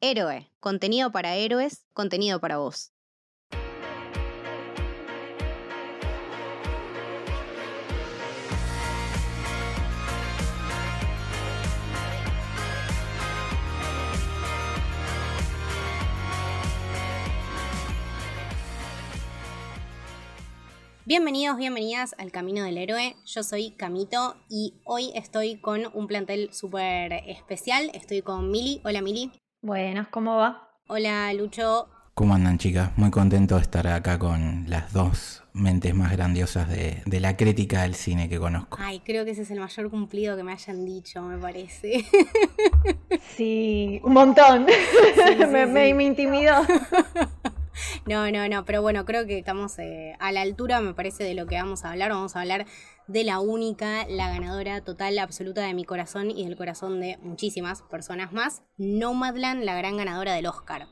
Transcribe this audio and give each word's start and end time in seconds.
Héroe, 0.00 0.48
contenido 0.60 1.10
para 1.10 1.34
héroes, 1.34 1.84
contenido 1.92 2.38
para 2.38 2.58
vos. 2.58 2.92
Bienvenidos, 21.04 21.56
bienvenidas 21.56 22.14
al 22.18 22.30
Camino 22.30 22.62
del 22.62 22.78
Héroe. 22.78 23.16
Yo 23.24 23.42
soy 23.42 23.72
Camito 23.72 24.36
y 24.48 24.74
hoy 24.84 25.10
estoy 25.16 25.60
con 25.60 25.90
un 25.92 26.06
plantel 26.06 26.52
súper 26.52 27.14
especial. 27.26 27.90
Estoy 27.94 28.22
con 28.22 28.52
Mili. 28.52 28.80
Hola 28.84 29.02
Mili. 29.02 29.32
Buenas, 29.68 30.08
¿cómo 30.08 30.36
va? 30.36 30.70
Hola 30.86 31.30
Lucho. 31.34 31.90
¿Cómo 32.14 32.34
andan 32.34 32.56
chicas? 32.56 32.96
Muy 32.96 33.10
contento 33.10 33.56
de 33.56 33.60
estar 33.60 33.86
acá 33.86 34.18
con 34.18 34.64
las 34.66 34.94
dos 34.94 35.44
mentes 35.52 35.94
más 35.94 36.10
grandiosas 36.10 36.70
de, 36.70 37.02
la 37.20 37.36
crítica 37.36 37.82
del 37.82 37.94
cine 37.94 38.30
que 38.30 38.38
conozco. 38.38 38.78
Ay, 38.80 39.00
creo 39.00 39.26
que 39.26 39.32
ese 39.32 39.42
es 39.42 39.50
el 39.50 39.60
mayor 39.60 39.90
cumplido 39.90 40.38
que 40.38 40.42
me 40.42 40.52
hayan 40.52 40.86
dicho, 40.86 41.20
me 41.20 41.36
parece. 41.36 42.06
Sí, 43.36 44.00
un 44.02 44.14
montón. 44.14 44.64
me, 45.52 45.66
me, 45.66 45.92
me 45.92 46.04
intimidó. 46.04 46.62
No, 48.06 48.30
no, 48.30 48.48
no, 48.48 48.64
pero 48.64 48.82
bueno, 48.82 49.04
creo 49.04 49.26
que 49.26 49.38
estamos 49.38 49.78
eh, 49.78 50.16
a 50.18 50.32
la 50.32 50.40
altura, 50.40 50.80
me 50.80 50.94
parece, 50.94 51.24
de 51.24 51.34
lo 51.34 51.46
que 51.46 51.56
vamos 51.56 51.84
a 51.84 51.90
hablar. 51.90 52.10
Vamos 52.10 52.36
a 52.36 52.40
hablar 52.40 52.66
de 53.08 53.24
la 53.24 53.40
única, 53.40 54.06
la 54.08 54.28
ganadora 54.28 54.82
total, 54.82 55.18
absoluta 55.18 55.62
de 55.62 55.74
mi 55.74 55.84
corazón 55.84 56.30
y 56.30 56.44
del 56.44 56.56
corazón 56.56 57.00
de 57.00 57.16
muchísimas 57.22 57.82
personas 57.82 58.32
más, 58.32 58.62
Nomadland, 58.76 59.64
la 59.64 59.76
gran 59.76 59.96
ganadora 59.96 60.34
del 60.34 60.46
Oscar. 60.46 60.86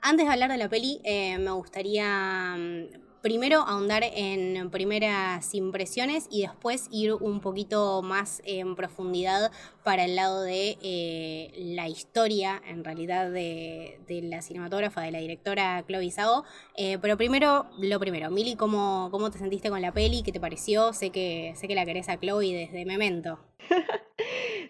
Antes 0.00 0.26
de 0.26 0.32
hablar 0.32 0.50
de 0.50 0.56
la 0.56 0.68
peli, 0.68 1.00
eh, 1.04 1.38
me 1.38 1.50
gustaría 1.50 2.56
mm, 2.56 3.09
primero 3.22 3.60
ahondar 3.60 4.02
en 4.04 4.70
primeras 4.70 5.54
impresiones 5.54 6.26
y 6.30 6.42
después 6.42 6.88
ir 6.90 7.14
un 7.14 7.40
poquito 7.40 8.02
más 8.02 8.42
en 8.44 8.76
profundidad 8.76 9.50
para 9.84 10.04
el 10.04 10.16
lado 10.16 10.42
de 10.42 10.78
eh, 10.82 11.52
la 11.56 11.88
historia, 11.88 12.60
en 12.66 12.84
realidad, 12.84 13.30
de, 13.30 13.98
la 14.22 14.42
cinematógrafa, 14.42 15.02
de 15.02 15.10
la 15.10 15.18
directora 15.18 15.84
Chloe 15.86 16.10
Zhao. 16.10 16.44
Eh, 16.76 16.98
pero 17.00 17.16
primero, 17.16 17.66
lo 17.78 18.00
primero, 18.00 18.30
Mili, 18.30 18.56
¿cómo, 18.56 19.08
¿cómo 19.10 19.30
te 19.30 19.38
sentiste 19.38 19.70
con 19.70 19.82
la 19.82 19.92
peli? 19.92 20.22
¿Qué 20.22 20.32
te 20.32 20.40
pareció? 20.40 20.92
Sé 20.92 21.10
que, 21.10 21.52
sé 21.56 21.68
que 21.68 21.74
la 21.74 21.84
querés 21.84 22.08
a 22.08 22.18
Chloe 22.18 22.54
desde 22.54 22.84
Memento. 22.84 23.38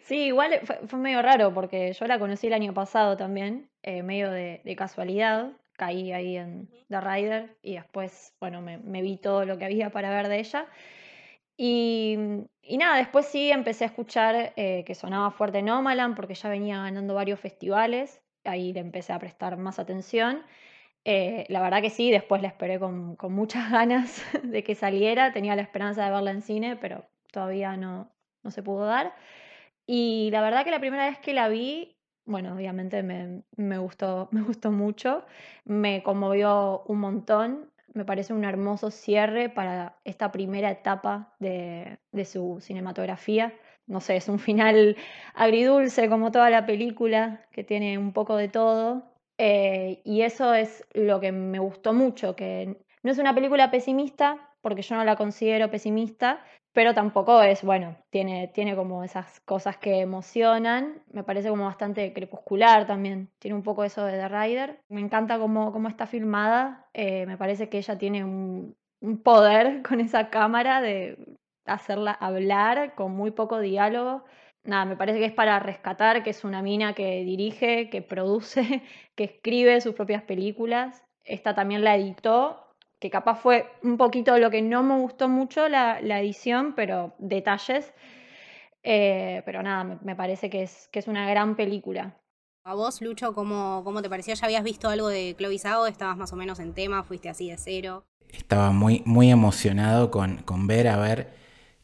Sí, 0.05 0.25
igual 0.25 0.61
fue, 0.89 0.99
medio 0.99 1.23
raro 1.23 1.55
porque 1.55 1.93
yo 1.93 2.07
la 2.07 2.19
conocí 2.19 2.49
el 2.49 2.53
año 2.53 2.75
pasado 2.75 3.17
también, 3.17 3.69
eh, 3.83 4.03
medio 4.03 4.31
de 4.31 4.75
casualidad 4.77 5.53
caí 5.81 6.13
ahí 6.13 6.37
en 6.37 6.69
The 6.91 7.01
Rider 7.01 7.57
y 7.63 7.75
después, 7.77 8.37
bueno, 8.39 8.61
me, 8.61 9.01
vi 9.01 9.17
todo 9.17 9.47
lo 9.47 9.57
que 9.57 9.65
había 9.65 9.89
para 9.91 10.11
ver 10.11 10.29
de 10.29 10.39
ella. 10.39 10.67
Y, 11.57 12.19
nada, 12.79 12.99
después 12.99 13.27
sí 13.27 13.51
empecé 13.51 13.85
a 13.85 13.87
escuchar 13.89 14.53
eh, 14.57 14.85
que 14.87 14.95
sonaba 14.95 15.31
fuerte 15.31 15.63
Nomaland 15.63 16.17
porque 16.17 16.35
ya 16.35 16.51
venía 16.51 16.83
ganando 16.83 17.15
varios 17.15 17.41
festivales, 17.41 18.23
ahí 18.45 18.73
le 18.75 18.81
empecé 18.81 19.15
a 19.15 19.19
prestar 19.19 19.57
más 19.57 19.79
atención. 19.79 20.43
Eh, 21.05 21.47
la 21.49 21.63
verdad 21.63 21.81
que 21.81 21.91
sí, 21.91 22.11
después 22.11 22.43
la 22.43 22.49
esperé 22.49 22.79
con, 22.79 23.17
con, 23.17 23.33
muchas 23.33 23.71
ganas 23.73 24.23
de 24.43 24.63
que 24.63 24.75
saliera, 24.75 25.33
tenía 25.33 25.57
la 25.57 25.63
esperanza 25.63 26.05
de 26.05 26.11
verla 26.11 26.31
en 26.33 26.43
cine, 26.43 26.77
pero 26.77 27.09
todavía 27.33 27.77
no, 27.79 28.13
no 28.43 28.51
se 28.51 28.63
pudo 28.63 28.85
dar. 28.85 29.15
Y 29.87 30.29
la 30.31 30.43
verdad 30.43 30.65
que 30.65 30.71
la 30.71 30.81
primera 30.81 31.07
vez 31.09 31.19
que 31.21 31.33
la 31.35 31.49
vi 31.49 32.00
bueno, 32.27 32.55
obviamente 32.55 33.03
me, 33.03 33.79
gustó, 33.79 34.29
me 34.33 34.43
gustó 34.43 34.71
mucho, 34.71 35.25
me 35.65 36.03
conmovió 36.03 36.83
un 36.87 37.01
montón, 37.01 37.71
me 37.93 38.05
parece 38.05 38.33
un 38.33 38.45
hermoso 38.45 38.91
cierre 38.91 39.49
para 39.49 39.97
esta 40.05 40.31
primera 40.31 40.71
etapa 40.71 41.35
de, 41.41 41.99
su 42.25 42.59
cinematografía. 42.61 43.53
No 43.87 44.01
sé, 44.01 44.17
es 44.17 44.29
un 44.29 44.39
final 44.39 44.97
agridulce 45.35 46.09
como 46.09 46.31
toda 46.31 46.51
la 46.51 46.67
película, 46.67 47.45
que 47.51 47.65
tiene 47.65 47.99
un 47.99 48.13
poco 48.13 48.37
de 48.37 48.49
todo. 48.49 49.03
Eh, 49.39 50.03
y 50.05 50.23
eso 50.23 50.55
es 50.55 50.87
lo 50.93 51.19
que 51.19 51.33
me 51.33 51.59
gustó 51.59 51.93
mucho, 51.93 52.37
que 52.37 52.77
no 53.03 53.11
es 53.11 53.19
una 53.19 53.35
película 53.35 53.71
pesimista, 53.71 54.50
porque 54.61 54.83
yo 54.83 54.97
no 54.97 55.05
la 55.05 55.17
considero 55.17 55.71
pesimista, 55.71 56.45
pero 56.73 56.95
tampoco 56.95 57.43
es, 57.43 57.63
bueno, 57.63 57.97
tiene, 58.11 58.49
tiene 58.49 58.77
como 58.77 59.03
esas 59.03 59.41
cosas 59.41 59.77
que 59.77 60.01
emocionan, 60.01 61.03
me 61.13 61.25
parece 61.25 61.49
como 61.49 61.65
bastante 61.65 62.13
crepuscular 62.13 62.87
también, 62.87 63.31
tiene 63.39 63.57
un 63.57 63.63
poco 63.63 63.85
eso 63.85 64.05
de 64.05 64.13
The 64.19 64.29
Rider, 64.29 64.81
me 64.89 65.01
encanta 65.01 65.39
cómo, 65.39 65.73
cómo 65.73 65.89
está 65.89 66.07
filmada, 66.07 66.87
eh, 66.95 67.27
me 67.27 67.37
parece 67.37 67.69
que 67.69 67.79
ella 67.79 67.99
tiene 67.99 68.25
un, 68.25 68.77
poder 69.25 69.83
con 69.89 70.01
esa 70.01 70.31
cámara 70.31 70.81
de 70.81 71.19
hacerla 71.65 72.13
hablar 72.13 72.95
con 72.95 73.13
muy 73.13 73.33
poco 73.33 73.59
diálogo, 73.59 74.25
nada, 74.63 74.85
me 74.85 74.97
parece 74.97 75.19
que 75.19 75.25
es 75.25 75.33
para 75.33 75.59
rescatar, 75.59 76.23
que 76.23 76.31
es 76.31 76.45
una 76.45 76.63
mina 76.63 76.95
que 76.95 77.25
dirige, 77.25 77.91
que 77.91 78.03
produce, 78.03 78.63
que 79.17 79.25
escribe 79.25 79.81
sus 79.81 79.95
propias 79.95 80.23
películas, 80.23 81.05
esta 81.25 81.55
también 81.55 81.83
la 81.83 81.97
editó 81.97 82.70
que 83.01 83.11
capaz 83.11 83.41
fue 83.41 83.73
un 83.83 83.97
poquito 83.97 84.39
lo 84.39 84.51
que 84.51 84.61
no 84.63 84.83
me 84.83 84.97
gustó 84.99 85.29
mucho 85.29 85.69
la, 85.69 85.99
edición, 86.21 86.75
pero 86.77 87.15
detalles. 87.19 87.93
Eh, 88.83 89.43
pero 89.45 89.63
nada, 89.63 89.99
me, 90.03 90.15
parece 90.15 90.51
que 90.51 90.63
es, 90.63 90.89
que 90.93 90.99
es 90.99 91.09
una 91.09 91.29
gran 91.29 91.57
película. 91.57 92.17
A 92.65 92.75
vos, 92.75 93.01
Lucho, 93.01 93.35
¿cómo, 93.35 93.83
¿cómo, 93.85 94.03
te 94.03 94.11
pareció? 94.11 94.35
¿Ya 94.35 94.45
habías 94.45 94.63
visto 94.63 94.89
algo 94.91 95.09
de 95.09 95.35
Chloe 95.37 95.59
Zhao? 95.59 95.87
¿Estabas 95.87 96.19
más 96.19 96.33
o 96.33 96.37
menos 96.37 96.61
en 96.61 96.75
tema? 96.75 97.03
¿Fuiste 97.03 97.31
así 97.31 97.51
de 97.51 97.57
cero? 97.57 98.05
Estaba 98.29 98.71
muy, 98.71 99.03
muy 99.07 99.31
emocionado 99.31 100.11
con, 100.11 100.37
con 100.43 100.67
ver 100.67 100.87
a 100.87 100.99
ver 100.99 101.33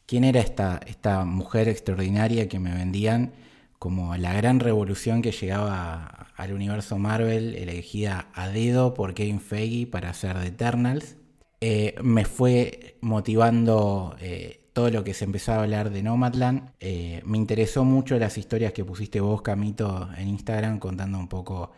quién 0.05 0.23
era 0.23 0.39
esta, 0.39 0.79
esta 0.85 1.25
mujer 1.25 1.67
extraordinaria 1.67 2.47
que 2.47 2.59
me 2.59 2.73
vendían 2.73 3.33
como 3.79 4.15
la 4.17 4.33
gran 4.33 4.59
revolución 4.59 5.21
que 5.23 5.31
llegaba 5.31 6.26
al 6.37 6.53
universo 6.53 6.99
Marvel, 6.99 7.55
elegida 7.55 8.29
a 8.33 8.47
dedo 8.49 8.93
por 8.93 9.15
Kevin 9.15 9.41
Feige 9.41 9.87
para 9.87 10.11
hacer 10.11 10.39
The 10.39 10.47
Eternals. 10.47 11.17
Eh, 11.59 11.95
me 12.03 12.25
fue 12.25 12.97
motivando 13.01 14.15
eh, 14.21 14.69
todo 14.71 14.91
lo 14.91 15.03
que 15.03 15.15
se 15.15 15.25
empezaba 15.25 15.61
a 15.61 15.63
hablar 15.63 15.89
de 15.89 16.03
Nomadland. 16.03 16.73
Eh, 16.79 17.23
me 17.25 17.39
interesó 17.39 17.83
mucho 17.83 18.19
las 18.19 18.37
historias 18.37 18.71
que 18.71 18.85
pusiste 18.85 19.19
vos, 19.19 19.41
Camito, 19.41 20.09
en 20.15 20.27
Instagram, 20.27 20.77
contando 20.77 21.17
un 21.17 21.27
poco 21.27 21.71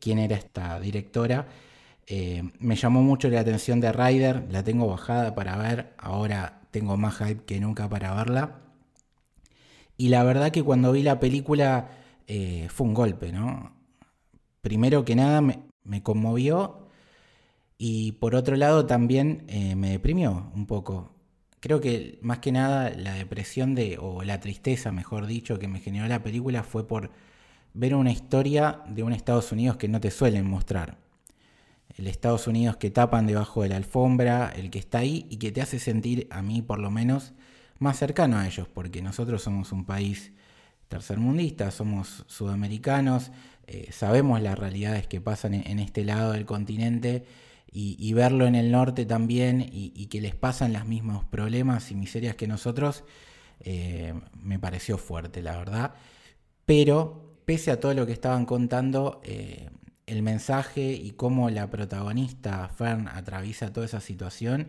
quién 0.00 0.18
era 0.18 0.36
esta 0.36 0.80
directora. 0.80 1.46
me 2.58 2.76
llamó 2.76 3.02
mucho 3.02 3.28
la 3.28 3.40
atención 3.40 3.80
de 3.80 3.92
Ryder, 3.92 4.46
la 4.50 4.64
tengo 4.64 4.88
bajada 4.88 5.34
para 5.34 5.56
ver, 5.58 5.94
ahora 5.98 6.62
tengo 6.72 6.96
más 6.96 7.18
hype 7.18 7.44
que 7.44 7.60
nunca 7.60 7.88
para 7.88 8.14
verla. 8.14 8.62
Y 9.96 10.08
la 10.08 10.24
verdad 10.24 10.50
que 10.50 10.62
cuando 10.62 10.92
vi 10.92 11.02
la 11.02 11.20
película 11.20 11.88
fue 12.68 12.86
un 12.86 12.94
golpe, 12.94 13.32
¿no? 13.32 13.75
Primero 14.66 15.04
que 15.04 15.14
nada 15.14 15.40
me, 15.40 16.02
conmovió 16.02 16.88
y 17.78 18.10
por 18.18 18.34
otro 18.34 18.56
lado 18.56 18.84
también 18.84 19.44
eh, 19.46 19.76
me 19.76 19.90
deprimió 19.90 20.50
un 20.56 20.66
poco. 20.66 21.12
Creo 21.60 21.80
que 21.80 22.18
más 22.20 22.40
que 22.40 22.50
nada 22.50 22.90
la 22.90 23.14
depresión 23.14 23.76
de, 23.76 23.96
o 24.00 24.24
la 24.24 24.40
tristeza, 24.40 24.90
mejor 24.90 25.28
dicho, 25.28 25.60
que 25.60 25.68
me 25.68 25.78
generó 25.78 26.08
la 26.08 26.24
película 26.24 26.64
fue 26.64 26.88
por 26.88 27.12
ver 27.74 27.94
una 27.94 28.10
historia 28.10 28.80
de 28.88 29.04
un 29.04 29.12
Estados 29.12 29.52
Unidos 29.52 29.76
que 29.76 29.86
no 29.86 30.00
te 30.00 30.10
suelen 30.10 30.50
mostrar. 30.50 30.98
El 31.96 32.08
Estados 32.08 32.48
Unidos 32.48 32.76
que 32.76 32.90
tapan 32.90 33.28
debajo 33.28 33.62
de 33.62 33.68
la 33.68 33.76
alfombra, 33.76 34.48
el 34.48 34.70
que 34.70 34.80
está 34.80 34.98
ahí 34.98 35.28
y 35.30 35.36
que 35.36 35.52
te 35.52 35.62
hace 35.62 35.78
sentir, 35.78 36.26
a 36.32 36.42
mí 36.42 36.60
por 36.60 36.80
lo 36.80 36.90
menos, 36.90 37.34
más 37.78 38.00
cercano 38.00 38.36
a 38.36 38.48
ellos, 38.48 38.66
porque 38.66 39.00
nosotros 39.00 39.42
somos 39.42 39.70
un 39.70 39.84
país 39.84 40.32
tercermundista, 40.88 41.70
somos 41.70 42.24
sudamericanos, 42.26 43.30
eh, 43.66 43.90
sabemos 43.90 44.40
las 44.40 44.58
realidades 44.58 45.06
que 45.06 45.20
pasan 45.20 45.54
en, 45.54 45.78
este 45.80 46.04
lado 46.04 46.32
del 46.32 46.46
continente 46.46 47.24
y, 47.70 48.12
verlo 48.14 48.46
en 48.46 48.54
el 48.54 48.70
norte 48.70 49.04
también 49.04 49.60
y, 49.70 50.06
que 50.06 50.20
les 50.20 50.34
pasan 50.34 50.72
los 50.72 50.86
mismos 50.86 51.24
problemas 51.24 51.90
y 51.90 51.94
miserias 51.94 52.36
que 52.36 52.46
nosotros, 52.46 53.04
eh, 53.60 54.14
me 54.40 54.58
pareció 54.58 54.96
fuerte, 54.96 55.42
la 55.42 55.58
verdad. 55.58 55.94
Pero, 56.64 57.38
pese 57.44 57.70
a 57.70 57.80
todo 57.80 57.92
lo 57.92 58.06
que 58.06 58.12
estaban 58.12 58.46
contando, 58.46 59.20
eh, 59.24 59.68
el 60.06 60.22
mensaje 60.22 60.92
y 60.92 61.10
cómo 61.10 61.50
la 61.50 61.68
protagonista, 61.68 62.68
Fern, 62.68 63.08
atraviesa 63.08 63.72
toda 63.72 63.84
esa 63.86 64.00
situación, 64.00 64.68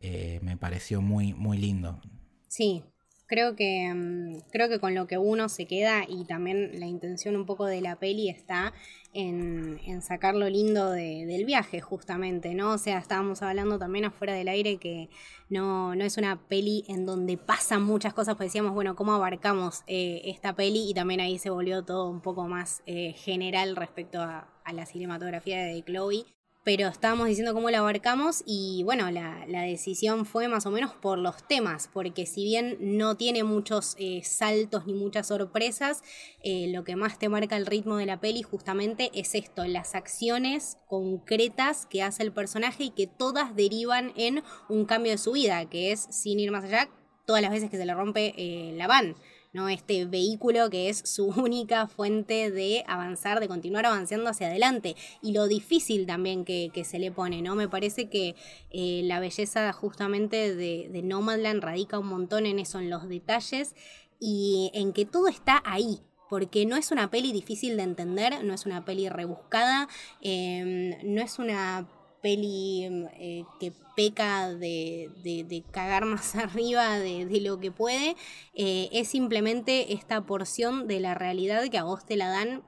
me 0.00 0.56
pareció 0.56 1.02
muy, 1.02 1.34
muy 1.34 1.58
lindo. 1.58 2.00
Sí, 2.48 2.82
Creo 3.28 3.54
que, 3.56 3.92
mm, 3.94 4.40
creo 4.50 4.70
que 4.70 4.80
con 4.80 4.94
lo 4.94 5.06
que 5.06 5.18
uno 5.18 5.50
se 5.50 5.66
queda 5.66 6.04
y 6.08 6.24
también 6.24 6.80
la 6.80 6.86
intención 6.86 7.36
un 7.36 7.44
poco 7.44 7.66
de 7.66 7.82
la 7.82 7.96
peli 7.96 8.30
está 8.30 8.72
en, 9.12 9.78
sacar 10.00 10.34
lo 10.34 10.48
lindo 10.48 10.90
del 10.92 11.44
viaje, 11.44 11.80
justamente, 11.80 12.54
¿no? 12.54 12.72
O 12.72 12.78
sea, 12.78 12.98
estábamos 12.98 13.42
hablando 13.42 13.78
también 13.78 14.06
afuera 14.06 14.32
del 14.32 14.48
aire 14.48 14.78
que 14.78 15.10
no, 15.50 15.94
no 15.94 16.04
es 16.04 16.16
una 16.16 16.40
peli 16.48 16.84
en 16.88 17.04
donde 17.04 17.36
pasan 17.36 17.82
muchas 17.82 18.14
cosas, 18.14 18.36
pues 18.36 18.48
decíamos, 18.48 18.72
bueno, 18.72 18.96
¿cómo 18.96 19.12
abarcamos 19.12 19.82
eh, 19.86 20.22
esta 20.24 20.54
peli? 20.54 20.88
Y 20.90 20.94
también 20.94 21.20
ahí 21.20 21.38
se 21.38 21.50
volvió 21.50 21.84
todo 21.84 22.08
un 22.08 22.20
poco 22.22 22.48
más 22.48 22.82
eh, 22.86 23.12
general 23.12 23.76
respecto 23.76 24.22
a, 24.22 24.48
a 24.64 24.72
la 24.72 24.86
cinematografía 24.86 25.62
de 25.62 25.82
Chloe 25.84 26.24
pero 26.68 26.86
estábamos 26.88 27.28
diciendo 27.28 27.54
cómo 27.54 27.70
la 27.70 27.78
abarcamos 27.78 28.42
y 28.44 28.82
bueno, 28.84 29.10
la, 29.10 29.46
decisión 29.46 30.26
fue 30.26 30.48
más 30.48 30.66
o 30.66 30.70
menos 30.70 30.92
por 30.92 31.16
los 31.16 31.42
temas, 31.48 31.88
porque 31.90 32.26
si 32.26 32.44
bien 32.44 32.76
no 32.78 33.16
tiene 33.16 33.42
muchos 33.42 33.96
eh, 33.98 34.20
saltos 34.22 34.86
ni 34.86 34.92
muchas 34.92 35.28
sorpresas, 35.28 36.02
eh, 36.42 36.66
lo 36.68 36.84
que 36.84 36.94
más 36.94 37.18
te 37.18 37.30
marca 37.30 37.56
el 37.56 37.64
ritmo 37.64 37.96
de 37.96 38.04
la 38.04 38.20
peli 38.20 38.42
justamente 38.42 39.10
es 39.14 39.34
esto, 39.34 39.64
las 39.64 39.94
acciones 39.94 40.76
concretas 40.86 41.86
que 41.86 42.02
hace 42.02 42.22
el 42.22 42.32
personaje 42.32 42.84
y 42.84 42.90
que 42.90 43.06
todas 43.06 43.56
derivan 43.56 44.12
en 44.14 44.42
un 44.68 44.84
cambio 44.84 45.12
de 45.12 45.18
su 45.18 45.32
vida, 45.32 45.64
que 45.70 45.92
es, 45.92 46.06
sin 46.10 46.38
ir 46.38 46.50
más 46.50 46.64
allá, 46.64 46.90
todas 47.24 47.40
las 47.40 47.50
veces 47.50 47.70
que 47.70 47.78
se 47.78 47.86
le 47.86 47.94
rompe 47.94 48.34
eh, 48.36 48.74
la 48.76 48.86
van. 48.86 49.16
¿No? 49.52 49.68
Este 49.68 50.04
vehículo 50.04 50.70
que 50.70 50.88
es 50.88 50.98
su 51.04 51.26
única 51.36 51.86
fuente 51.86 52.50
de 52.50 52.84
avanzar, 52.86 53.40
de 53.40 53.48
continuar 53.48 53.86
avanzando 53.86 54.30
hacia 54.30 54.48
adelante. 54.48 54.96
Y 55.22 55.32
lo 55.32 55.48
difícil 55.48 56.06
también 56.06 56.44
que, 56.44 56.70
se 56.84 56.98
le 56.98 57.10
pone, 57.10 57.42
¿no? 57.42 57.54
Me 57.54 57.68
parece 57.68 58.08
que 58.08 58.36
eh, 58.70 59.02
la 59.04 59.20
belleza 59.20 59.72
justamente 59.72 60.54
de, 60.54 60.88
de 60.90 61.02
Nomadland 61.02 61.62
radica 61.62 61.98
un 61.98 62.06
montón 62.06 62.46
en 62.46 62.58
eso, 62.58 62.78
en 62.78 62.88
los 62.88 63.08
detalles 63.08 63.74
y 64.20 64.70
en 64.74 64.92
que 64.92 65.04
todo 65.04 65.28
está 65.28 65.62
ahí, 65.64 66.00
porque 66.28 66.66
no 66.66 66.76
es 66.76 66.90
una 66.90 67.10
peli 67.10 67.32
difícil 67.32 67.76
de 67.76 67.82
entender, 67.82 68.44
no 68.44 68.54
es 68.54 68.66
una 68.66 68.84
peli 68.84 69.08
rebuscada, 69.08 69.88
em, 70.20 70.94
no 71.04 71.22
es 71.22 71.38
una 71.38 71.86
peli 72.22 72.84
eh, 73.18 73.44
que 73.60 73.72
peca 73.96 74.52
de, 74.52 75.10
de, 75.24 75.64
cagar 75.70 76.04
más 76.04 76.34
arriba 76.36 76.98
de, 76.98 77.40
lo 77.40 77.58
que 77.58 77.72
puede, 77.72 78.16
eh, 78.54 78.88
es 78.92 79.08
simplemente 79.08 79.92
esta 79.92 80.20
porción 80.24 80.86
de 80.86 81.00
la 81.00 81.14
realidad 81.14 81.64
que 81.68 81.78
a 81.78 81.84
vos 81.84 82.04
te 82.04 82.16
la 82.16 82.28
dan 82.28 82.62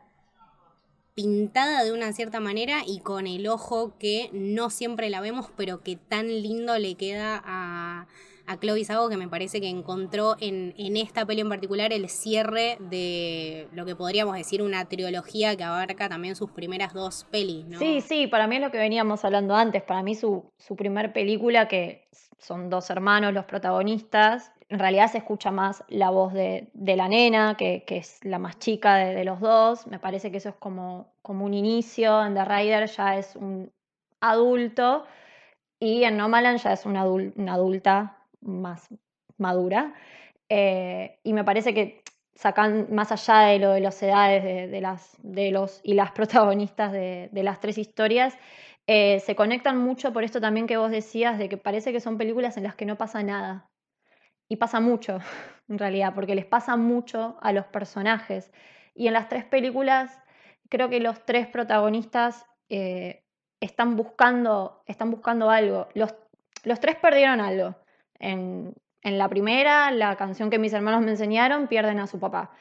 pintada 1.14 1.84
de 1.84 1.92
una 1.92 2.12
cierta 2.12 2.40
manera 2.40 2.82
y 2.86 3.00
con 3.00 3.26
el 3.26 3.46
ojo 3.46 3.92
que 3.98 4.30
no 4.32 4.70
siempre 4.70 5.10
la 5.10 5.20
vemos, 5.20 5.50
pero 5.56 5.82
que 5.82 5.96
tan 5.96 6.28
lindo 6.28 6.78
le 6.78 6.94
queda 6.94 7.42
a, 7.44 8.06
a 8.50 8.58
Chloe 8.58 8.84
Sago 8.84 9.08
que 9.08 9.16
me 9.16 9.28
parece 9.28 9.60
que 9.60 9.68
encontró 9.68 10.34
en, 10.40 10.74
esta 10.96 11.24
peli 11.24 11.40
en 11.40 11.48
particular 11.48 11.92
el 11.92 12.08
cierre 12.08 12.78
de 12.80 13.68
lo 13.72 13.86
que 13.86 13.94
podríamos 13.94 14.34
decir 14.34 14.60
una 14.60 14.86
trilogía 14.86 15.56
que 15.56 15.62
abarca 15.62 16.08
también 16.08 16.34
sus 16.34 16.50
primeras 16.50 16.92
dos 16.92 17.28
pelis. 17.30 17.64
Sí, 17.78 18.00
sí, 18.00 18.26
para 18.26 18.48
mí 18.48 18.56
es 18.56 18.62
lo 18.62 18.72
que 18.72 18.78
veníamos 18.78 19.24
hablando 19.24 19.54
antes, 19.54 19.84
para 19.84 20.02
mí 20.02 20.16
su, 20.16 20.50
su 20.58 20.74
primer 20.74 21.12
película, 21.12 21.68
que 21.68 22.08
son 22.38 22.70
dos 22.70 22.90
hermanos 22.90 23.32
los 23.32 23.44
protagonistas, 23.44 24.50
en 24.68 24.80
realidad 24.80 25.12
se 25.12 25.18
escucha 25.18 25.52
más 25.52 25.84
la 25.86 26.10
voz 26.10 26.32
de, 26.32 26.70
de 26.74 26.96
la 26.96 27.06
nena, 27.06 27.56
que, 27.56 27.84
es 27.86 28.18
la 28.24 28.40
más 28.40 28.58
chica 28.58 28.96
de, 28.96 29.24
los 29.24 29.38
dos, 29.38 29.86
me 29.86 30.00
parece 30.00 30.32
que 30.32 30.38
eso 30.38 30.48
es 30.48 30.56
como, 30.56 31.12
como 31.22 31.44
un 31.44 31.54
inicio, 31.54 32.24
en 32.24 32.34
The 32.34 32.44
Rider 32.44 32.86
ya 32.88 33.16
es 33.16 33.36
un 33.36 33.70
adulto, 34.20 35.04
y 35.78 36.02
en 36.02 36.16
Nomaland 36.16 36.58
ya 36.58 36.72
es 36.72 36.84
una 36.84 37.02
adulta 37.52 38.19
más 38.40 38.88
madura. 39.38 39.94
Eh, 40.48 41.18
y 41.22 41.32
me 41.32 41.44
parece 41.44 41.74
que 41.74 42.02
sacan 42.34 42.88
más 42.90 43.12
allá 43.12 43.50
de 43.50 43.58
lo 43.58 43.72
de 43.72 43.80
las 43.80 44.02
edades 44.02 44.42
de, 44.70 44.80
las, 44.80 45.16
de 45.22 45.50
los 45.50 45.80
y 45.84 45.94
las 45.94 46.12
protagonistas 46.18 46.92
de, 46.92 47.30
las 47.32 47.60
tres 47.60 47.78
historias, 47.78 48.36
eh, 48.86 49.20
se 49.20 49.36
conectan 49.36 49.78
mucho 49.78 50.12
por 50.12 50.24
esto 50.24 50.40
también 50.40 50.66
que 50.66 50.76
vos 50.76 50.90
decías, 50.90 51.38
de 51.38 51.48
que 51.48 51.56
parece 51.56 51.92
que 51.92 52.00
son 52.00 52.18
películas 52.18 52.56
en 52.56 52.64
las 52.64 52.74
que 52.74 52.86
no 52.86 52.96
pasa 52.96 53.22
nada. 53.22 53.68
Y 54.48 54.56
pasa 54.56 54.80
mucho, 54.80 55.18
en 55.68 55.78
realidad, 55.78 56.14
porque 56.14 56.34
les 56.34 56.46
pasa 56.46 56.76
mucho 56.76 57.38
a 57.42 57.52
los 57.52 57.66
personajes. 57.66 58.50
Y 58.94 59.06
en 59.06 59.12
las 59.12 59.28
tres 59.28 59.44
películas, 59.44 60.18
creo 60.68 60.88
que 60.88 60.98
los 60.98 61.24
tres 61.24 61.46
protagonistas 61.46 62.46
eh, 62.68 63.22
están, 63.60 63.96
buscando, 63.96 64.82
están 64.86 65.10
buscando 65.10 65.50
algo. 65.50 65.88
Los, 65.94 66.14
los 66.64 66.80
tres 66.80 66.96
perdieron 66.96 67.40
algo. 67.40 67.76
En, 68.20 68.74
la 69.02 69.28
primera, 69.28 69.90
la 69.90 70.16
canción 70.16 70.50
que 70.50 70.58
mis 70.58 70.74
hermanos 70.74 71.00
me 71.02 71.12
enseñaron, 71.12 71.68
pierden 71.68 71.98
a 71.98 72.06
su 72.06 72.20
papá. 72.20 72.52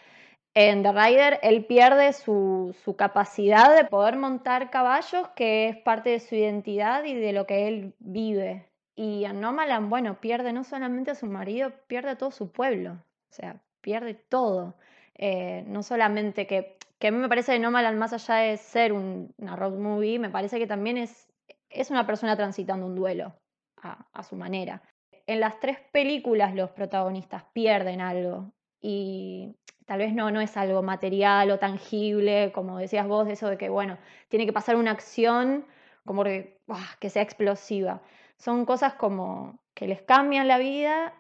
En 0.56 0.82
The 0.82 0.94
Rider, 0.94 1.40
él 1.44 1.66
pierde 1.66 2.14
su, 2.14 2.74
capacidad 2.98 3.76
de 3.76 3.86
poder 3.86 4.18
montar 4.18 4.72
caballos, 4.72 5.28
que 5.36 5.70
es 5.70 5.78
parte 5.78 6.12
de 6.12 6.20
su 6.20 6.36
identidad 6.36 7.04
y 7.04 7.14
de 7.14 7.34
lo 7.34 7.46
que 7.46 7.68
él 7.68 7.94
vive. 8.00 8.66
Y 8.96 9.26
en 9.26 9.42
Nomaland, 9.42 9.90
bueno, 9.90 10.20
pierde 10.20 10.52
no 10.54 10.64
solamente 10.64 11.12
a 11.12 11.16
su 11.16 11.28
marido, 11.28 11.72
pierde 11.88 12.12
a 12.12 12.18
todo 12.18 12.32
su 12.32 12.52
pueblo. 12.52 12.94
O 12.94 13.34
sea, 13.34 13.62
pierde 13.82 14.14
todo. 14.16 14.76
Eh, 15.16 15.64
no 15.68 15.84
solamente 15.84 16.48
que, 16.48 16.78
a 17.02 17.12
mí 17.12 17.18
me 17.18 17.30
parece 17.30 17.54
que 17.54 17.60
Nomaland, 17.60 17.98
más 17.98 18.14
allá 18.14 18.36
de 18.36 18.58
ser 18.58 18.94
una 18.94 19.56
road 19.56 19.78
movie, 19.78 20.20
me 20.20 20.30
parece 20.30 20.58
que 20.58 20.68
también 20.68 20.98
es, 20.98 21.28
es 21.70 21.92
una 21.92 22.06
persona 22.08 22.36
transitando 22.36 22.86
un 22.86 22.96
duelo 22.96 23.34
a 23.82 24.24
su 24.24 24.36
manera 24.36 24.82
en 25.30 25.40
las 25.40 25.60
tres 25.60 25.78
películas 25.92 26.56
los 26.56 26.72
protagonistas 26.72 27.44
pierden 27.54 28.02
algo 28.02 28.52
y 28.82 29.56
tal 29.86 30.00
vez 30.00 30.12
no, 30.12 30.32
no 30.32 30.42
es 30.42 30.58
algo 30.58 30.82
material 30.82 31.52
o 31.52 31.60
tangible, 31.60 32.52
como 32.52 32.80
decías 32.80 33.08
vos, 33.08 33.28
eso 33.28 33.48
de 33.48 33.58
que, 33.58 33.70
bueno, 33.70 34.00
tiene 34.28 34.48
que 34.48 34.54
pasar 34.54 34.76
una 34.76 34.90
acción 34.90 35.66
como 36.04 36.24
que, 36.24 36.58
que 37.00 37.12
sea 37.12 37.22
explosiva. 37.22 38.02
Son 38.38 38.66
cosas 38.66 38.96
como 38.96 39.60
que 39.76 39.88
les 39.88 40.02
cambian 40.02 40.48
la 40.48 40.58
vida 40.58 41.14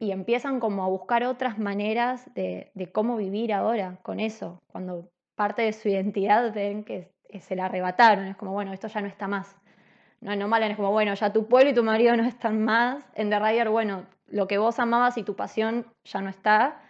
y 0.00 0.10
empiezan 0.10 0.58
como 0.58 0.82
a 0.82 0.88
buscar 0.88 1.22
otras 1.22 1.58
maneras 1.60 2.34
de, 2.34 2.72
de 2.74 2.90
cómo 2.90 3.16
vivir 3.16 3.52
ahora 3.52 4.00
con 4.02 4.18
eso, 4.18 4.58
cuando 4.66 5.10
parte 5.36 5.62
de 5.62 5.72
su 5.72 5.88
identidad 5.88 6.52
ven 6.52 6.82
que 6.82 7.12
se 7.38 7.54
la 7.54 7.66
arrebataron, 7.66 8.26
es 8.26 8.36
como, 8.36 8.52
bueno, 8.52 8.72
esto 8.72 8.88
ya 8.88 9.00
no 9.00 9.06
está 9.06 9.28
más. 9.28 9.56
No, 10.20 10.34
no 10.36 10.48
Malan 10.48 10.72
es 10.72 10.76
como, 10.76 10.90
bueno, 10.90 11.14
ya 11.14 11.32
tu 11.32 11.46
pueblo 11.46 11.70
y 11.70 11.74
tu 11.74 11.84
marido 11.84 12.16
no 12.16 12.24
están 12.24 12.64
más. 12.64 13.04
En 13.14 13.30
The 13.30 13.38
Rider, 13.38 13.68
bueno, 13.70 14.06
lo 14.26 14.46
que 14.48 14.58
vos 14.58 14.78
amabas 14.78 15.16
y 15.18 15.22
tu 15.22 15.36
pasión 15.36 15.86
ya 16.04 16.20
no 16.20 16.30
está. 16.30 16.82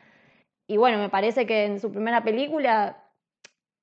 Y 0.66 0.76
bueno, 0.76 0.98
me 0.98 1.08
parece 1.08 1.46
que 1.46 1.64
en 1.64 1.80
su 1.80 1.90
primera 1.92 2.22
película 2.22 3.08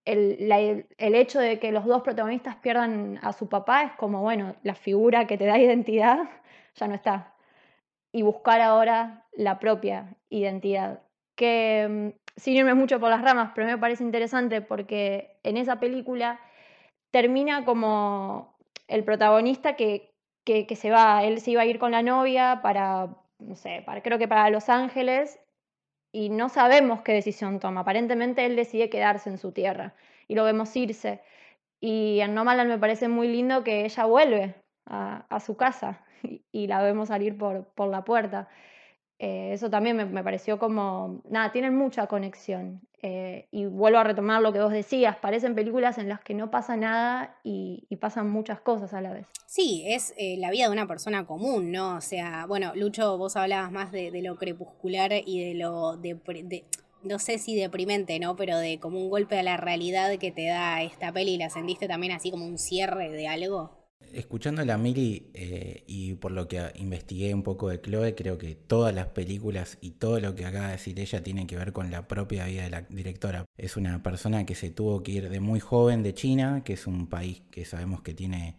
el, 0.05 0.85
el, 0.97 1.15
hecho 1.15 1.39
de 1.39 1.59
que 1.59 1.71
los 1.71 1.85
dos 1.85 2.03
protagonistas 2.03 2.55
pierdan 2.57 3.19
a 3.23 3.33
su 3.33 3.49
papá 3.49 3.83
es 3.83 3.91
como, 3.93 4.21
bueno, 4.21 4.55
la 4.63 4.75
figura 4.75 5.25
que 5.25 5.37
te 5.37 5.45
da 5.45 5.57
identidad 5.57 6.19
ya 6.75 6.87
no 6.87 6.95
está. 6.95 7.33
Y 8.11 8.21
buscar 8.21 8.61
ahora 8.61 9.25
la 9.33 9.59
propia 9.59 10.15
identidad. 10.29 11.01
Que 11.35 12.13
mm, 12.15 12.39
sin 12.39 12.55
irme 12.55 12.73
mucho 12.75 12.99
por 12.99 13.09
las 13.09 13.21
ramas, 13.21 13.51
pero 13.55 13.67
me 13.67 13.77
parece 13.77 14.03
interesante 14.03 14.61
porque 14.61 15.37
en 15.43 15.57
esa 15.57 15.79
película 15.79 16.39
termina 17.11 17.65
como 17.65 18.54
el 18.87 19.03
protagonista 19.03 19.75
que, 19.75 20.13
que, 20.43 20.75
se 20.75 20.91
va, 20.91 21.23
él 21.23 21.41
se 21.41 21.51
iba 21.51 21.61
a 21.61 21.65
ir 21.65 21.79
con 21.79 21.91
la 21.91 22.03
novia 22.03 22.59
para, 22.61 23.09
no 23.39 23.55
sé, 23.55 23.83
para, 23.85 24.01
creo 24.01 24.17
que 24.17 24.27
para 24.27 24.49
Los 24.49 24.69
Ángeles, 24.69 25.39
y 26.11 26.29
no 26.29 26.47
sabemos 26.47 27.01
qué 27.01 27.11
decisión 27.11 27.59
toma. 27.59 27.81
Aparentemente 27.81 28.45
él 28.45 28.55
decide 28.55 28.89
quedarse 28.89 29.29
en 29.29 29.37
su 29.37 29.51
tierra 29.51 29.95
y 30.29 30.35
lo 30.35 30.45
vemos 30.45 30.73
irse. 30.77 31.21
Y 31.81 32.21
en 32.21 32.33
Nomaland 32.33 32.69
me 32.69 32.77
parece 32.79 33.09
muy 33.09 33.27
lindo 33.27 33.65
que 33.65 33.83
ella 33.83 34.05
vuelve 34.05 34.55
a, 34.85 35.25
a 35.29 35.39
su 35.41 35.57
casa 35.57 36.05
y, 36.51 36.67
la 36.67 36.81
vemos 36.81 37.09
salir 37.09 37.37
por, 37.37 37.65
por 37.75 37.89
la 37.89 38.05
puerta. 38.05 38.47
Eh, 39.17 39.51
eso 39.53 39.69
también 39.69 39.95
me, 39.95 40.23
pareció 40.23 40.59
como, 40.59 41.21
nada, 41.29 41.51
tienen 41.51 41.75
mucha 41.75 42.07
conexión. 42.07 42.81
Eh, 43.01 43.47
y 43.51 43.65
vuelvo 43.65 43.99
a 43.99 44.03
retomar 44.03 44.41
lo 44.41 44.51
que 44.51 44.59
vos 44.59 44.71
decías, 44.71 45.15
parecen 45.17 45.53
películas 45.53 45.99
en 45.99 46.09
las 46.09 46.21
que 46.21 46.33
no 46.33 46.49
pasa 46.49 46.75
nada 46.75 47.37
y, 47.43 47.87
pasan 47.99 48.29
muchas 48.29 48.59
cosas 48.59 48.93
a 48.93 49.01
la 49.01 49.13
vez. 49.13 49.25
Sí, 49.45 49.83
es 49.87 50.13
eh, 50.17 50.35
la 50.37 50.51
vida 50.51 50.65
de 50.65 50.71
una 50.71 50.87
persona 50.87 51.25
común, 51.25 51.71
¿no? 51.71 51.95
O 51.95 52.01
sea, 52.01 52.45
bueno, 52.45 52.73
Lucho, 52.75 53.17
vos 53.17 53.35
hablabas 53.35 53.71
más 53.71 53.91
de, 53.91 54.11
lo 54.21 54.35
crepuscular 54.35 55.11
y 55.25 55.43
de 55.45 55.53
lo... 55.55 55.97
De, 55.97 56.65
no 57.03 57.19
sé 57.19 57.37
si 57.37 57.55
deprimente, 57.55 58.19
¿no? 58.19 58.35
Pero 58.35 58.57
de 58.57 58.79
como 58.79 58.99
un 58.99 59.09
golpe 59.09 59.37
a 59.37 59.43
la 59.43 59.57
realidad 59.57 60.17
que 60.17 60.31
te 60.31 60.47
da 60.47 60.81
esta 60.81 61.11
peli 61.11 61.35
y 61.35 61.37
la 61.37 61.49
sentiste 61.49 61.87
también 61.87 62.13
así 62.13 62.31
como 62.31 62.45
un 62.45 62.57
cierre 62.57 63.09
de 63.09 63.27
algo. 63.27 63.84
Escuchando 64.13 64.61
a 64.61 64.65
la 64.65 64.77
Mili 64.77 65.29
eh, 65.33 65.83
y 65.87 66.13
por 66.13 66.31
lo 66.31 66.47
que 66.47 66.71
investigué 66.75 67.33
un 67.33 67.43
poco 67.43 67.69
de 67.69 67.81
Chloe, 67.81 68.15
creo 68.15 68.37
que 68.37 68.55
todas 68.55 68.95
las 68.95 69.07
películas 69.07 69.77
y 69.81 69.91
todo 69.91 70.19
lo 70.19 70.35
que 70.35 70.45
acaba 70.45 70.67
de 70.67 70.73
decir 70.73 70.99
ella 70.99 71.21
tiene 71.21 71.45
que 71.47 71.57
ver 71.57 71.73
con 71.73 71.91
la 71.91 72.07
propia 72.07 72.45
vida 72.45 72.63
de 72.63 72.69
la 72.69 72.81
directora. 72.83 73.45
Es 73.57 73.75
una 73.75 74.01
persona 74.01 74.45
que 74.45 74.55
se 74.55 74.69
tuvo 74.69 75.03
que 75.03 75.11
ir 75.11 75.29
de 75.29 75.39
muy 75.41 75.59
joven 75.59 76.01
de 76.01 76.13
China, 76.13 76.63
que 76.63 76.73
es 76.73 76.87
un 76.87 77.07
país 77.07 77.41
que 77.51 77.65
sabemos 77.65 78.01
que 78.01 78.13
tiene 78.13 78.55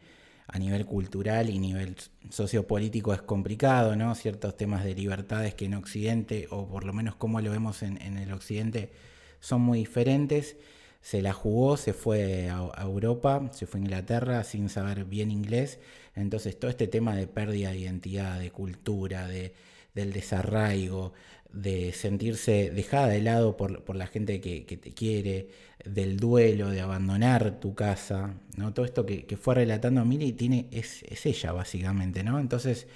a 0.49 0.59
nivel 0.59 0.87
cultural 0.87 1.51
y 1.51 1.59
nivel 1.59 1.97
sociopolítico 2.31 3.13
es 3.13 3.23
complicado, 3.23 3.97
¿no? 3.97 4.15
Ciertos 4.15 4.57
temas 4.57 4.85
de 4.85 4.95
libertades 4.95 5.55
que 5.55 5.65
en 5.65 5.75
Occidente, 5.75 6.47
o 6.51 6.69
por 6.69 6.85
lo 6.85 6.93
menos 6.93 7.17
como 7.17 7.41
lo 7.41 7.51
vemos 7.51 7.83
en, 7.83 7.99
el 8.19 8.33
Occidente, 8.33 8.93
son 9.41 9.63
muy 9.63 9.79
diferentes. 9.81 10.57
Se 11.01 11.23
la 11.23 11.33
jugó, 11.33 11.77
se 11.77 11.93
fue 11.93 12.49
a, 12.49 12.83
Europa, 12.83 13.49
se 13.53 13.67
fue 13.67 13.81
a 13.81 13.85
Inglaterra 13.85 14.45
sin 14.45 14.69
saber 14.69 15.05
bien 15.05 15.31
inglés. 15.31 15.79
Entonces 16.15 16.59
todo 16.59 16.71
este 16.71 16.89
tema 16.89 17.15
de 17.15 17.27
pérdida 17.27 17.71
de 17.71 17.79
identidad, 17.79 18.41
de 18.41 18.51
cultura, 18.51 19.29
de, 19.29 19.55
del 19.95 20.13
desarraigo, 20.13 21.13
de 21.53 21.93
sentirse 21.93 22.71
dejada 22.71 23.09
de 23.09 23.23
lado 23.23 23.57
por, 23.57 23.97
la 23.97 24.07
gente 24.07 24.41
que, 24.41 24.61
te 24.61 24.93
quiere, 24.93 25.49
del 25.85 26.19
duelo, 26.19 26.69
de 26.69 26.81
abandonar 26.81 27.61
tu 27.61 27.75
casa, 27.75 28.35
¿no? 28.57 28.75
Todo 28.75 28.85
esto 28.85 29.07
que, 29.07 29.25
fue 29.41 29.55
relatando 29.55 30.05
Mili 30.05 30.33
tiene, 30.33 30.69
es, 30.71 31.03
ella 31.25 31.53
básicamente, 31.53 32.23
¿no? 32.23 32.39
Entonces, 32.39 32.87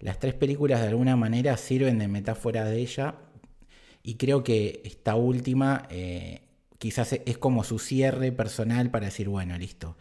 las 0.00 0.18
tres 0.18 0.34
películas 0.34 0.80
de 0.82 0.88
alguna 0.88 1.16
manera 1.16 1.56
sirven 1.56 1.98
de 1.98 2.08
metáfora 2.08 2.64
de 2.64 2.78
ella 2.78 3.14
y 4.02 4.14
creo 4.16 4.44
que 4.44 4.82
esta 4.84 5.14
última 5.14 5.86
eh, 5.90 6.42
quizás 6.80 7.12
es 7.12 7.38
como 7.38 7.62
su 7.62 7.78
cierre 7.78 8.32
personal 8.32 8.90
para 8.90 9.06
decir, 9.06 9.28
bueno, 9.28 9.56
listo, 9.58 9.98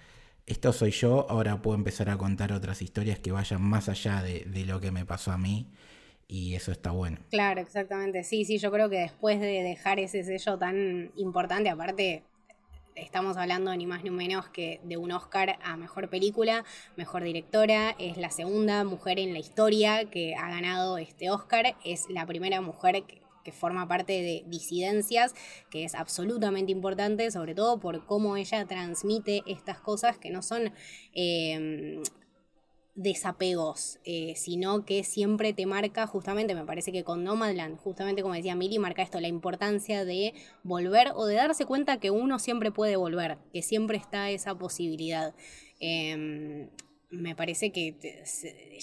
esto 0.47 0.71
soy 0.73 0.91
yo, 0.91 1.27
ahora 1.29 1.61
puedo 1.61 1.77
empezar 1.77 2.09
a 2.09 2.17
contar 2.17 2.53
otras 2.53 2.81
historias 2.81 3.19
que 3.19 3.33
vayan 3.33 3.61
más 3.61 3.89
allá 3.89 4.23
de, 4.23 4.45
de 4.45 4.65
lo 4.65 4.79
que 4.79 4.89
me 4.89 5.05
pasó 5.05 5.31
a 5.31 5.37
mí 5.37 5.67
y 6.27 6.55
eso 6.55 6.71
está 6.71 6.91
bueno. 6.91 7.17
Claro, 7.31 7.59
exactamente. 7.59 8.23
Sí, 8.23 8.45
sí, 8.45 8.59
yo 8.59 8.71
creo 8.71 8.89
que 8.89 8.99
después 8.99 9.41
de 9.41 9.61
dejar 9.61 9.99
ese 9.99 10.23
sello 10.23 10.57
tan 10.57 11.11
importante, 11.17 11.69
aparte 11.69 12.23
estamos 12.95 13.35
hablando 13.35 13.75
ni 13.75 13.85
más 13.85 14.03
ni 14.03 14.09
menos 14.09 14.47
que 14.47 14.79
de 14.83 14.95
un 14.95 15.11
Oscar 15.11 15.59
a 15.61 15.75
Mejor 15.75 16.09
Película, 16.09 16.63
Mejor 16.95 17.23
Directora, 17.23 17.93
es 17.99 18.17
la 18.17 18.29
segunda 18.29 18.85
mujer 18.85 19.19
en 19.19 19.33
la 19.33 19.39
historia 19.39 20.05
que 20.05 20.33
ha 20.35 20.49
ganado 20.49 20.97
este 20.97 21.29
Oscar, 21.29 21.75
es 21.83 22.09
la 22.09 22.25
primera 22.25 22.61
mujer 22.61 23.03
que, 23.03 23.21
forma 23.51 23.87
parte 23.87 24.13
de 24.13 24.43
disidencias, 24.47 25.33
que 25.69 25.83
es 25.83 25.95
absolutamente 25.95 26.71
importante, 26.71 27.31
sobre 27.31 27.55
todo 27.55 27.79
por 27.79 28.05
cómo 28.05 28.37
ella 28.37 28.65
transmite 28.65 29.43
estas 29.45 29.79
cosas 29.79 30.17
que 30.17 30.29
no 30.29 30.41
son 30.41 30.73
eh, 31.13 32.01
desapegos, 32.99 33.97
eh, 34.03 34.33
sino 34.35 34.83
que 34.83 35.05
siempre 35.05 35.53
te 35.53 35.65
marca, 35.65 36.05
justamente 36.05 36.53
me 36.53 36.65
parece 36.65 36.91
que 36.91 37.05
con 37.05 37.23
Nomadland, 37.23 37.77
justamente 37.77 38.21
como 38.21 38.33
decía 38.33 38.55
Mili, 38.55 38.77
marca 38.77 39.01
esto, 39.01 39.21
la 39.21 39.29
importancia 39.29 40.03
de 40.03 40.33
volver 40.63 41.13
o 41.15 41.25
de 41.25 41.35
darse 41.35 41.65
cuenta 41.65 42.01
que 42.01 42.11
uno 42.11 42.39
siempre 42.39 42.71
puede 42.71 42.97
volver, 42.97 43.37
que 43.53 43.61
siempre 43.61 43.97
está 43.97 44.29
esa 44.31 44.57
posibilidad. 44.57 45.33
Em, 45.79 46.69
me 47.09 47.37
parece 47.37 47.71
que 47.71 47.95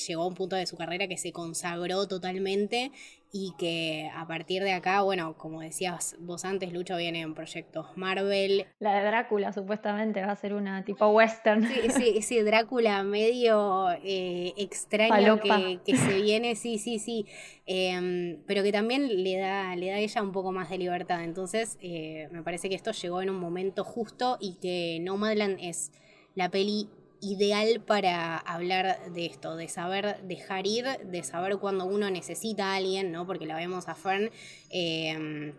llegó 0.08 0.22
a 0.22 0.26
un 0.26 0.34
punto 0.34 0.56
de 0.56 0.66
su 0.66 0.78
carrera 0.78 1.08
que 1.08 1.18
se 1.18 1.32
consagró 1.32 2.08
totalmente 2.08 2.92
y 3.38 3.52
que 3.58 4.10
a 4.14 4.26
partir 4.26 4.62
de 4.62 4.72
acá, 4.72 5.02
bueno, 5.02 5.36
como 5.36 5.60
decías 5.60 6.16
vos 6.20 6.46
antes, 6.46 6.72
Lucho, 6.72 6.96
vienen 6.96 7.34
proyectos 7.34 7.86
Marvel. 7.94 8.64
La 8.78 8.94
de 8.94 9.04
Drácula 9.04 9.52
supuestamente 9.52 10.22
va 10.22 10.32
a 10.32 10.36
ser 10.36 10.54
una 10.54 10.82
tipo 10.86 11.06
western. 11.08 11.66
Sí, 11.66 11.90
sí, 11.90 12.22
sí 12.22 12.40
Drácula 12.40 13.02
medio 13.02 13.90
eh, 14.02 14.54
extraño 14.56 15.38
que, 15.38 15.96
se 15.96 16.14
viene, 16.22 16.54
sí, 16.54 16.78
sí, 16.78 16.98
sí, 16.98 17.26
em, 17.66 18.42
pero 18.46 18.62
que 18.62 18.72
también 18.72 19.22
le 19.22 19.36
da, 19.36 19.76
le 19.76 19.90
da 19.90 19.96
a 19.96 19.98
ella 19.98 20.22
un 20.22 20.32
poco 20.32 20.50
más 20.50 20.70
de 20.70 20.78
libertad. 20.78 21.22
Entonces, 21.22 21.76
eh, 21.82 22.28
me 22.32 22.42
parece 22.42 22.70
que 22.70 22.74
esto 22.74 22.92
llegó 22.92 23.20
en 23.20 23.28
un 23.28 23.38
momento 23.38 23.84
justo 23.84 24.38
y 24.40 24.54
que 24.62 24.98
Nomadland 25.02 25.58
es 25.60 25.92
la 26.34 26.50
peli 26.50 26.88
ideal 27.20 27.80
para 27.80 28.36
hablar 28.36 29.12
de 29.12 29.26
esto, 29.26 29.56
de 29.56 29.68
saber 29.68 30.20
dejar 30.22 30.66
ir, 30.66 30.86
de 31.04 31.22
saber 31.22 31.58
cuando 31.58 31.84
uno 31.84 32.10
necesita 32.10 32.72
a 32.72 32.76
alguien, 32.76 33.12
¿no? 33.12 33.26
Porque 33.26 33.46
la 33.46 33.56
vemos 33.56 33.88
a 33.88 33.94
Fern 33.94 34.30
em, 34.70 35.52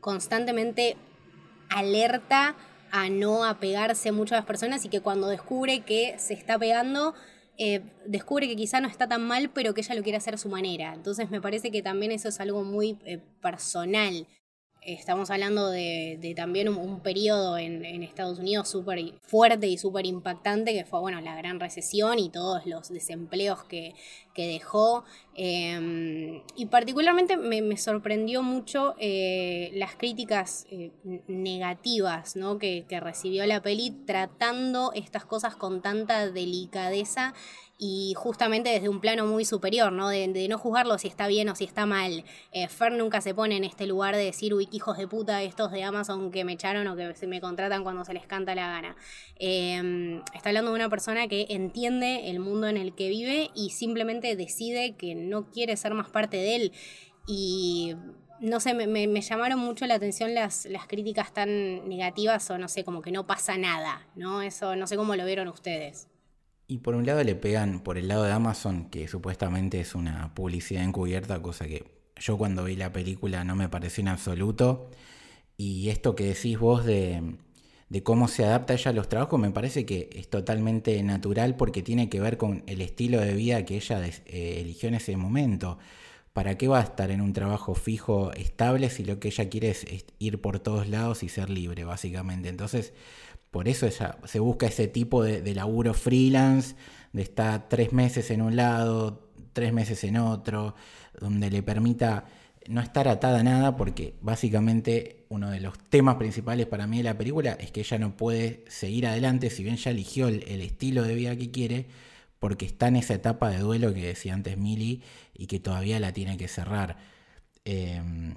constantemente 0.00 0.96
alerta 1.70 2.56
a 2.90 3.08
no 3.08 3.44
apegarse 3.44 4.12
mucho 4.12 4.34
a 4.34 4.38
las 4.38 4.46
personas 4.46 4.84
y 4.84 4.88
que 4.88 5.00
cuando 5.00 5.28
descubre 5.28 5.80
que 5.80 6.16
se 6.18 6.34
está 6.34 6.58
pegando, 6.58 7.14
eh, 7.56 7.80
descubre 8.06 8.46
que 8.48 8.56
quizá 8.56 8.80
no 8.80 8.88
está 8.88 9.08
tan 9.08 9.26
mal, 9.26 9.50
pero 9.50 9.72
que 9.72 9.80
ella 9.80 9.94
lo 9.94 10.02
quiere 10.02 10.18
hacer 10.18 10.34
a 10.34 10.38
su 10.38 10.48
manera. 10.48 10.92
Entonces 10.92 11.30
me 11.30 11.40
parece 11.40 11.70
que 11.70 11.82
también 11.82 12.12
eso 12.12 12.28
es 12.28 12.40
algo 12.40 12.64
muy 12.64 12.98
eh, 13.04 13.18
personal 13.40 14.26
Estamos 14.84 15.30
hablando 15.30 15.70
de, 15.70 16.34
también 16.34 16.68
un, 16.68 17.00
periodo 17.00 17.56
en, 17.56 18.02
Estados 18.02 18.40
Unidos 18.40 18.68
súper 18.68 19.14
fuerte 19.22 19.68
y 19.68 19.78
súper 19.78 20.06
impactante, 20.06 20.72
que 20.72 20.84
fue 20.84 20.98
bueno, 20.98 21.20
la 21.20 21.36
gran 21.36 21.60
recesión 21.60 22.18
y 22.18 22.30
todos 22.30 22.66
los 22.66 22.88
desempleos 22.88 23.62
que, 23.64 23.94
dejó. 24.34 25.04
Em, 25.34 26.42
y 26.56 26.66
particularmente 26.66 27.36
me, 27.36 27.76
sorprendió 27.76 28.42
mucho 28.42 28.94
eh, 28.98 29.70
las 29.74 29.94
críticas 29.94 30.66
eh, 30.70 30.90
negativas 31.28 32.34
que, 32.58 32.84
que 32.88 32.98
recibió 32.98 33.46
la 33.46 33.62
peli 33.62 33.92
tratando 34.04 34.92
estas 34.94 35.24
cosas 35.24 35.54
con 35.54 35.80
tanta 35.80 36.28
delicadeza 36.28 37.34
y 37.84 38.14
justamente 38.14 38.70
desde 38.70 38.88
un 38.88 39.00
plano 39.00 39.26
muy 39.26 39.44
superior, 39.44 39.90
¿no? 39.90 40.08
De, 40.08 40.46
no 40.48 40.56
juzgarlo 40.56 40.98
si 40.98 41.08
está 41.08 41.26
bien 41.26 41.48
o 41.48 41.56
si 41.56 41.64
está 41.64 41.84
mal. 41.84 42.24
Eh, 42.52 42.68
Fer 42.68 42.92
nunca 42.92 43.20
se 43.20 43.34
pone 43.34 43.56
en 43.56 43.64
este 43.64 43.88
lugar 43.88 44.14
de 44.14 44.24
decir, 44.24 44.54
uy, 44.54 44.68
hijos 44.70 44.96
de 44.98 45.08
puta, 45.08 45.42
estos 45.42 45.72
de 45.72 45.82
Amazon 45.82 46.30
que 46.30 46.44
me 46.44 46.52
echaron 46.52 46.86
o 46.86 46.94
que 46.94 47.12
se 47.16 47.26
me 47.26 47.40
contratan 47.40 47.82
cuando 47.82 48.04
se 48.04 48.14
les 48.14 48.24
canta 48.24 48.54
la 48.54 48.68
gana. 48.68 48.96
Em, 49.34 50.22
está 50.32 50.50
hablando 50.50 50.70
de 50.70 50.76
una 50.76 50.88
persona 50.88 51.26
que 51.26 51.46
entiende 51.48 52.30
el 52.30 52.38
mundo 52.38 52.68
en 52.68 52.76
el 52.76 52.94
que 52.94 53.08
vive 53.08 53.50
y 53.56 53.70
simplemente 53.70 54.36
decide 54.36 54.94
que 54.94 55.16
no 55.16 55.50
quiere 55.50 55.76
ser 55.76 55.92
más 55.94 56.08
parte 56.08 56.36
de 56.36 56.54
él. 56.54 56.72
Y 57.26 57.96
no 58.38 58.60
sé, 58.60 58.74
me, 58.74 58.86
me, 58.86 59.20
llamaron 59.20 59.58
mucho 59.58 59.86
la 59.86 59.94
atención 59.94 60.34
las, 60.34 60.66
las, 60.66 60.86
críticas 60.86 61.34
tan 61.34 61.88
negativas 61.88 62.48
o 62.48 62.58
no 62.58 62.68
sé, 62.68 62.84
como 62.84 63.02
que 63.02 63.10
no 63.10 63.26
pasa 63.26 63.58
nada, 63.58 64.06
¿no? 64.14 64.40
Eso 64.40 64.76
no 64.76 64.86
sé 64.86 64.96
cómo 64.96 65.16
lo 65.16 65.26
vieron 65.26 65.48
ustedes. 65.48 66.11
Y 66.66 66.78
por 66.78 66.94
un 66.94 67.04
lado 67.04 67.22
le 67.22 67.34
pegan 67.34 67.80
por 67.80 67.98
el 67.98 68.08
lado 68.08 68.24
de 68.24 68.32
Amazon, 68.32 68.88
que 68.88 69.08
supuestamente 69.08 69.80
es 69.80 69.94
una 69.94 70.34
publicidad 70.34 70.84
encubierta, 70.84 71.42
cosa 71.42 71.66
que 71.66 71.84
yo 72.16 72.38
cuando 72.38 72.64
vi 72.64 72.76
la 72.76 72.92
película 72.92 73.44
no 73.44 73.56
me 73.56 73.68
pareció 73.68 74.02
en 74.02 74.08
absoluto. 74.08 74.90
Y 75.56 75.90
esto 75.90 76.14
que 76.16 76.24
decís 76.24 76.58
vos 76.58 76.84
de, 76.84 77.36
cómo 78.02 78.28
se 78.28 78.44
adapta 78.44 78.74
ella 78.74 78.90
a 78.90 78.94
los 78.94 79.08
trabajos 79.08 79.38
me 79.38 79.50
parece 79.50 79.84
que 79.84 80.08
es 80.14 80.28
totalmente 80.28 81.02
natural 81.02 81.56
porque 81.56 81.82
tiene 81.82 82.08
que 82.08 82.20
ver 82.20 82.36
con 82.36 82.62
el 82.66 82.80
estilo 82.80 83.20
de 83.20 83.34
vida 83.34 83.64
que 83.64 83.76
ella 83.76 84.04
eh, 84.06 84.58
eligió 84.60 84.88
en 84.88 84.94
ese 84.96 85.16
momento. 85.16 85.78
¿Para 86.32 86.56
qué 86.56 86.66
va 86.66 86.80
a 86.80 86.82
estar 86.82 87.10
en 87.10 87.20
un 87.20 87.34
trabajo 87.34 87.74
fijo, 87.74 88.32
estable, 88.32 88.88
si 88.88 89.04
lo 89.04 89.20
que 89.20 89.28
ella 89.28 89.50
quiere 89.50 89.70
es 89.70 89.86
ir 90.18 90.40
por 90.40 90.60
todos 90.60 90.88
lados 90.88 91.22
y 91.22 91.28
ser 91.28 91.50
libre, 91.50 91.84
básicamente? 91.84 92.48
Entonces, 92.48 92.94
por 93.52 93.68
eso 93.68 93.86
se 94.24 94.40
busca 94.40 94.66
ese 94.66 94.88
tipo 94.88 95.22
de, 95.22 95.54
laburo 95.54 95.92
freelance, 95.92 96.74
de 97.12 97.20
estar 97.20 97.68
tres 97.68 97.92
meses 97.92 98.30
en 98.30 98.40
un 98.40 98.56
lado, 98.56 99.28
tres 99.52 99.74
meses 99.74 100.02
en 100.04 100.16
otro, 100.16 100.74
donde 101.20 101.50
le 101.50 101.62
permita 101.62 102.24
no 102.66 102.80
estar 102.80 103.08
atada 103.08 103.40
a 103.40 103.42
nada, 103.42 103.76
porque 103.76 104.14
básicamente 104.22 105.26
uno 105.28 105.50
de 105.50 105.60
los 105.60 105.78
temas 105.78 106.16
principales 106.16 106.66
para 106.66 106.86
mí 106.86 106.96
de 106.96 107.02
la 107.02 107.18
película 107.18 107.52
es 107.60 107.70
que 107.70 107.80
ella 107.80 107.98
no 107.98 108.16
puede 108.16 108.64
seguir 108.68 109.06
adelante, 109.06 109.50
si 109.50 109.62
bien 109.62 109.76
ya 109.76 109.90
eligió 109.90 110.28
el, 110.28 110.62
estilo 110.62 111.02
de 111.02 111.14
vida 111.14 111.36
que 111.36 111.50
quiere, 111.50 111.88
porque 112.38 112.64
está 112.64 112.88
en 112.88 112.96
esa 112.96 113.12
etapa 113.12 113.50
de 113.50 113.58
duelo 113.58 113.92
que 113.92 114.06
decía 114.06 114.32
antes 114.32 114.56
Milly 114.56 115.02
y 115.34 115.46
que 115.46 115.60
todavía 115.60 116.00
la 116.00 116.14
tiene 116.14 116.38
que 116.38 116.48
cerrar. 116.48 116.96
Em, 117.66 118.34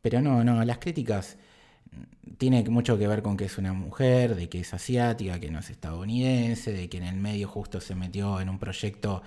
pero 0.00 0.22
no, 0.22 0.42
no, 0.42 0.64
las 0.64 0.78
críticas 0.78 1.36
tiene 2.38 2.62
mucho 2.68 2.98
que 2.98 3.06
ver 3.06 3.22
con 3.22 3.36
que 3.36 3.44
es 3.44 3.58
una 3.58 3.72
mujer, 3.72 4.34
de 4.34 4.48
que 4.48 4.60
es 4.60 4.74
asiática, 4.74 5.38
que 5.40 5.50
no 5.50 5.60
es 5.60 5.70
estadounidense, 5.70 6.72
de 6.72 6.88
que 6.88 6.98
en 6.98 7.04
el 7.04 7.16
medio 7.16 7.48
justo 7.48 7.80
se 7.80 7.94
metió 7.94 8.40
en 8.40 8.48
un 8.48 8.58
proyecto 8.58 9.22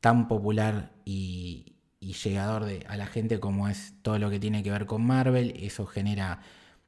tan 0.00 0.28
popular 0.28 0.92
y, 1.04 1.72
llegador 2.00 2.64
de, 2.64 2.84
a 2.88 2.96
la 2.96 3.06
gente 3.06 3.40
como 3.40 3.68
es 3.68 3.94
todo 4.02 4.18
lo 4.18 4.30
que 4.30 4.38
tiene 4.38 4.62
que 4.62 4.70
ver 4.70 4.86
con 4.86 5.04
Marvel. 5.04 5.54
Eso 5.60 5.86
genera 5.86 6.40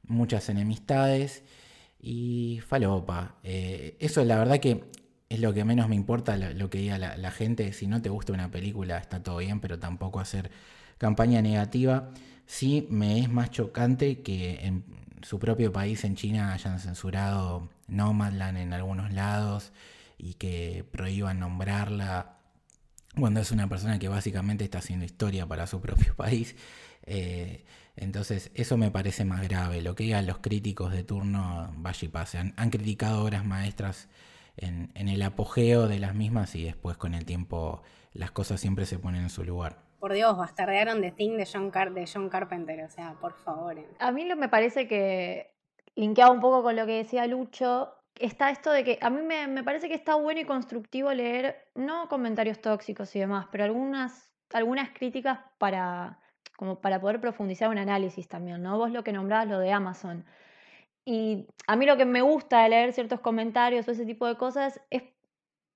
muchas 0.03 0.49
enemistades 0.49 1.43
y 1.99 2.61
falopa. 2.67 3.35
Eh, 3.43 3.97
eso 3.99 4.23
la 4.23 4.37
verdad 4.37 4.59
que 4.59 4.85
es 5.29 5.39
lo 5.41 5.53
que 5.53 5.65
menos 5.65 5.89
me 5.89 5.95
importa, 5.95 6.37
lo, 6.37 6.69
que 6.69 6.79
diga 6.79 6.97
la, 6.97 7.17
la, 7.17 7.31
gente. 7.31 7.73
Si 7.73 7.87
no 7.87 8.01
te 8.01 8.09
gusta 8.09 8.33
una 8.33 8.49
película 8.51 8.97
está 8.97 9.21
todo 9.21 9.37
bien, 9.37 9.59
pero 9.59 9.77
tampoco 9.79 10.19
hacer 10.19 10.51
campaña 10.97 11.41
negativa. 11.41 12.11
Sí 12.49 12.87
me 12.89 13.19
es 13.19 13.29
más 13.29 13.51
chocante 13.51 14.23
que 14.23 14.65
en, 14.65 14.83
su 15.21 15.37
propio 15.37 15.71
país 15.71 16.03
en 16.03 16.15
China 16.15 16.51
hayan 16.51 16.79
censurado 16.79 17.69
Nomadland 17.87 18.57
en 18.57 18.73
algunos 18.73 19.13
lados 19.13 19.71
y 20.17 20.33
que 20.33 20.83
prohíban 20.91 21.39
nombrarla 21.39 22.39
cuando 23.15 23.39
es 23.41 23.51
una 23.51 23.69
persona 23.69 23.99
que 23.99 24.07
básicamente 24.07 24.63
está 24.63 24.79
haciendo 24.79 25.05
historia 25.05 25.45
para 25.45 25.67
su 25.67 25.79
propio 25.79 26.15
país. 26.17 26.55
Eh, 27.03 27.65
entonces, 27.95 28.49
eso 28.55 28.77
me 28.77 28.89
parece 28.89 29.25
más 29.25 29.43
grave. 29.47 29.83
Lo 29.83 29.93
que 29.93 30.05
digan 30.05 30.25
los 30.25 30.39
críticos 30.39 30.91
de 30.91 31.03
turno, 31.03 31.71
vaya 31.77 32.03
y 32.03 32.07
pase. 32.07 32.39
Han, 32.39 32.69
criticado 32.71 33.23
obras 33.23 33.45
maestras 33.45 34.09
en, 34.57 34.91
en 34.95 35.07
el 35.07 35.21
apogeo 35.21 35.87
de 35.87 35.99
las 35.99 36.15
mismas 36.15 36.55
y 36.55 36.63
después 36.63 36.97
con 36.97 37.13
el 37.13 37.25
tiempo 37.25 37.83
las 38.11 38.31
cosas 38.31 38.59
siempre 38.59 38.87
se 38.87 38.97
ponen 38.97 39.21
en 39.21 39.29
su 39.29 39.43
lugar. 39.43 39.88
Por 39.99 40.13
Dios, 40.13 40.37
bastardearon 40.37 41.01
The 41.01 41.11
Thing 41.11 41.37
de 41.37 41.45
John, 41.51 41.71
Car 41.71 41.91
de 41.91 42.05
John 42.11 42.29
Carpenter, 42.29 42.83
o 42.83 42.89
sea, 42.89 43.15
por 43.19 43.33
favor. 43.33 43.75
A 43.99 44.11
mí 44.11 44.25
lo 44.25 44.35
me 44.35 44.47
parece 44.47 44.87
que, 44.87 45.51
linkeaba 45.95 46.31
un 46.31 46.39
poco 46.39 46.63
con 46.63 46.75
lo 46.75 46.85
que 46.85 46.93
decía 46.93 47.27
Lucho, 47.27 47.93
está 48.15 48.49
esto 48.49 48.71
de 48.71 48.83
que 48.83 48.99
a 49.01 49.09
mí 49.09 49.21
me, 49.21 49.47
me, 49.47 49.63
parece 49.63 49.89
que 49.89 49.95
está 49.95 50.15
bueno 50.15 50.39
y 50.39 50.45
constructivo 50.45 51.11
leer, 51.13 51.69
no 51.75 52.07
comentarios 52.07 52.61
tóxicos 52.61 53.15
y 53.15 53.19
demás, 53.19 53.47
pero 53.51 53.65
algunas, 53.65 54.33
algunas 54.53 54.91
críticas 54.91 55.39
para, 55.57 56.19
como 56.57 56.79
para 56.79 56.99
poder 57.01 57.19
profundizar 57.19 57.69
un 57.69 57.77
análisis 57.77 58.27
también, 58.27 58.61
¿no? 58.61 58.77
Vos 58.77 58.91
lo 58.91 59.03
que 59.03 59.11
nombrabas, 59.11 59.47
lo 59.47 59.59
de 59.59 59.71
Amazon. 59.71 60.25
Y 61.05 61.47
a 61.67 61.75
mí 61.75 61.85
lo 61.85 61.97
que 61.97 62.05
me 62.05 62.21
gusta 62.21 62.63
de 62.63 62.69
leer 62.69 62.93
ciertos 62.93 63.19
comentarios 63.19 63.87
o 63.87 63.91
ese 63.91 64.05
tipo 64.05 64.27
de 64.27 64.37
cosas 64.37 64.79
es 64.89 65.03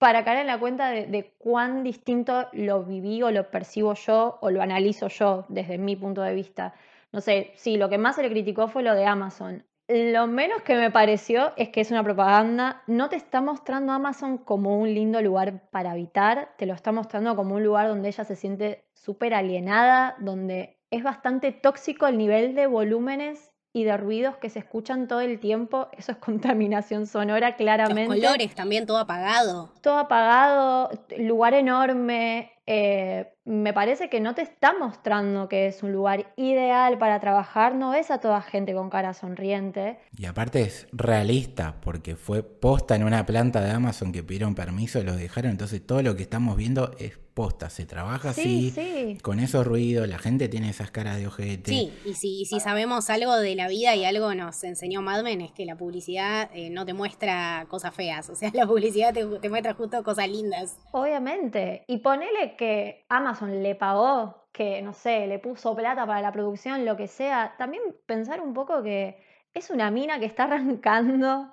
para 0.03 0.25
caer 0.25 0.39
en 0.39 0.47
la 0.47 0.59
cuenta 0.59 0.89
de, 0.89 1.33
cuán 1.37 1.81
distinto 1.81 2.49
lo 2.51 2.83
viví 2.83 3.23
o 3.23 3.31
lo 3.31 3.49
percibo 3.49 3.93
yo 3.93 4.37
o 4.41 4.51
lo 4.51 4.61
analizo 4.61 5.07
yo 5.07 5.45
desde 5.47 5.77
mi 5.77 5.95
punto 5.95 6.21
de 6.21 6.33
vista. 6.33 6.73
No 7.13 7.21
sé, 7.21 7.53
sí, 7.55 7.77
lo 7.77 7.87
que 7.87 7.97
más 7.97 8.17
se 8.17 8.21
le 8.21 8.29
criticó 8.29 8.67
fue 8.67 8.83
lo 8.83 8.95
de 8.95 9.05
Amazon. 9.05 9.63
Lo 9.87 10.27
menos 10.27 10.61
que 10.63 10.75
me 10.75 10.91
pareció 10.91 11.53
es 11.55 11.69
que 11.69 11.79
es 11.79 11.89
una 11.89 12.03
propaganda. 12.03 12.81
No 12.85 13.07
te 13.07 13.15
está 13.15 13.39
mostrando 13.39 13.93
Amazon 13.93 14.37
como 14.39 14.77
un 14.77 14.93
lindo 14.93 15.21
lugar 15.21 15.69
para 15.71 15.91
habitar, 15.91 16.49
te 16.57 16.65
lo 16.65 16.73
está 16.73 16.91
mostrando 16.91 17.37
como 17.37 17.55
un 17.55 17.63
lugar 17.63 17.87
donde 17.87 18.09
ella 18.09 18.25
se 18.25 18.35
siente 18.35 18.83
súper 18.91 19.33
alienada, 19.33 20.17
donde 20.19 20.79
es 20.91 21.01
bastante 21.01 21.53
tóxico 21.53 22.07
el 22.07 22.17
nivel 22.17 22.55
de 22.55 22.67
volúmenes 22.67 23.52
y 23.73 23.83
de 23.83 23.97
ruidos 23.97 24.37
que 24.37 24.51
se 24.51 24.59
escuchan 24.59 25.07
todo 25.07 25.19
el 25.21 25.39
tiempo. 25.39 25.89
Eso 25.97 26.11
es 26.11 26.17
contaminación 26.19 27.07
sonora, 27.07 27.55
claramente. 27.55 28.15
Los 28.15 28.23
colores 28.23 28.55
también, 28.55 28.85
todo 28.85 28.99
apagado. 28.99 29.73
Todo 29.81 29.97
apagado, 29.97 30.91
lugar 31.17 31.55
enorme. 31.55 32.51
Eh, 32.65 33.33
me 33.43 33.73
parece 33.73 34.09
que 34.09 34.21
no 34.21 34.35
te 34.35 34.41
está 34.41 34.73
mostrando 34.77 35.49
que 35.49 35.67
es 35.67 35.83
un 35.83 35.91
lugar 35.91 36.31
ideal 36.37 36.97
para 36.97 37.19
trabajar, 37.19 37.75
no 37.75 37.89
ves 37.89 38.09
a 38.09 38.19
toda 38.19 38.41
gente 38.41 38.73
con 38.73 38.89
cara 38.89 39.13
sonriente. 39.13 39.99
Y 40.17 40.27
aparte 40.27 40.61
es 40.61 40.87
realista, 40.93 41.75
porque 41.81 42.15
fue 42.15 42.41
posta 42.41 42.95
en 42.95 43.03
una 43.03 43.25
planta 43.25 43.59
de 43.59 43.71
Amazon 43.71 44.13
que 44.13 44.23
pidieron 44.23 44.55
permiso 44.55 44.99
y 44.99 45.03
los 45.03 45.17
dejaron, 45.17 45.51
entonces 45.51 45.85
todo 45.85 46.01
lo 46.03 46.15
que 46.15 46.23
estamos 46.23 46.55
viendo 46.55 46.91
es 46.99 47.17
posta, 47.33 47.69
se 47.69 47.85
trabaja 47.85 48.33
sí, 48.33 48.41
así, 48.41 48.71
sí. 48.71 49.17
con 49.21 49.39
esos 49.39 49.65
ruidos, 49.65 50.07
la 50.07 50.19
gente 50.19 50.49
tiene 50.49 50.69
esas 50.69 50.91
caras 50.91 51.17
de 51.17 51.27
ojete. 51.27 51.71
Sí, 51.71 51.93
y 52.05 52.13
si, 52.13 52.41
y 52.41 52.45
si 52.45 52.59
sabemos 52.59 53.09
algo 53.09 53.35
de 53.37 53.55
la 53.55 53.67
vida 53.67 53.95
y 53.95 54.05
algo 54.05 54.33
nos 54.35 54.63
enseñó 54.63 55.01
Mad 55.01 55.23
Men 55.23 55.41
es 55.41 55.51
que 55.51 55.65
la 55.65 55.75
publicidad 55.75 56.49
eh, 56.53 56.69
no 56.69 56.85
te 56.85 56.93
muestra 56.93 57.65
cosas 57.69 57.93
feas, 57.95 58.29
o 58.29 58.35
sea, 58.35 58.49
la 58.53 58.67
publicidad 58.67 59.13
te, 59.13 59.25
te 59.25 59.49
muestra 59.49 59.73
justo 59.73 60.03
cosas 60.03 60.29
lindas. 60.29 60.77
Obviamente, 60.91 61.83
y 61.87 61.97
ponele 61.99 62.55
que 62.57 63.05
Amazon 63.09 63.63
le 63.63 63.75
pagó, 63.75 64.47
que 64.51 64.81
no 64.81 64.93
sé, 64.93 65.27
le 65.27 65.39
puso 65.39 65.75
plata 65.75 66.05
para 66.05 66.21
la 66.21 66.31
producción, 66.31 66.85
lo 66.85 66.97
que 66.97 67.07
sea, 67.07 67.55
también 67.57 67.83
pensar 68.05 68.41
un 68.41 68.53
poco 68.53 68.83
que 68.83 69.17
es 69.53 69.69
una 69.69 69.91
mina 69.91 70.19
que 70.19 70.25
está 70.25 70.43
arrancando, 70.45 71.52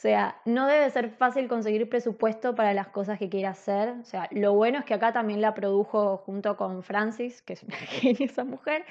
sea, 0.00 0.40
no 0.44 0.68
debe 0.68 0.88
ser 0.90 1.10
fácil 1.10 1.48
conseguir 1.48 1.88
presupuesto 1.88 2.54
para 2.54 2.72
las 2.72 2.88
cosas 2.88 3.18
que 3.18 3.28
quiere 3.28 3.48
hacer. 3.48 3.90
O 4.00 4.04
sea, 4.04 4.28
lo 4.30 4.54
bueno 4.54 4.78
es 4.78 4.84
que 4.84 4.94
acá 4.94 5.12
también 5.12 5.40
la 5.40 5.54
produjo 5.54 6.18
junto 6.18 6.56
con 6.56 6.84
Francis, 6.84 7.42
que 7.42 7.54
es 7.54 7.64
una 7.64 7.76
genia 7.76 8.26
esa 8.26 8.44
mujer. 8.44 8.84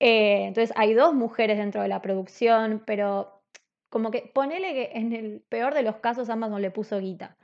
Eh, 0.00 0.46
entonces 0.46 0.74
hay 0.76 0.94
dos 0.94 1.14
mujeres 1.14 1.58
dentro 1.58 1.82
de 1.82 1.88
la 1.88 2.00
producción, 2.00 2.82
pero 2.86 3.42
como 3.90 4.10
que 4.10 4.30
ponele 4.34 4.72
que 4.72 4.90
en 4.94 5.12
el 5.12 5.42
peor 5.48 5.74
de 5.74 5.82
los 5.82 5.96
casos 5.96 6.30
Amazon 6.30 6.62
le 6.62 6.70
puso 6.70 6.98
guita. 6.98 7.36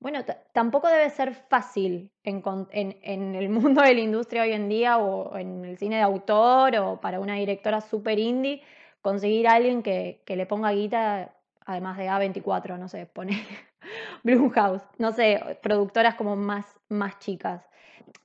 Bueno, 0.00 0.20
tampoco 0.52 0.88
debe 0.88 1.08
ser 1.10 1.34
fácil 1.34 2.10
en, 2.24 3.34
el 3.34 3.48
mundo 3.48 3.82
de 3.82 3.94
la 3.94 4.00
industria 4.00 4.42
hoy 4.42 4.52
en 4.52 4.68
día 4.68 4.98
o 4.98 5.38
en 5.38 5.64
el 5.64 5.78
cine 5.78 5.96
de 5.96 6.02
autor 6.02 6.76
o 6.76 7.00
para 7.00 7.20
una 7.20 7.36
directora 7.36 7.80
super 7.80 8.18
indie 8.18 8.62
conseguir 9.00 9.48
a 9.48 9.54
alguien 9.54 9.82
que, 9.82 10.22
que 10.26 10.36
le 10.36 10.46
ponga 10.46 10.72
guita 10.72 11.32
además 11.66 11.96
de 11.96 12.08
A24, 12.08 12.78
no 12.78 12.88
sé, 12.88 13.06
pone 13.06 13.44
Blumhouse, 14.22 14.82
no 14.98 15.12
sé, 15.12 15.58
productoras 15.62 16.14
como 16.14 16.36
más, 16.36 16.66
más 16.88 17.18
chicas. 17.18 17.66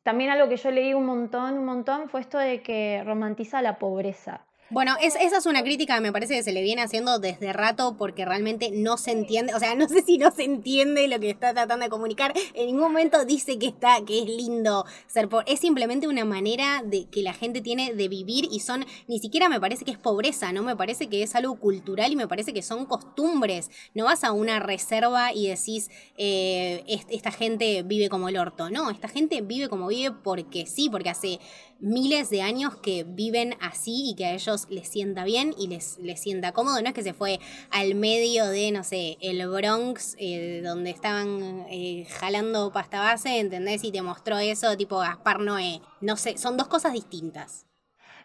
También 0.03 0.29
algo 0.29 0.49
que 0.49 0.57
yo 0.57 0.71
leí 0.71 0.93
un 0.93 1.05
montón, 1.05 1.57
un 1.57 1.65
montón, 1.65 2.09
fue 2.09 2.21
esto 2.21 2.37
de 2.37 2.61
que 2.61 3.03
romantiza 3.05 3.61
la 3.61 3.77
pobreza. 3.77 4.45
Bueno, 4.69 4.97
es, 5.01 5.15
esa 5.15 5.37
es 5.37 5.45
una 5.45 5.63
crítica 5.63 5.95
que 5.95 6.01
me 6.01 6.11
parece 6.11 6.35
que 6.35 6.43
se 6.43 6.51
le 6.51 6.61
viene 6.61 6.81
haciendo 6.81 7.19
desde 7.19 7.53
rato 7.53 7.95
porque 7.97 8.25
realmente 8.25 8.69
no 8.69 8.97
se 8.97 9.11
entiende, 9.11 9.55
o 9.55 9.59
sea, 9.59 9.75
no 9.75 9.87
sé 9.87 10.01
si 10.01 10.17
no 10.17 10.29
se 10.29 10.43
entiende 10.43 11.07
lo 11.07 11.21
que 11.21 11.29
está 11.29 11.53
tratando 11.53 11.85
de 11.85 11.89
comunicar, 11.89 12.33
en 12.53 12.65
ningún 12.65 12.81
momento 12.81 13.23
dice 13.23 13.57
que 13.57 13.67
está, 13.67 14.03
que 14.05 14.19
es 14.19 14.25
lindo 14.25 14.83
ser 15.07 15.29
pobre, 15.29 15.45
es 15.53 15.61
simplemente 15.61 16.09
una 16.09 16.25
manera 16.25 16.83
de 16.83 17.05
que 17.05 17.21
la 17.21 17.31
gente 17.31 17.61
tiene 17.61 17.93
de 17.93 18.09
vivir 18.09 18.49
y 18.51 18.59
son, 18.59 18.85
ni 19.07 19.19
siquiera 19.19 19.47
me 19.47 19.61
parece 19.61 19.85
que 19.85 19.91
es 19.91 19.97
pobreza, 19.97 20.51
no 20.51 20.63
me 20.63 20.75
parece 20.75 21.07
que 21.07 21.23
es 21.23 21.33
algo 21.35 21.55
cultural 21.55 22.11
y 22.11 22.17
me 22.17 22.27
parece 22.27 22.53
que 22.53 22.61
son 22.61 22.85
costumbres, 22.87 23.71
no 23.93 24.03
vas 24.03 24.25
a 24.25 24.33
una 24.33 24.59
reserva 24.59 25.31
y 25.31 25.47
decís, 25.47 25.89
eh, 26.17 26.83
esta 27.09 27.31
gente 27.31 27.83
vive 27.83 28.09
como 28.09 28.27
el 28.27 28.35
orto, 28.35 28.69
no, 28.69 28.89
esta 28.89 29.07
gente 29.07 29.39
vive 29.39 29.69
como 29.69 29.87
vive 29.87 30.11
porque 30.11 30.65
sí, 30.65 30.89
porque 30.89 31.09
hace 31.09 31.39
miles 31.79 32.29
de 32.29 32.41
años 32.41 32.75
que 32.77 33.03
viven 33.03 33.55
así 33.61 34.11
y 34.11 34.15
que 34.15 34.25
a 34.25 34.33
ellos 34.33 34.67
les 34.69 34.87
sienta 34.87 35.23
bien 35.23 35.53
y 35.57 35.67
les, 35.67 35.97
les 35.99 36.19
sienta 36.19 36.51
cómodo. 36.51 36.81
No 36.81 36.87
es 36.87 36.93
que 36.93 37.03
se 37.03 37.13
fue 37.13 37.39
al 37.69 37.95
medio 37.95 38.47
de, 38.47 38.71
no 38.71 38.83
sé, 38.83 39.17
el 39.21 39.47
Bronx, 39.47 40.15
eh, 40.19 40.61
donde 40.63 40.89
estaban 40.89 41.65
eh, 41.69 42.07
jalando 42.19 42.71
pasta 42.71 42.99
base, 42.99 43.39
¿entendés? 43.39 43.83
Y 43.83 43.91
te 43.91 44.01
mostró 44.01 44.37
eso, 44.39 44.75
tipo 44.77 44.97
Gaspar 44.97 45.39
Noé. 45.39 45.81
No 46.01 46.17
sé, 46.17 46.37
son 46.37 46.57
dos 46.57 46.67
cosas 46.67 46.93
distintas. 46.93 47.65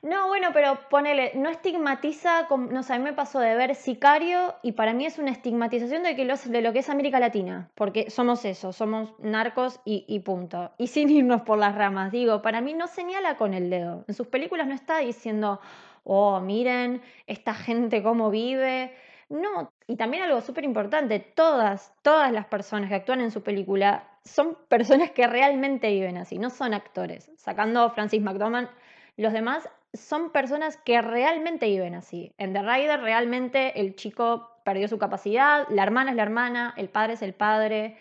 No, 0.03 0.27
bueno, 0.27 0.49
pero 0.53 0.81
ponele, 0.91 1.31
no 1.37 1.49
estigmatiza, 1.49 2.49
no 2.51 2.83
sé, 2.83 2.95
a 2.95 2.99
mí 2.99 3.05
me 3.05 3.13
pasó 3.13 3.39
de 3.39 3.55
ver 3.55 3.77
Sicario 3.77 4.57
y 4.61 4.73
para 4.73 4.95
mí 4.95 5.07
es 5.07 5.17
una 5.19 5.31
estigmatización 5.31 6.03
de, 6.03 6.61
lo 6.61 6.73
que 6.73 6.81
es 6.81 6.91
América 6.91 7.21
Latina, 7.21 7.71
porque 7.77 8.11
somos 8.11 8.45
eso, 8.45 8.73
somos 8.73 9.15
narcos 9.21 9.79
y, 9.85 10.19
punto. 10.19 10.73
Y 10.77 10.89
sin 10.89 11.09
irnos 11.09 11.43
por 11.43 11.57
las 11.59 11.77
ramas, 11.77 12.11
digo, 12.11 12.43
para 12.43 12.61
mí 12.61 12.75
no 12.75 12.89
señala 12.89 13.37
con 13.37 13.55
el 13.55 13.71
dedo. 13.71 14.05
En 14.09 14.15
sus 14.15 14.27
películas 14.27 14.67
no 14.67 14.75
está 14.75 14.99
diciendo, 14.99 15.61
oh, 16.03 16.41
miren, 16.41 17.01
esta 17.29 17.55
gente 17.55 18.03
cómo 18.03 18.31
vive. 18.31 18.93
No, 19.29 19.71
y 19.87 19.95
también 19.95 20.25
algo 20.25 20.41
súper 20.41 20.65
importante, 20.65 21.21
todas, 21.21 21.95
todas 22.03 22.33
las 22.33 22.47
personas 22.47 22.89
que 22.89 22.97
actúan 22.97 23.21
en 23.21 23.31
su 23.31 23.43
película 23.45 24.09
son 24.25 24.59
personas 24.69 25.13
que 25.13 25.29
realmente 25.29 25.91
viven 25.91 26.17
así, 26.17 26.39
no 26.39 26.51
son 26.51 26.75
actores. 26.75 27.31
Sacando 27.37 27.89
Francis 27.91 28.21
McDormand, 28.21 28.69
los 29.23 29.33
demás 29.33 29.69
son 29.95 30.31
personas 30.31 30.77
que 30.77 31.01
realmente 31.03 31.67
viven 31.67 31.95
así. 31.95 32.33
En 32.39 32.53
The 32.53 32.63
Rider 32.63 33.01
realmente 33.01 33.81
el 33.81 33.95
chico 33.95 34.51
perdió 34.65 34.89
su 34.89 34.99
capacidad, 34.99 35.67
la 35.71 35.83
hermana 35.83 36.11
es 36.11 36.17
la 36.17 36.23
hermana, 36.23 36.75
el 36.77 36.89
padre 36.89 37.15
es 37.15 37.23
el 37.23 37.35
padre. 37.35 37.97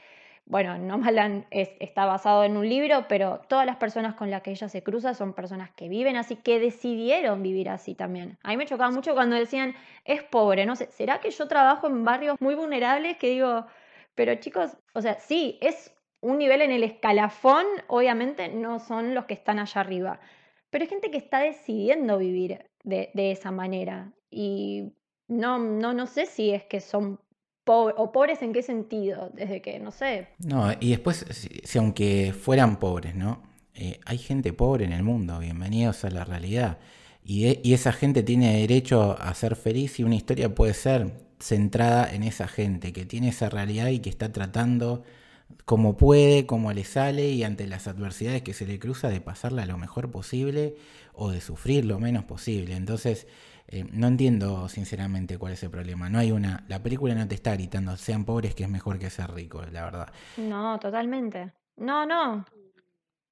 Bueno, 0.46 0.78
Nomadland 0.78 1.46
es, 1.50 1.70
está 1.80 2.06
basado 2.06 2.44
en 2.44 2.58
un 2.58 2.68
libro, 2.68 3.06
pero 3.08 3.42
todas 3.48 3.66
las 3.66 3.78
personas 3.78 4.16
con 4.16 4.32
las 4.32 4.42
que 4.42 4.52
ella 4.52 4.70
se 4.70 4.84
cruza 4.84 5.14
son 5.14 5.34
personas 5.34 5.72
que 5.72 5.88
viven 5.88 6.18
así, 6.18 6.36
que 6.36 6.60
decidieron 6.60 7.44
vivir 7.44 7.70
así 7.70 7.94
también. 7.96 8.38
A 8.44 8.50
mí 8.50 8.58
me 8.58 8.66
chocaba 8.66 8.92
mucho 8.92 9.14
cuando 9.14 9.36
decían, 9.36 9.76
es 10.06 10.24
pobre, 10.24 10.66
no 10.66 10.76
sé, 10.76 10.88
¿será 10.92 11.20
que 11.20 11.32
yo 11.32 11.48
trabajo 11.48 11.88
en 11.88 12.04
barrios 12.04 12.36
muy 12.40 12.56
vulnerables? 12.56 13.18
Que 13.18 13.30
digo, 13.30 13.66
pero 14.16 14.36
chicos, 14.36 14.78
o 14.94 15.02
sea, 15.02 15.16
sí, 15.16 15.58
es 15.62 15.94
un 16.22 16.38
nivel 16.38 16.62
en 16.62 16.72
el 16.72 16.84
escalafón, 16.84 17.66
obviamente 17.88 18.50
no 18.50 18.80
son 18.80 19.16
los 19.16 19.26
que 19.26 19.34
están 19.34 19.60
allá 19.60 19.82
arriba 19.82 20.20
pero 20.72 20.84
hay 20.84 20.90
gente 20.90 21.12
que 21.12 21.18
está 21.18 21.40
decidiendo 21.42 22.18
vivir 22.18 22.66
de, 22.84 23.12
esa 23.14 23.52
manera. 23.52 24.14
Y 24.32 24.94
no, 25.28 25.60
no, 25.60 25.94
no 25.94 26.08
sé 26.08 26.26
si 26.26 26.50
es 26.52 26.64
que 26.64 26.80
son 26.80 27.20
pobres, 27.66 27.96
o 28.00 28.12
pobres 28.12 28.42
en 28.42 28.54
qué 28.54 28.64
sentido, 28.64 29.30
desde 29.34 29.62
que, 29.62 29.80
no 29.80 29.92
sé. 29.92 30.30
No, 30.40 30.72
y 30.80 30.92
después, 30.92 31.26
si, 31.30 31.78
aunque 31.78 32.34
fueran 32.34 32.80
pobres, 32.80 33.16
¿no? 33.16 33.44
Eh, 33.76 34.00
hay 34.06 34.18
gente 34.18 34.54
pobre 34.54 34.86
en 34.86 34.94
el 34.94 35.04
mundo, 35.04 35.40
bienvenidos 35.40 36.04
a 36.06 36.10
la 36.10 36.24
realidad. 36.24 36.80
Y, 37.24 37.44
de, 37.44 37.60
y 37.64 37.74
esa 37.74 37.92
gente 37.92 38.24
tiene 38.24 38.62
derecho 38.62 39.18
a 39.20 39.34
ser 39.34 39.58
feliz 39.58 40.00
y 40.00 40.04
una 40.04 40.16
historia 40.16 40.56
puede 40.56 40.74
ser 40.74 41.12
centrada 41.40 42.12
en 42.14 42.24
esa 42.24 42.48
gente 42.48 42.94
que 42.94 43.06
tiene 43.06 43.30
esa 43.30 43.50
realidad 43.50 43.88
y 43.88 44.00
que 44.00 44.10
está 44.10 44.32
tratando 44.32 45.04
como 45.66 45.98
puede, 45.98 46.46
como 46.46 46.72
le 46.74 46.84
sale 46.84 47.30
y 47.30 47.44
ante 47.44 47.68
las 47.68 47.88
adversidades 47.88 48.42
que 48.42 48.54
se 48.54 48.66
le 48.66 48.80
cruza 48.80 49.10
de 49.10 49.22
pasarla 49.22 49.66
lo 49.66 49.78
mejor 49.78 50.12
posible 50.12 50.76
o 51.14 51.32
de 51.32 51.42
sufrir 51.42 51.86
lo 51.86 52.00
menos 52.00 52.26
posible. 52.26 52.76
Entonces, 52.76 53.28
eh, 53.68 53.86
no 53.92 54.08
entiendo 54.08 54.68
sinceramente 54.68 55.38
cuál 55.38 55.54
es 55.54 55.64
el 55.64 55.72
problema. 55.72 56.10
No 56.10 56.20
hay 56.20 56.32
una, 56.32 56.66
la 56.68 56.84
película 56.84 57.16
no 57.16 57.28
te 57.28 57.36
está 57.36 57.54
gritando, 57.54 57.96
sean 57.96 58.26
pobres 58.26 58.54
que 58.54 58.64
es 58.64 58.70
mejor 58.70 59.00
que 59.00 59.10
ser 59.10 59.32
ricos, 59.32 59.72
la 59.72 59.86
verdad. 59.86 60.14
No, 60.38 60.80
totalmente. 60.80 61.54
No, 61.78 62.06
no. 62.06 62.46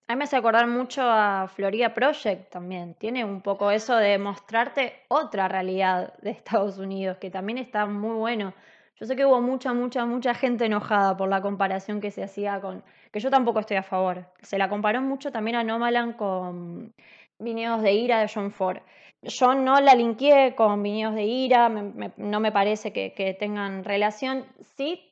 A 0.07 0.13
mí 0.13 0.17
me 0.17 0.23
hace 0.23 0.37
acordar 0.37 0.65
mucho 0.65 1.03
a 1.03 1.47
Florida 1.53 1.93
Project 1.93 2.51
también. 2.51 2.95
Tiene 2.95 3.23
un 3.23 3.41
poco 3.41 3.69
eso 3.69 3.95
de 3.95 4.17
mostrarte 4.17 5.03
otra 5.07 5.47
realidad 5.47 6.17
de 6.21 6.31
Estados 6.31 6.79
Unidos, 6.79 7.17
que 7.17 7.29
también 7.29 7.59
está 7.59 7.85
muy 7.85 8.15
bueno. 8.15 8.53
Yo 8.99 9.05
sé 9.05 9.15
que 9.15 9.25
hubo 9.25 9.39
mucha, 9.41 9.73
mucha, 9.73 10.05
mucha 10.05 10.33
gente 10.33 10.65
enojada 10.65 11.15
por 11.15 11.29
la 11.29 11.41
comparación 11.41 12.01
que 12.01 12.11
se 12.11 12.21
hacía 12.21 12.59
con, 12.59 12.83
que 13.11 13.21
yo 13.21 13.29
tampoco 13.29 13.61
estoy 13.61 13.77
a 13.77 13.83
favor. 13.83 14.25
Se 14.41 14.57
la 14.57 14.67
comparó 14.67 15.01
mucho 15.01 15.31
también 15.31 15.55
a 15.55 15.63
Nomaland 15.63 16.17
con 16.17 16.93
Viñedos 17.39 17.81
de 17.81 17.93
Ira 17.93 18.19
de 18.19 18.29
John 18.33 18.51
Ford. 18.51 18.79
Yo 19.21 19.55
no 19.55 19.79
la 19.79 19.95
linkeé 19.95 20.53
con 20.53 20.83
Viñedos 20.83 21.15
de 21.15 21.23
Ira, 21.23 21.69
no 21.69 22.39
me 22.41 22.51
parece 22.51 22.91
que, 22.91 23.37
tengan 23.39 23.85
relación. 23.85 24.45
Sí 24.75 25.05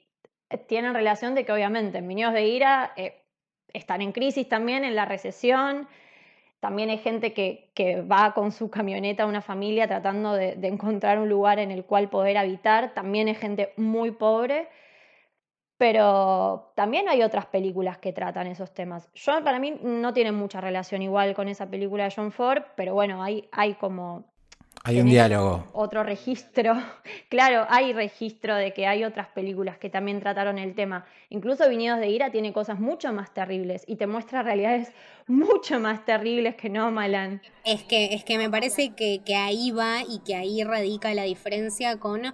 tienen 0.68 0.94
relación 0.94 1.36
de 1.36 1.46
que 1.46 1.52
obviamente 1.52 1.98
en 1.98 2.08
Viñedos 2.08 2.34
de 2.34 2.46
Ira 2.46 2.94
eh, 2.98 3.22
están 3.74 4.02
en 4.02 4.12
crisis 4.12 4.48
también, 4.50 4.84
en 4.84 4.96
la 4.96 5.06
recesión. 5.06 5.88
También 6.60 6.90
hay 6.90 6.98
gente 6.98 7.34
que, 7.34 8.02
va 8.02 8.34
con 8.34 8.52
su 8.52 8.70
camioneta, 8.70 9.26
una 9.26 9.42
familia, 9.42 9.88
tratando 9.88 10.34
de, 10.34 10.56
de, 10.56 10.68
encontrar 10.68 11.20
un 11.20 11.30
lugar 11.30 11.60
en 11.60 11.72
el 11.72 11.86
cual 11.86 12.10
poder 12.10 12.38
habitar. 12.38 12.94
También 12.94 13.28
hay 13.28 13.36
gente 13.36 13.74
muy 13.78 14.12
pobre. 14.12 14.68
Pero 15.78 16.72
también 16.76 17.08
hay 17.08 17.22
otras 17.22 17.46
películas 17.46 18.00
que 18.00 18.12
tratan 18.12 18.48
esos 18.48 18.74
temas. 18.74 19.10
Yo, 19.14 19.44
para 19.44 19.60
mí, 19.60 19.80
no 19.84 20.12
tiene 20.12 20.32
mucha 20.32 20.60
relación 20.60 21.04
igual 21.04 21.36
con 21.36 21.48
esa 21.48 21.70
película 21.70 22.06
de 22.06 22.14
John 22.16 22.32
Ford, 22.32 22.64
pero 22.76 22.96
bueno, 22.96 23.22
hay, 23.22 23.48
hay 23.52 23.76
como 23.76 24.26
hay 24.88 25.02
un 25.02 25.10
diálogo. 25.10 25.66
Otro 25.74 26.04
registro. 26.04 26.74
Claro, 27.30 27.66
hay 27.70 27.92
registro 27.92 28.56
de 28.56 28.74
que 28.74 28.88
hay 28.88 29.04
otras 29.04 29.28
películas 29.28 29.78
que 29.78 29.90
también 29.90 30.22
trataron 30.22 30.58
el 30.58 30.76
tema. 30.76 31.06
Incluso 31.30 31.68
Viñedos 31.68 32.00
de 32.00 32.08
Ira 32.08 32.32
tiene 32.32 32.54
cosas 32.54 32.80
mucho 32.80 33.12
más 33.12 33.34
terribles 33.34 33.84
y 33.86 33.98
te 33.98 34.08
muestra 34.08 34.44
realidades 34.44 34.94
mucho 35.28 35.80
más 35.80 36.06
terribles 36.06 36.56
que 36.56 36.70
No 36.70 36.90
Malan. 36.90 37.42
Es 37.66 37.84
que, 37.84 38.14
es 38.14 38.24
que 38.24 38.38
me 38.38 38.50
parece 38.50 38.94
que, 38.96 39.22
que 39.26 39.36
ahí 39.36 39.72
va 39.72 40.04
y 40.08 40.20
que 40.20 40.36
ahí 40.36 40.64
radica 40.64 41.14
la 41.14 41.24
diferencia 41.24 42.00
con 42.00 42.34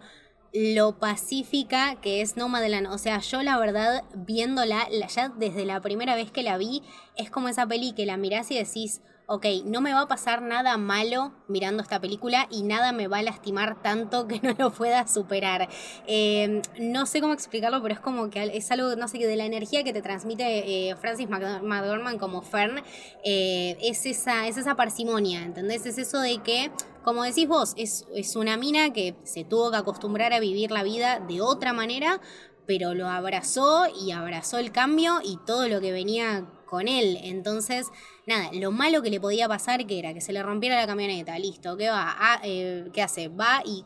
lo 0.54 1.00
pacífica 1.00 1.96
que 2.02 2.22
es 2.22 2.38
Nomadland. 2.38 2.88
O 2.88 3.00
sea, 3.00 3.20
yo 3.20 3.42
la 3.42 3.58
verdad, 3.58 4.04
viéndola, 4.14 4.88
ya 5.14 5.30
desde 5.30 5.66
la 5.66 5.82
primera 5.82 6.16
vez 6.16 6.32
que 6.32 6.44
la 6.44 6.58
vi, 6.58 6.84
es 7.18 7.32
como 7.32 7.48
esa 7.48 7.66
peli 7.66 7.94
que 7.94 8.06
la 8.06 8.18
mirás 8.18 8.52
y 8.52 8.58
decís, 8.58 9.02
ok, 9.26 9.46
no 9.66 9.82
me 9.82 9.94
va 9.94 10.02
a 10.02 10.08
pasar 10.08 10.42
nada 10.42 10.78
malo 10.78 11.34
mirando 11.48 11.82
esta 11.82 12.00
película 12.02 12.48
y 12.50 12.64
nada 12.64 12.92
me 12.92 13.08
va 13.08 13.20
a 13.20 13.24
lastimar 13.24 13.82
tanto 13.82 14.28
que 14.28 14.40
no 14.42 14.54
lo 14.58 14.72
pueda 14.72 15.08
superar. 15.08 15.70
Em, 16.08 16.62
no 16.80 17.06
sé 17.06 17.22
cómo 17.22 17.34
explicarlo, 17.34 17.82
pero 17.82 17.94
es 17.94 18.00
como 18.00 18.30
que 18.30 18.52
es 18.54 18.72
algo, 18.72 18.96
no 18.96 19.08
sé, 19.08 19.20
de 19.20 19.36
la 19.36 19.46
energía 19.46 19.84
que 19.84 19.94
te 19.94 20.02
transmite 20.02 20.90
eh, 20.90 20.96
Francis 20.96 21.30
McDormand 21.30 22.20
como 22.20 22.42
Fern, 22.42 22.82
eh, 23.24 23.78
es, 23.82 24.06
esa, 24.06 24.48
es 24.48 24.58
esa 24.58 24.76
parsimonia, 24.76 25.44
¿entendés? 25.44 25.86
Es 25.86 25.98
eso 25.98 26.20
de 26.20 26.40
que, 26.40 26.72
como 27.04 27.24
decís 27.24 27.48
vos, 27.48 27.74
es, 27.78 28.06
es 28.14 28.36
una 28.36 28.58
mina 28.58 28.92
que 28.92 29.16
se 29.24 29.46
tuvo 29.46 29.72
que 29.72 29.78
acostumbrar 29.78 30.34
a 30.34 30.40
vivir 30.40 30.72
la 30.72 30.84
vida 30.84 31.20
de 31.20 31.42
otra 31.42 31.74
manera, 31.74 32.20
pero 32.66 32.94
lo 32.94 33.08
abrazó 33.08 33.88
y 33.88 34.12
abrazó 34.12 34.58
el 34.58 34.72
cambio 34.72 35.20
y 35.24 35.38
todo 35.46 35.68
lo 35.68 35.82
que 35.82 35.92
venía 35.92 36.46
con 36.74 36.88
él. 36.88 37.20
Entonces, 37.22 37.92
nada, 38.26 38.50
lo 38.52 38.72
malo 38.72 39.04
que 39.04 39.12
le 39.12 39.22
podía 39.22 39.48
pasar 39.48 39.86
que 39.86 40.00
era 40.00 40.12
que 40.16 40.22
se 40.22 40.34
le 40.34 40.42
rompiera 40.42 40.76
la 40.76 40.88
camioneta, 40.88 41.38
listo, 41.38 41.78
¿qué 41.78 41.90
va? 41.90 42.16
Ah, 42.18 42.40
eh, 42.44 42.90
¿Qué 42.92 43.04
hace? 43.04 43.28
Va 43.28 43.62
y 43.64 43.86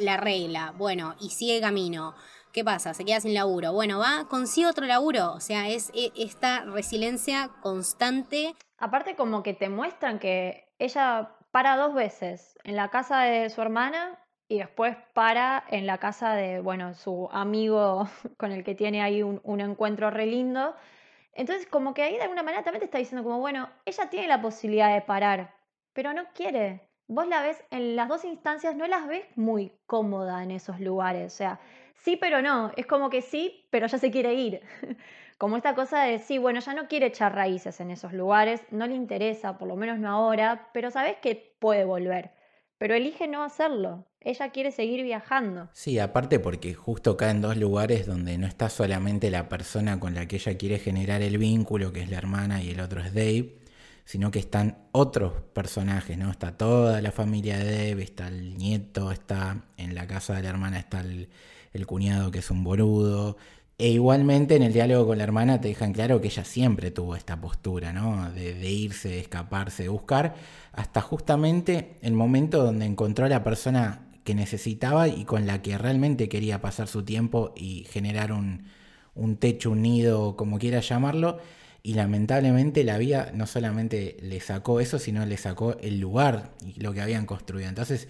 la 0.00 0.14
arregla, 0.14 0.74
bueno, 0.76 1.14
y 1.20 1.30
sigue 1.30 1.60
camino. 1.60 2.16
¿Qué 2.52 2.64
pasa? 2.64 2.92
Se 2.92 3.04
queda 3.04 3.20
sin 3.20 3.34
laburo. 3.34 3.72
Bueno, 3.72 4.00
va, 4.00 4.26
consigue 4.28 4.66
otro 4.66 4.84
laburo. 4.84 5.32
O 5.32 5.38
sea, 5.38 5.68
es 5.68 5.92
e, 5.94 6.10
esta 6.16 6.64
resiliencia 6.64 7.50
constante. 7.62 8.56
Aparte 8.78 9.14
como 9.14 9.44
que 9.44 9.54
te 9.54 9.68
muestran 9.68 10.18
que 10.18 10.66
ella 10.80 11.36
para 11.52 11.76
dos 11.76 11.94
veces 11.94 12.58
en 12.64 12.74
la 12.74 12.90
casa 12.90 13.20
de 13.20 13.48
su 13.48 13.62
hermana 13.62 14.18
y 14.48 14.58
después 14.58 14.96
para 15.14 15.62
en 15.68 15.86
la 15.86 15.98
casa 15.98 16.34
de, 16.34 16.60
bueno, 16.60 16.94
su 16.94 17.28
amigo 17.30 18.08
con 18.38 18.50
el 18.50 18.64
que 18.64 18.74
tiene 18.74 19.02
ahí 19.02 19.22
un, 19.22 19.40
un 19.44 19.60
encuentro 19.60 20.10
re 20.10 20.26
lindo. 20.26 20.74
Entonces, 21.38 21.68
como 21.68 21.94
que 21.94 22.02
ahí 22.02 22.16
de 22.16 22.22
alguna 22.22 22.42
manera 22.42 22.64
también 22.64 22.80
te 22.80 22.86
está 22.86 22.98
diciendo 22.98 23.22
como, 23.22 23.38
bueno, 23.38 23.70
ella 23.86 24.10
tiene 24.10 24.26
la 24.26 24.42
posibilidad 24.42 24.92
de 24.92 25.02
parar, 25.02 25.54
pero 25.92 26.12
no 26.12 26.24
quiere. 26.34 26.90
Vos 27.06 27.28
la 27.28 27.42
ves 27.42 27.62
en 27.70 27.94
las 27.94 28.08
dos 28.08 28.24
instancias, 28.24 28.74
no 28.74 28.88
las 28.88 29.06
ves 29.06 29.24
muy 29.36 29.72
cómoda 29.86 30.42
en 30.42 30.50
esos 30.50 30.80
lugares. 30.80 31.32
O 31.32 31.36
sea, 31.36 31.60
sí, 31.94 32.16
pero 32.16 32.42
no. 32.42 32.72
Es 32.76 32.86
como 32.86 33.08
que 33.08 33.22
sí, 33.22 33.68
pero 33.70 33.86
ya 33.86 33.98
se 33.98 34.10
quiere 34.10 34.34
ir. 34.34 34.62
Como 35.38 35.56
esta 35.56 35.76
cosa 35.76 36.02
de, 36.02 36.18
sí, 36.18 36.38
bueno, 36.38 36.58
ya 36.58 36.74
no 36.74 36.88
quiere 36.88 37.06
echar 37.06 37.32
raíces 37.32 37.78
en 37.80 37.92
esos 37.92 38.12
lugares, 38.12 38.60
no 38.72 38.88
le 38.88 38.96
interesa, 38.96 39.56
por 39.58 39.68
lo 39.68 39.76
menos 39.76 40.00
no 40.00 40.08
ahora, 40.08 40.68
pero 40.72 40.90
sabes 40.90 41.18
que 41.18 41.54
puede 41.60 41.84
volver. 41.84 42.32
Pero 42.78 42.94
elige 42.94 43.26
no 43.26 43.42
hacerlo. 43.42 44.06
Ella 44.20 44.50
quiere 44.50 44.70
seguir 44.70 45.02
viajando. 45.02 45.68
Sí, 45.72 45.98
aparte 45.98 46.38
porque 46.38 46.74
justo 46.74 47.16
cae 47.16 47.30
en 47.30 47.40
dos 47.40 47.56
lugares 47.56 48.06
donde 48.06 48.38
no 48.38 48.46
está 48.46 48.68
solamente 48.70 49.30
la 49.30 49.48
persona 49.48 49.98
con 49.98 50.14
la 50.14 50.26
que 50.26 50.36
ella 50.36 50.56
quiere 50.56 50.78
generar 50.78 51.22
el 51.22 51.38
vínculo, 51.38 51.92
que 51.92 52.02
es 52.02 52.10
la 52.10 52.18
hermana 52.18 52.62
y 52.62 52.70
el 52.70 52.80
otro 52.80 53.00
es 53.00 53.12
Dave, 53.14 53.58
sino 54.04 54.30
que 54.30 54.38
están 54.38 54.78
otros 54.92 55.32
personajes, 55.52 56.16
¿no? 56.16 56.30
Está 56.30 56.56
toda 56.56 57.02
la 57.02 57.12
familia 57.12 57.58
de 57.58 57.90
Dave, 57.90 58.02
está 58.02 58.28
el 58.28 58.56
nieto, 58.56 59.12
está 59.12 59.64
en 59.76 59.94
la 59.94 60.06
casa 60.06 60.34
de 60.34 60.42
la 60.42 60.48
hermana, 60.48 60.78
está 60.78 61.00
el, 61.00 61.28
cuñado 61.86 62.30
que 62.30 62.38
es 62.40 62.50
un 62.50 62.64
boludo. 62.64 63.36
E 63.80 63.90
igualmente 63.90 64.56
en 64.56 64.64
el 64.64 64.72
diálogo 64.72 65.06
con 65.06 65.18
la 65.18 65.24
hermana 65.24 65.60
te 65.60 65.68
dejan 65.68 65.92
claro 65.92 66.20
que 66.20 66.26
ella 66.26 66.44
siempre 66.44 66.90
tuvo 66.90 67.14
esta 67.14 67.40
postura, 67.40 67.92
¿no? 67.92 68.28
De, 68.32 68.70
irse, 68.72 69.08
de 69.08 69.20
escaparse, 69.20 69.84
de 69.84 69.88
buscar, 69.88 70.34
hasta 70.72 71.00
justamente 71.00 71.96
el 72.02 72.12
momento 72.12 72.64
donde 72.64 72.86
encontró 72.86 73.26
a 73.26 73.28
la 73.28 73.44
persona 73.44 74.08
que 74.24 74.34
necesitaba 74.34 75.06
y 75.06 75.24
con 75.24 75.46
la 75.46 75.62
que 75.62 75.78
realmente 75.78 76.28
quería 76.28 76.60
pasar 76.60 76.88
su 76.88 77.04
tiempo 77.04 77.54
y 77.56 77.84
generar 77.84 78.32
un, 78.32 78.66
techo, 79.38 79.70
un 79.70 79.82
nido, 79.82 80.36
como 80.36 80.58
quiera 80.58 80.80
llamarlo. 80.80 81.38
Y 81.84 81.94
lamentablemente 81.94 82.82
la 82.82 82.98
vida 82.98 83.30
no 83.32 83.46
solamente 83.46 84.16
le 84.20 84.40
sacó 84.40 84.80
eso, 84.80 84.98
sino 84.98 85.24
le 85.24 85.36
sacó 85.36 85.76
el 85.80 86.00
lugar 86.00 86.50
y 86.66 86.80
lo 86.80 86.92
que 86.92 87.00
habían 87.00 87.26
construido. 87.26 87.68
Entonces 87.68 88.08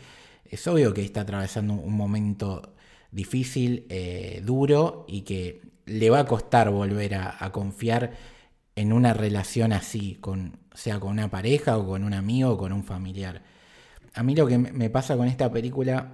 es 0.50 0.66
obvio 0.66 0.94
que 0.94 1.04
está 1.04 1.20
atravesando 1.20 1.74
un 1.74 1.94
momento 1.94 2.74
difícil, 3.11 3.87
eh, 3.88 4.42
duro 4.44 5.05
y 5.09 5.23
que 5.23 5.62
le 5.87 6.11
va 6.11 6.21
a 6.21 6.27
costar 6.27 6.71
volver 6.71 7.14
a, 7.14 7.51
confiar 7.53 8.12
en 8.77 8.92
una 8.92 9.14
relación 9.14 9.73
así, 9.73 10.21
sea 10.75 11.01
con 11.01 11.11
una 11.12 11.31
pareja 11.31 11.79
o 11.79 11.87
con 11.87 12.05
un 12.05 12.14
amigo 12.14 12.51
o 12.51 12.59
con 12.59 12.73
un 12.73 12.85
familiar 12.85 13.42
a 14.18 14.23
mí 14.25 14.35
lo 14.35 14.49
que 14.49 14.59
me 14.59 14.90
pasa 14.90 15.16
con 15.16 15.29
esta 15.29 15.51
película 15.53 16.12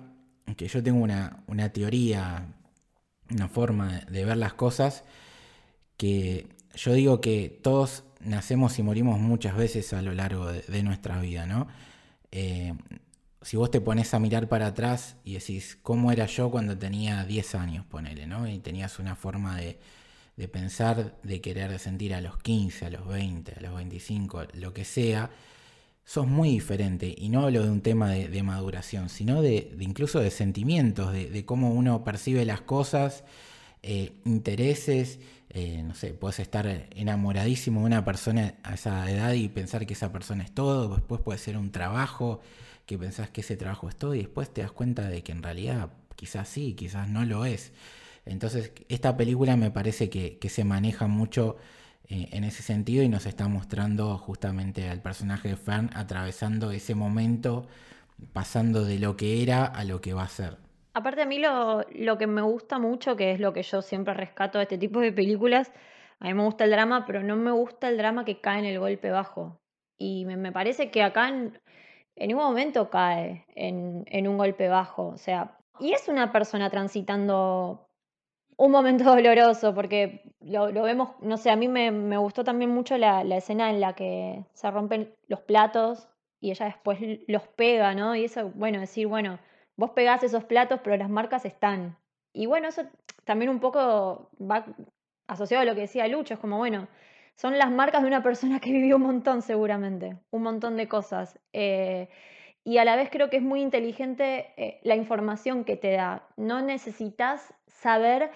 que 0.59 0.69
yo 0.69 0.83
tengo 0.83 1.03
una, 1.03 1.73
teoría, 1.73 2.55
una 3.31 3.49
forma 3.49 4.01
de 4.11 4.27
ver 4.27 4.37
las 4.37 4.53
cosas, 4.53 5.05
que 5.97 6.49
yo 6.75 6.93
digo 6.93 7.23
que 7.23 7.59
todos 7.63 8.05
nacemos 8.21 8.79
y 8.79 8.83
morimos 8.83 9.19
muchas 9.19 9.57
veces 9.57 9.95
a 9.95 10.03
lo 10.03 10.13
largo 10.13 10.53
de, 10.53 10.83
nuestra 10.83 11.19
vida, 11.19 11.47
¿no? 11.47 11.67
Eh, 12.31 12.75
si 13.45 13.57
vos 13.57 13.71
te 13.71 13.81
pones 13.81 14.15
a 14.15 14.19
mirar 14.19 14.49
para 14.49 14.69
atrás 14.69 15.17
y 15.23 15.35
decís, 15.35 15.79
¿cómo 15.83 16.11
era 16.11 16.27
yo 16.27 16.51
cuando 16.51 16.77
tenía 16.79 17.25
10 17.25 17.55
años, 17.55 17.85
ponele, 17.87 18.27
¿no? 18.27 18.49
Y 18.49 18.59
tenías 18.59 18.99
una 18.99 19.17
forma 19.17 19.57
de, 19.57 19.79
de 20.37 20.49
pensar, 20.49 21.17
de 21.23 21.41
querer, 21.41 21.79
sentir 21.79 22.15
a 22.15 22.21
los 22.21 22.39
15, 22.39 22.87
a 22.87 22.91
los 22.91 23.07
20, 23.07 23.55
a 23.57 23.61
los 23.61 23.75
25, 23.75 24.45
lo 24.55 24.73
que 24.73 24.85
sea, 24.85 25.31
sos 26.05 26.27
muy 26.27 26.51
diferente. 26.51 27.15
Y 27.17 27.29
no 27.29 27.43
hablo 27.43 27.63
de 27.63 27.71
un 27.71 27.81
tema 27.83 28.11
de, 28.11 28.43
maduración, 28.43 29.09
sino 29.09 29.43
de, 29.43 29.77
incluso 29.79 30.21
de 30.21 30.31
sentimientos, 30.31 31.13
de, 31.13 31.45
cómo 31.45 31.73
uno 31.73 32.03
percibe 32.05 32.45
las 32.45 32.61
cosas, 32.63 33.25
eh, 33.83 34.21
intereses. 34.25 35.21
Eh, 35.51 35.83
no 35.85 35.95
sé, 35.95 36.15
puedes 36.15 36.41
estar 36.41 36.67
enamoradísimo 36.97 37.81
de 37.81 37.87
una 37.87 38.05
persona 38.05 38.55
a 38.65 38.75
esa 38.75 39.09
edad 39.11 39.35
y 39.35 39.49
pensar 39.49 39.87
que 39.87 39.95
esa 39.95 40.13
persona 40.13 40.43
es 40.45 40.53
todo. 40.53 40.97
Después 40.97 41.21
puede 41.21 41.39
ser 41.39 41.57
un 41.57 41.71
trabajo 41.71 42.41
que 42.87 42.99
pensás 42.99 43.31
que 43.31 43.41
ese 43.41 43.57
trabajo 43.57 43.89
es 43.89 43.97
todo 43.97 44.15
y 44.15 44.19
después 44.19 44.53
te 44.53 44.63
das 44.63 44.73
cuenta 44.73 45.09
de 45.09 45.23
que 45.23 45.33
en 45.33 45.43
realidad 45.43 45.91
quizás 46.17 46.49
sí, 46.49 46.75
quizás 46.75 47.09
no 47.09 47.25
lo 47.25 47.45
es. 47.45 47.73
Entonces, 48.27 48.73
esta 48.89 49.17
película 49.17 49.57
me 49.57 49.71
parece 49.71 50.09
que, 50.11 50.39
que 50.39 50.49
se 50.49 50.65
maneja 50.65 51.07
mucho 51.07 51.57
eh, 52.09 52.29
en 52.33 52.45
ese 52.45 52.63
sentido 52.63 53.03
y 53.03 53.09
nos 53.09 53.27
está 53.27 53.49
mostrando 53.49 54.17
justamente 54.19 54.89
al 54.89 55.01
personaje 55.01 55.49
de 55.49 55.57
Fern 55.57 55.91
atravesando 55.95 56.71
ese 56.71 56.95
momento, 56.95 57.67
pasando 58.33 58.85
de 58.85 58.99
lo 58.99 59.17
que 59.17 59.43
era 59.43 59.65
a 59.65 59.85
lo 59.85 60.01
que 60.01 60.15
va 60.15 60.25
a 60.25 60.29
ser. 60.29 60.59
Aparte 60.93 61.23
a 61.23 61.27
mí 61.27 61.39
lo, 61.39 61.85
lo 61.95 62.19
que 62.19 62.27
me 62.27 62.43
gusta 62.43 62.79
mucho, 62.79 63.17
que 63.17 63.33
es 63.33 63.41
lo 63.41 63.53
que 63.53 63.63
yo 63.63 63.83
siempre 63.83 64.15
rescato 64.15 64.59
de 64.59 64.65
este 64.65 64.79
tipo 64.79 65.01
de 65.01 65.13
películas, 65.13 65.73
a 66.21 66.27
mí 66.27 66.35
me 66.35 66.45
gusta 66.45 66.65
el 66.65 66.71
drama, 66.71 67.05
pero 67.07 67.23
no 67.23 67.37
me 67.37 67.51
gusta 67.51 67.89
el 67.89 67.97
drama 67.97 68.25
que 68.25 68.41
cae 68.41 68.61
en 68.61 68.67
el 68.67 68.79
golpe 68.79 69.11
bajo. 69.11 69.61
Y 69.99 70.25
me, 70.27 70.53
parece 70.53 70.91
que 70.91 71.03
acá 71.03 71.33
en, 72.17 72.29
ningún 72.29 72.45
momento 72.45 72.91
cae 72.91 73.45
en, 73.55 74.29
un 74.29 74.39
golpe 74.39 74.69
bajo. 74.69 75.09
O 75.09 75.19
sea, 75.19 75.59
y 75.81 75.93
es 75.93 76.09
una 76.09 76.33
persona 76.33 76.71
transitando 76.71 77.89
un 78.57 78.71
momento 78.71 79.05
doloroso, 79.15 79.75
porque 79.75 80.35
lo, 80.41 80.71
vemos, 80.73 81.11
no 81.21 81.37
sé, 81.37 81.51
a 81.51 81.57
mí 81.57 81.69
me, 81.69 82.17
gustó 82.17 82.45
también 82.45 82.71
mucho 82.71 82.97
la, 82.99 83.23
escena 83.37 83.71
en 83.71 83.81
la 83.81 83.95
que 83.95 84.45
se 84.53 84.71
rompen 84.71 85.15
los 85.29 85.41
platos 85.41 86.09
y 86.41 86.51
ella 86.51 86.67
después 86.67 86.99
los 87.27 87.49
pega, 87.49 87.95
¿no? 87.95 88.15
Y 88.15 88.25
eso, 88.25 88.51
bueno, 88.55 88.81
decir, 88.81 89.07
bueno, 89.07 89.39
vos 89.77 89.91
pegás 89.91 90.23
esos 90.23 90.45
platos, 90.45 90.81
pero 90.85 90.97
las 90.97 91.09
marcas 91.11 91.45
están. 91.45 91.97
y 92.33 92.47
bueno, 92.47 92.69
eso 92.69 92.83
también 93.25 93.51
un 93.51 93.61
poco 93.61 94.31
va 94.41 94.67
asociado 95.27 95.63
a 95.63 95.65
lo 95.65 95.75
que 95.75 95.83
decía 95.83 96.07
Lucho, 96.09 96.35
es 96.35 96.41
como, 96.41 96.59
bueno, 96.59 96.89
son 97.37 97.59
las 97.59 97.71
marcas 97.71 98.03
de 98.03 98.09
una 98.09 98.23
persona 98.23 98.61
que 98.61 98.73
vivió 98.73 98.97
un 98.97 99.03
montón 99.03 99.43
seguramente, 99.43 100.19
un 100.31 100.43
montón 100.43 100.77
de 100.77 100.89
cosas. 100.89 101.39
Eh, 101.53 102.09
y 102.65 102.79
a 102.79 102.85
la 102.85 102.97
vez 102.97 103.11
creo 103.11 103.29
que 103.29 103.37
es 103.37 103.43
muy 103.43 103.61
inteligente 103.61 104.53
eh, 104.57 104.81
la 104.83 104.97
información 104.97 105.65
que 105.65 105.77
te 105.77 105.93
da. 105.93 106.27
No 106.37 106.63
necesitas 106.63 107.53
saber 107.67 108.31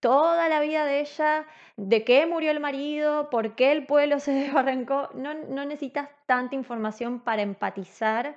toda 0.00 0.48
la 0.48 0.60
vida 0.60 0.84
de 0.84 1.00
ella, 1.00 1.46
de 1.76 2.04
qué 2.04 2.26
murió 2.26 2.50
el 2.50 2.60
marido, 2.60 3.30
por 3.30 3.54
qué 3.54 3.72
el 3.72 3.86
pueblo 3.86 4.18
se 4.20 4.32
desbarrancó. 4.32 5.10
No, 5.14 5.34
no 5.34 5.64
necesitas 5.64 6.08
tanta 6.26 6.54
información 6.54 7.20
para 7.20 7.42
empatizar, 7.42 8.36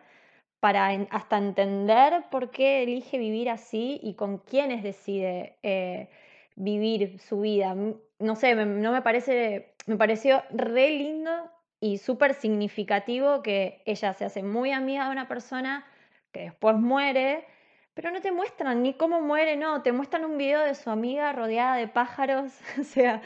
para 0.59 0.87
hasta 1.11 1.37
entender 1.37 2.23
por 2.31 2.51
qué 2.51 2.83
elige 2.83 3.17
vivir 3.17 3.49
así 3.49 3.99
y 4.03 4.15
con 4.15 4.39
quiénes 4.39 4.83
decide 4.83 5.57
eh, 5.63 6.09
vivir 6.55 7.19
su 7.19 7.41
vida. 7.41 7.75
No 8.19 8.35
sé, 8.35 8.55
no 8.55 8.91
me 8.91 9.01
parece, 9.01 9.75
me 9.87 9.95
pareció 9.95 10.43
re 10.51 10.91
lindo 10.91 11.49
y 11.79 11.97
súper 11.97 12.33
significativo 12.33 13.41
que 13.41 13.81
ella 13.85 14.13
se 14.13 14.25
hace 14.25 14.43
muy 14.43 14.71
amiga 14.71 15.05
de 15.05 15.11
una 15.11 15.27
persona 15.27 15.85
que 16.31 16.41
después 16.41 16.75
muere, 16.75 17.45
pero 17.93 18.11
no 18.11 18.21
te 18.21 18.31
muestran 18.31 18.83
ni 18.83 18.93
cómo 18.93 19.21
muere, 19.21 19.55
no, 19.55 19.81
te 19.81 19.91
muestran 19.91 20.25
un 20.25 20.37
video 20.37 20.61
de 20.61 20.75
su 20.75 20.89
amiga 20.89 21.31
rodeada 21.33 21.77
de 21.77 21.87
pájaros, 21.87 22.53
o 22.79 22.83
sea, 22.83 23.21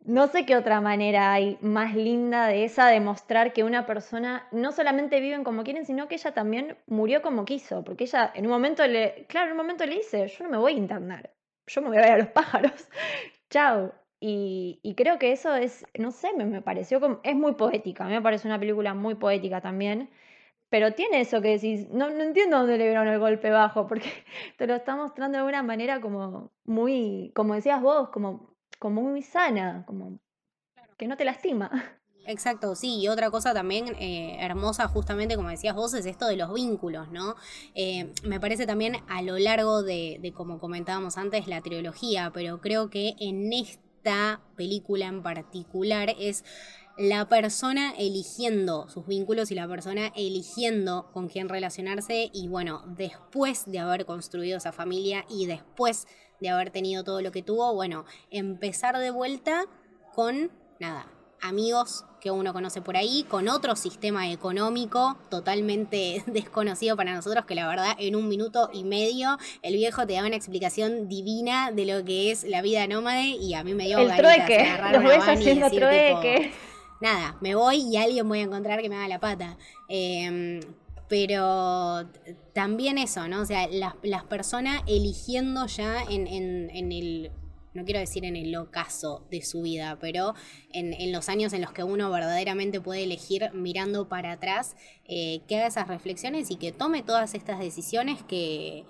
no 0.00 0.26
sé 0.26 0.44
qué 0.44 0.54
otra 0.54 0.82
manera 0.82 1.32
hay 1.32 1.56
más 1.62 1.94
linda 1.94 2.46
de 2.46 2.64
esa 2.64 2.88
de 2.88 3.00
mostrar 3.00 3.54
que 3.54 3.64
una 3.64 3.86
persona 3.86 4.46
no 4.52 4.70
solamente 4.70 5.18
vive 5.20 5.42
como 5.42 5.64
quieren, 5.64 5.86
sino 5.86 6.08
que 6.08 6.16
ella 6.16 6.34
también 6.34 6.76
murió 6.86 7.22
como 7.22 7.46
quiso, 7.46 7.82
porque 7.84 8.04
ella 8.04 8.30
en 8.34 8.44
un 8.44 8.52
momento 8.52 8.86
le, 8.86 9.24
claro, 9.28 9.46
en 9.46 9.52
un 9.52 9.58
momento 9.58 9.86
le 9.86 9.96
dice, 9.96 10.28
yo 10.28 10.44
no 10.44 10.50
me 10.50 10.58
voy 10.58 10.74
a 10.74 10.76
internar, 10.76 11.32
yo 11.66 11.80
me 11.80 11.88
voy 11.88 11.96
a 11.96 12.02
ver 12.02 12.12
a 12.12 12.18
los 12.18 12.28
pájaros, 12.28 12.88
chao, 13.50 13.94
y, 14.26 14.94
creo 14.96 15.18
que 15.18 15.32
eso 15.32 15.54
es, 15.54 15.84
no 15.98 16.10
sé, 16.10 16.32
me, 16.32 16.62
pareció 16.62 16.98
como, 16.98 17.20
es 17.24 17.36
muy 17.36 17.52
poética, 17.54 18.04
a 18.04 18.08
mí 18.08 18.14
me 18.14 18.22
parece 18.22 18.48
una 18.48 18.58
película 18.58 18.94
muy 18.94 19.16
poética 19.16 19.60
también, 19.60 20.08
pero 20.70 20.94
tiene 20.94 21.20
eso 21.20 21.42
que 21.42 21.48
decís, 21.48 21.90
no, 21.90 22.08
no 22.08 22.22
entiendo 22.22 22.56
dónde 22.58 22.78
le 22.78 22.86
vieron 22.86 23.06
el 23.06 23.18
golpe 23.18 23.50
bajo, 23.50 23.86
porque 23.86 24.08
te 24.58 24.66
lo 24.66 24.74
está 24.76 24.96
mostrando 24.96 25.36
de 25.36 25.44
una 25.44 25.62
manera 25.62 26.00
como 26.00 26.50
muy, 26.64 27.32
como 27.34 27.54
decías 27.54 27.82
vos, 27.82 28.08
como, 28.08 28.56
como 28.78 29.02
muy 29.02 29.20
sana, 29.20 29.84
como 29.86 30.18
que 30.96 31.06
no 31.06 31.18
te 31.18 31.26
lastima. 31.26 31.70
Exacto, 32.26 32.74
sí, 32.74 33.00
y 33.00 33.08
otra 33.08 33.30
cosa 33.30 33.52
también 33.52 33.94
eh, 33.98 34.38
hermosa, 34.40 34.88
justamente 34.88 35.36
como 35.36 35.50
decías 35.50 35.76
vos, 35.76 35.92
es 35.92 36.06
esto 36.06 36.26
de 36.26 36.36
los 36.36 36.54
vínculos, 36.54 37.10
¿no? 37.10 37.34
Eh, 37.74 38.10
me 38.22 38.40
parece 38.40 38.64
también 38.66 38.96
a 39.08 39.20
lo 39.20 39.38
largo 39.38 39.82
de, 39.82 40.16
de, 40.22 40.32
como 40.32 40.58
comentábamos 40.58 41.18
antes, 41.18 41.46
la 41.46 41.60
trilogía, 41.60 42.30
pero 42.32 42.62
creo 42.62 42.88
que 42.88 43.14
en 43.20 43.52
este 43.52 43.83
esta 44.04 44.42
película 44.54 45.06
en 45.06 45.22
particular 45.22 46.14
es 46.18 46.44
la 46.98 47.26
persona 47.26 47.94
eligiendo 47.96 48.86
sus 48.90 49.06
vínculos 49.06 49.50
y 49.50 49.54
la 49.54 49.66
persona 49.66 50.12
eligiendo 50.14 51.10
con 51.14 51.28
quién 51.28 51.48
relacionarse 51.48 52.30
y 52.34 52.48
bueno, 52.48 52.82
después 52.98 53.64
de 53.64 53.78
haber 53.78 54.04
construido 54.04 54.58
esa 54.58 54.72
familia 54.72 55.24
y 55.30 55.46
después 55.46 56.06
de 56.38 56.50
haber 56.50 56.68
tenido 56.68 57.02
todo 57.02 57.22
lo 57.22 57.32
que 57.32 57.42
tuvo, 57.42 57.72
bueno, 57.72 58.04
empezar 58.30 58.98
de 58.98 59.10
vuelta 59.10 59.64
con 60.14 60.52
nada, 60.78 61.10
amigos 61.40 62.04
que 62.24 62.30
uno 62.30 62.54
conoce 62.54 62.80
por 62.80 62.96
ahí, 62.96 63.26
con 63.28 63.48
otro 63.48 63.76
sistema 63.76 64.30
económico 64.30 65.18
totalmente 65.28 66.24
desconocido 66.26 66.96
para 66.96 67.14
nosotros, 67.14 67.44
que 67.44 67.54
la 67.54 67.68
verdad 67.68 67.94
en 67.98 68.16
un 68.16 68.28
minuto 68.28 68.70
y 68.72 68.82
medio 68.82 69.36
el 69.60 69.74
viejo 69.74 70.06
te 70.06 70.14
da 70.14 70.24
una 70.24 70.34
explicación 70.34 71.06
divina 71.06 71.70
de 71.70 71.84
lo 71.84 72.02
que 72.02 72.30
es 72.30 72.44
la 72.44 72.62
vida 72.62 72.86
nómade 72.86 73.26
y 73.26 73.52
a 73.52 73.62
mí 73.62 73.74
me 73.74 73.84
dio 73.84 73.98
el 73.98 74.16
trueque, 74.16 74.66
los 74.92 75.04
ves 75.04 75.28
haciendo 75.28 75.68
trueque. 75.68 76.50
nada, 77.02 77.36
me 77.42 77.54
voy 77.54 77.82
y 77.82 77.98
alguien 77.98 78.26
voy 78.26 78.38
a 78.38 78.44
encontrar 78.44 78.80
que 78.80 78.88
me 78.88 78.96
haga 78.96 79.08
la 79.08 79.20
pata. 79.20 79.58
Em, 79.90 80.60
pero 81.10 82.08
también 82.54 82.96
eso, 82.96 83.28
¿no? 83.28 83.42
O 83.42 83.44
sea, 83.44 83.68
las, 83.68 84.24
personas 84.24 84.82
eligiendo 84.86 85.66
ya 85.66 86.02
en, 86.04 86.26
en 86.26 86.90
el 86.90 87.30
no 87.74 87.84
quiero 87.84 88.00
decir 88.00 88.24
en 88.24 88.36
el 88.36 88.54
ocaso 88.56 89.26
de 89.30 89.42
su 89.42 89.62
vida, 89.62 89.98
pero 90.00 90.34
en, 90.72 91.12
los 91.12 91.28
años 91.28 91.52
en 91.52 91.60
los 91.60 91.72
que 91.72 91.82
uno 91.82 92.10
verdaderamente 92.10 92.80
puede 92.80 93.04
elegir 93.04 93.50
mirando 93.52 94.08
para 94.08 94.32
atrás, 94.32 94.76
eh, 95.06 95.40
que 95.48 95.56
haga 95.56 95.66
esas 95.66 95.88
reflexiones 95.88 96.50
y 96.50 96.56
que 96.56 96.72
tome 96.72 97.02
todas 97.02 97.34
estas 97.34 97.58
decisiones 97.58 98.22
que, 98.22 98.84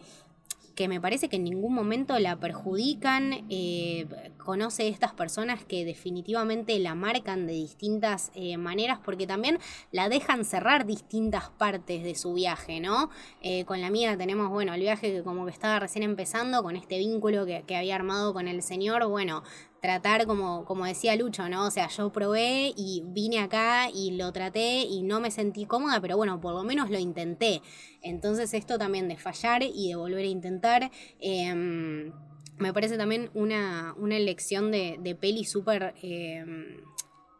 que 0.75 0.89
me 0.89 1.01
parece 1.01 1.29
que 1.29 1.37
en 1.37 1.45
ningún 1.45 1.75
momento 1.75 2.19
la 2.19 2.37
perjudican, 2.37 3.47
eh, 3.49 4.07
conoce 4.39 4.89
estas 4.89 5.13
personas 5.13 5.65
que 5.65 5.85
definitivamente 5.85 6.79
la 6.79 6.95
marcan 6.95 7.47
de 7.47 7.53
distintas 7.53 8.31
eh, 8.35 8.57
maneras 8.57 8.99
porque 9.05 9.27
también 9.27 9.59
la 9.93 10.09
dejan 10.09 10.45
cerrar 10.45 10.87
distintas 10.87 11.51
partes 11.51 12.03
de 12.03 12.15
su 12.15 12.35
viaje, 12.35 12.81
¿no? 12.81 13.11
Eh, 13.41 13.65
con 13.65 13.81
la 13.81 13.87
amiga 13.87 14.17
tenemos, 14.17 14.51
bueno, 14.51 14.75
el 14.75 14.81
viaje 14.81 15.13
que 15.13 15.23
como 15.23 15.45
que 15.45 15.53
estaba 15.53 15.79
recién 15.79 16.03
empezando, 16.03 16.63
con 16.63 16.77
este 16.77 16.99
vínculo 16.99 17.47
que, 17.47 17.65
que 17.67 17.77
había 17.77 17.95
armado 17.95 18.33
con 18.33 18.49
el 18.49 18.63
señor, 18.63 19.07
bueno, 19.07 19.43
tratar 19.85 20.25
como, 20.25 20.65
como 20.65 20.87
decía 20.87 21.15
Lucho, 21.15 21.47
¿no? 21.51 21.67
O 21.67 21.71
sea, 21.71 21.89
yo 21.89 22.11
probé 22.11 22.73
y 22.75 23.03
vine 23.05 23.41
acá 23.41 23.91
y 23.95 24.13
lo 24.13 24.33
traté 24.33 24.81
y 24.81 25.03
no 25.03 25.21
me 25.21 25.31
sentí 25.31 25.67
cómoda, 25.67 26.01
pero 26.01 26.17
bueno, 26.17 26.41
por 26.41 26.55
lo 26.55 26.65
menos 26.65 26.89
lo 26.89 26.99
intenté. 26.99 27.61
Entonces 28.01 28.55
esto 28.55 28.79
también 28.79 29.09
de 29.09 29.19
fallar 29.19 29.63
y 29.63 29.91
de 29.91 29.97
volver 29.97 30.25
a 30.25 30.29
intentar. 30.29 30.91
Em, 31.21 32.13
me 32.57 32.73
parece 32.73 32.97
también 32.97 33.29
una, 33.35 33.95
una 33.99 34.17
elección 34.17 34.71
de, 34.71 34.97
de 35.03 35.15
peli 35.17 35.45
súper 35.45 35.93
em, 36.01 36.79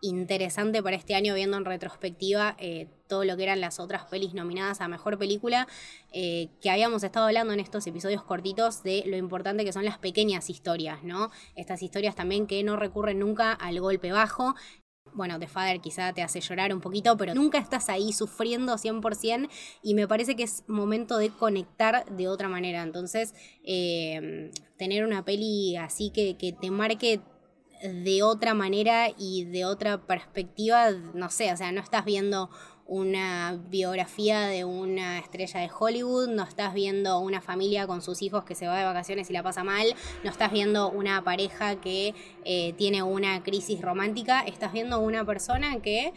interesante 0.05 0.83
para 0.83 0.97
este 0.97 1.15
año 1.15 1.35
viendo 1.35 1.57
en 1.57 1.65
retrospectiva 1.65 2.57
eh, 2.59 2.89
todo 3.09 3.25
lo 3.25 3.37
que 3.37 3.45
eran 3.45 3.61
las 3.61 3.81
otras 3.81 4.05
pelis 4.05 4.35
nominadas 4.35 4.81
a 4.81 4.89
Mejor 4.89 5.19
Película, 5.19 5.67
eh, 6.13 6.49
que 6.61 6.71
habíamos 6.71 7.03
estado 7.03 7.27
hablando 7.27 7.53
en 7.53 7.61
estos 7.61 7.87
episodios 7.87 8.23
cortitos 8.23 8.83
de 8.83 9.05
lo 9.07 9.17
importante 9.17 9.65
que 9.65 9.73
son 9.73 9.85
las 9.85 9.99
pequeñas 9.99 10.51
historias, 10.51 11.03
¿no? 11.03 11.31
Estas 11.57 11.83
historias 11.83 12.15
también 12.15 12.47
que 12.47 12.63
no 12.63 12.77
recurren 12.77 13.19
nunca 13.19 13.53
al 13.53 13.81
golpe 13.81 14.13
bajo. 14.13 14.55
Bueno, 15.13 15.39
The 15.39 15.47
Father 15.47 15.81
quizá 15.81 16.13
te 16.13 16.23
hace 16.23 16.41
llorar 16.41 16.75
un 16.75 16.81
poquito, 16.81 17.17
pero 17.17 17.35
nunca 17.35 17.59
estás 17.59 17.89
ahí 17.89 18.13
sufriendo 18.13 18.75
100% 18.75 19.49
y 19.83 19.95
me 19.95 20.09
parece 20.09 20.35
que 20.35 20.43
es 20.43 20.65
momento 20.67 21.19
de 21.19 21.31
conectar 21.31 22.05
de 22.07 22.29
otra 22.29 22.49
manera. 22.49 22.83
Entonces, 22.83 23.35
eh, 23.65 24.51
tener 24.77 25.05
una 25.05 25.25
peli 25.25 25.77
así 25.77 26.11
que, 26.11 26.37
que 26.37 26.53
te 26.53 26.71
marque 26.71 27.21
de 27.85 28.23
otra 28.23 28.55
manera 28.55 29.09
y 29.19 29.45
de 29.45 29.67
otra 29.67 29.99
perspectiva, 30.07 30.91
no 30.91 31.31
sé, 31.31 31.53
o 31.53 31.57
sea, 31.57 31.71
no 31.71 31.83
estás 31.83 32.05
viendo 32.07 32.49
una 32.87 33.61
biografía 33.69 34.43
de 34.43 34.65
una 34.65 35.19
estrella 35.19 35.61
de 35.61 35.71
Hollywood, 35.79 36.29
no 36.29 36.43
estás 36.43 36.73
viendo 36.73 37.19
una 37.19 37.41
familia 37.41 37.87
con 37.87 38.01
sus 38.01 38.23
hijos 38.23 38.45
que 38.45 38.55
se 38.55 38.67
va 38.67 38.79
de 38.79 38.85
vacaciones 38.85 39.29
y 39.29 39.33
la 39.35 39.43
pasa 39.43 39.65
mal, 39.65 39.95
no 40.23 40.31
estás 40.31 40.51
viendo 40.51 40.91
una 40.91 41.23
pareja 41.25 41.77
que 41.81 42.15
eh, 42.45 42.73
tiene 42.75 43.03
una 43.03 43.43
crisis 43.43 43.81
romántica, 43.83 44.41
estás 44.41 44.73
viendo 44.73 44.99
una 45.01 45.25
persona 45.25 45.81
que, 45.81 46.13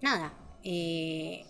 nada, 0.00 0.34
eh, 0.64 1.44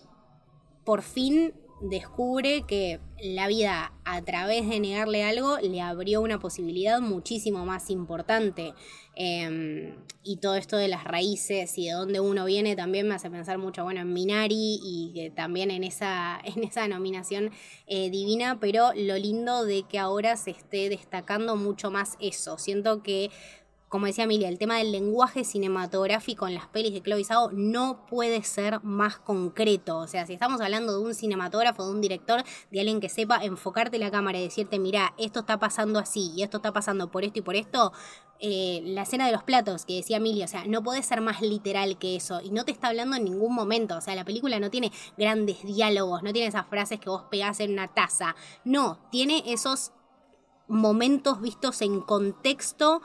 por 0.83 1.03
fin 1.03 1.53
descubre 1.81 2.63
que 2.67 2.99
la 3.21 3.47
vida 3.47 3.93
a 4.05 4.21
través 4.23 4.67
de 4.69 4.79
negarle 4.79 5.23
algo 5.23 5.57
le 5.59 5.81
abrió 5.81 6.21
una 6.21 6.39
posibilidad 6.39 6.99
muchísimo 7.01 7.65
más 7.65 7.89
importante. 7.89 8.73
Em, 9.15 9.95
y 10.23 10.37
todo 10.37 10.55
esto 10.55 10.77
de 10.77 10.87
las 10.87 11.03
raíces 11.03 11.77
y 11.77 11.87
de 11.87 11.91
dónde 11.91 12.21
uno 12.21 12.45
viene 12.45 12.77
también 12.77 13.07
me 13.07 13.15
hace 13.15 13.29
pensar 13.29 13.57
mucho 13.57 13.83
bueno, 13.83 13.99
en 13.99 14.13
Minari 14.13 14.79
y 14.81 15.31
también 15.35 15.69
en 15.69 15.83
esa, 15.83 16.39
en 16.55 16.63
esa 16.63 16.87
nominación 16.87 17.51
eh, 17.87 18.09
divina, 18.09 18.59
pero 18.59 18.93
lo 18.95 19.17
lindo 19.17 19.65
de 19.65 19.83
que 19.83 19.99
ahora 19.99 20.37
se 20.37 20.51
esté 20.51 20.89
destacando 20.89 21.55
mucho 21.55 21.91
más 21.91 22.15
eso. 22.19 22.57
Siento 22.57 23.03
que 23.03 23.31
como 23.91 24.05
decía 24.05 24.23
Emilia, 24.23 24.47
el 24.47 24.57
tema 24.57 24.77
del 24.77 24.93
lenguaje 24.93 25.43
cinematográfico 25.43 26.47
en 26.47 26.53
las 26.53 26.65
pelis 26.67 26.93
de 26.93 27.01
Chloe 27.01 27.25
Zhao 27.25 27.51
no 27.51 28.05
puede 28.05 28.41
ser 28.41 28.81
más 28.83 29.17
concreto. 29.17 29.97
O 29.97 30.07
sea, 30.07 30.25
si 30.25 30.31
estamos 30.31 30.61
hablando 30.61 30.93
de 30.93 31.03
un 31.03 31.13
cinematógrafo, 31.13 31.85
de 31.85 31.91
un 31.91 31.99
director, 31.99 32.41
de 32.71 32.79
alguien 32.79 33.01
que 33.01 33.09
sepa 33.09 33.43
enfocarte 33.43 33.97
la 33.97 34.09
cámara 34.09 34.39
y 34.39 34.43
decirte, 34.43 34.79
mira, 34.79 35.13
esto 35.17 35.41
está 35.41 35.59
pasando 35.59 35.99
así 35.99 36.31
y 36.33 36.41
esto 36.41 36.55
está 36.55 36.71
pasando 36.71 37.11
por 37.11 37.25
esto 37.25 37.39
y 37.39 37.41
por 37.41 37.57
esto, 37.57 37.91
eh, 38.39 38.81
la 38.85 39.01
escena 39.01 39.25
de 39.25 39.33
los 39.33 39.43
platos 39.43 39.85
que 39.85 39.97
decía 39.97 40.17
Emilia, 40.17 40.45
o 40.45 40.47
sea, 40.47 40.63
no 40.65 40.81
puede 40.83 41.03
ser 41.03 41.19
más 41.19 41.41
literal 41.41 41.97
que 41.97 42.15
eso 42.15 42.39
y 42.41 42.51
no 42.51 42.63
te 42.63 42.71
está 42.71 42.87
hablando 42.87 43.17
en 43.17 43.25
ningún 43.25 43.53
momento, 43.53 43.97
o 43.97 44.01
sea, 44.01 44.15
la 44.15 44.23
película 44.23 44.57
no 44.61 44.69
tiene 44.69 44.93
grandes 45.17 45.65
diálogos, 45.65 46.23
no 46.23 46.31
tiene 46.31 46.47
esas 46.47 46.65
frases 46.67 47.01
que 47.01 47.09
vos 47.09 47.25
pegás 47.29 47.59
en 47.59 47.73
una 47.73 47.89
taza, 47.89 48.37
no, 48.63 48.99
tiene 49.11 49.43
esos 49.47 49.91
momentos 50.69 51.41
vistos 51.41 51.81
en 51.81 51.99
contexto 51.99 53.01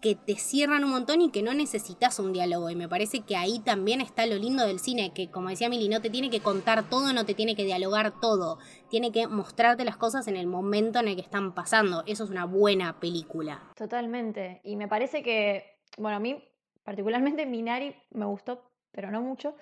que 0.00 0.14
te 0.14 0.36
cierran 0.36 0.84
un 0.84 0.90
montón 0.90 1.20
y 1.20 1.30
que 1.30 1.42
no 1.42 1.54
necesitas 1.54 2.18
un 2.18 2.32
diálogo. 2.32 2.70
Y 2.70 2.76
me 2.76 2.88
parece 2.88 3.20
que 3.20 3.36
ahí 3.36 3.58
también 3.58 4.00
está 4.00 4.26
lo 4.26 4.36
lindo 4.36 4.66
del 4.66 4.78
cine, 4.78 5.12
que 5.12 5.30
como 5.30 5.48
decía 5.48 5.68
Mili, 5.68 5.88
no 5.88 6.00
te 6.00 6.10
tiene 6.10 6.30
que 6.30 6.40
contar 6.40 6.88
todo, 6.88 7.12
no 7.12 7.26
te 7.26 7.34
tiene 7.34 7.56
que 7.56 7.64
dialogar 7.64 8.20
todo. 8.20 8.58
tiene 8.90 9.12
que 9.12 9.26
mostrarte 9.26 9.84
las 9.84 9.96
cosas 9.96 10.28
en 10.28 10.36
el 10.36 10.46
momento 10.46 11.00
en 11.00 11.08
el 11.08 11.16
que 11.16 11.22
están 11.22 11.54
pasando. 11.54 12.04
Eso 12.06 12.24
es 12.24 12.30
una 12.30 12.44
buena 12.44 13.00
película. 13.00 13.62
Totalmente. 13.76 14.60
Y 14.64 14.76
me 14.76 14.88
parece 14.88 15.22
que, 15.22 15.78
bueno, 15.96 16.16
a 16.16 16.20
mí 16.20 16.42
particularmente 16.84 17.44
Minari 17.46 17.94
me 18.10 18.24
gustó, 18.24 18.70
pero 18.92 19.10
no 19.10 19.20
mucho. 19.20 19.56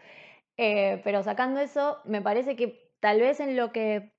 Eh, 0.57 1.01
pero 1.05 1.23
sacando 1.23 1.61
eso, 1.61 1.99
me 2.05 2.23
parece 2.23 2.57
que 2.57 2.93
tal 3.01 3.21
vez 3.21 3.41
en 3.41 3.57
lo 3.57 3.73
que 3.73 4.16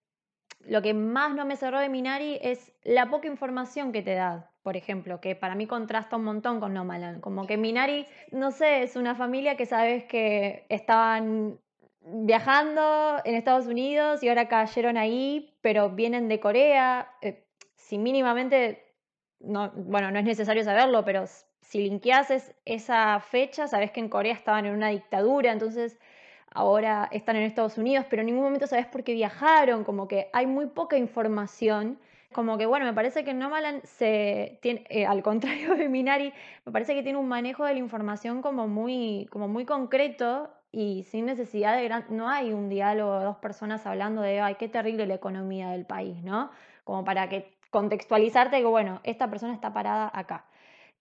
lo 0.68 0.82
que 0.82 0.94
más 0.94 1.34
no 1.34 1.46
me 1.46 1.56
cerró 1.56 1.80
de 1.80 1.90
Minari 1.90 2.40
es 2.42 2.74
la 2.84 3.10
poca 3.10 3.28
información 3.28 3.92
que 3.92 4.02
te 4.02 4.16
da, 4.16 4.52
por 4.64 4.76
ejemplo, 4.76 5.22
que 5.22 5.36
para 5.36 5.56
mí 5.56 5.66
contrasta 5.66 6.18
un 6.18 6.26
montón 6.26 6.60
con 6.60 6.74
Nomalan. 6.74 7.22
Como 7.22 7.48
que 7.48 7.58
Minari, 7.58 8.06
no 8.32 8.52
sé, 8.52 8.84
es 8.84 8.96
una 8.96 9.16
familia 9.16 9.56
que 9.56 9.66
sabes 9.66 10.04
que 10.06 10.66
estaban 10.70 11.60
viajando 12.02 13.18
en 13.24 13.36
Estados 13.36 13.68
Unidos 13.68 14.24
y 14.24 14.30
ahora 14.30 14.48
cayeron 14.48 14.98
ahí, 14.98 15.58
pero 15.62 15.92
vienen 15.92 16.28
de 16.28 16.40
Corea. 16.40 17.12
Eh, 17.22 17.46
si 17.76 17.98
mínimamente, 17.98 18.94
no, 19.40 19.72
bueno, 19.72 20.12
no 20.12 20.20
es 20.20 20.26
necesario 20.26 20.64
saberlo, 20.64 21.06
pero 21.06 21.26
si 21.62 21.80
linkeas 21.80 22.54
esa 22.66 23.20
fecha, 23.22 23.68
sabes 23.68 23.92
que 23.92 24.02
en 24.02 24.10
Corea 24.10 24.34
estaban 24.34 24.66
en 24.66 24.74
una 24.74 24.90
dictadura, 24.90 25.52
entonces 25.52 26.00
ahora 26.58 27.08
están 27.12 27.36
en 27.36 27.44
Estados 27.44 27.78
Unidos, 27.78 28.08
pero 28.10 28.22
en 28.24 28.26
ningún 28.26 28.44
momento 28.44 28.66
sabes 28.66 28.88
por 28.88 29.04
qué 29.04 29.14
viajaron, 29.14 29.84
como 29.84 30.08
que 30.08 30.28
hay 30.34 30.48
muy 30.48 30.66
poca 30.66 30.98
información. 30.98 32.00
Como 32.34 32.58
que 32.58 32.66
bueno, 32.66 32.86
me 32.86 32.94
parece 32.94 33.24
que 33.24 33.34
Nomalan 33.34 33.82
se 33.84 34.58
tiene, 34.62 34.84
eh, 34.90 35.06
al 35.06 35.22
contrario 35.24 35.76
de 35.76 35.88
Minari, 35.88 36.34
me 36.66 36.72
parece 36.72 36.96
que 36.96 37.04
tiene 37.04 37.20
un 37.20 37.28
manejo 37.28 37.64
de 37.64 37.74
la 37.74 37.80
información 37.80 38.42
como 38.42 38.68
muy, 38.68 39.28
como 39.32 39.48
muy 39.48 39.66
concreto 39.66 40.50
y 40.72 41.04
sin 41.04 41.26
necesidad 41.28 41.78
de 41.78 41.84
gran, 41.84 42.06
no 42.10 42.28
hay 42.28 42.52
un 42.54 42.70
diálogo 42.70 43.20
de 43.20 43.26
dos 43.26 43.38
personas 43.38 43.86
hablando 43.86 44.22
de, 44.24 44.42
ay, 44.42 44.56
qué 44.56 44.68
terrible 44.68 45.06
la 45.06 45.14
economía 45.14 45.70
del 45.70 45.86
país, 45.86 46.24
¿no? 46.24 46.50
Como 46.84 47.04
para 47.06 47.30
que 47.30 47.54
contextualizarte 47.70 48.58
que, 48.58 48.66
bueno, 48.66 49.00
esta 49.04 49.30
persona 49.30 49.54
está 49.54 49.74
parada 49.74 50.12
acá. 50.14 50.46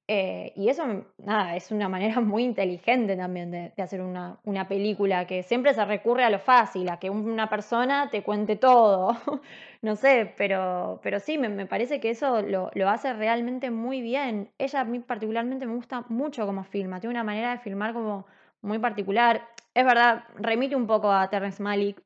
Eh, 0.09 0.53
y 0.55 0.69
eso, 0.69 1.05
nada, 1.19 1.57
es 1.57 1.73
una 1.73 1.89
manera 1.89 2.21
muy 2.21 2.45
inteligente 2.45 3.17
también 3.17 3.51
de, 3.51 3.73
hacer 3.83 4.01
una, 4.01 4.39
una, 4.45 4.69
película, 4.69 5.27
que 5.27 5.43
siempre 5.43 5.75
se 5.75 5.85
recurre 5.85 6.23
a 6.23 6.31
lo 6.31 6.39
fácil, 6.39 6.89
a 6.89 6.99
que 6.99 7.11
una 7.11 7.49
persona 7.49 8.09
te 8.11 8.23
cuente 8.23 8.55
todo, 8.57 9.17
no 9.83 9.97
sé, 9.97 10.33
pero, 10.37 11.01
pero 11.03 11.19
sí, 11.19 11.39
me, 11.39 11.67
parece 11.67 11.99
que 12.01 12.11
eso 12.11 12.41
lo, 12.43 12.71
lo, 12.75 12.89
hace 12.89 13.13
realmente 13.15 13.71
muy 13.71 14.01
bien. 14.01 14.51
Ella 14.59 14.81
a 14.81 14.85
mí 14.85 15.01
particularmente 15.01 15.67
me 15.67 15.75
gusta 15.75 16.05
mucho 16.09 16.47
como 16.47 16.63
filma, 16.65 17.01
tiene 17.01 17.15
una 17.15 17.25
manera 17.25 17.51
de 17.53 17.59
filmar 17.59 17.93
como 17.93 18.27
muy 18.63 18.79
particular. 18.79 19.43
Es 19.75 19.85
verdad, 19.85 20.25
remite 20.37 20.77
un 20.77 20.87
poco 20.87 21.11
a 21.13 21.29
Terrence 21.29 21.63
Malick, 21.63 22.01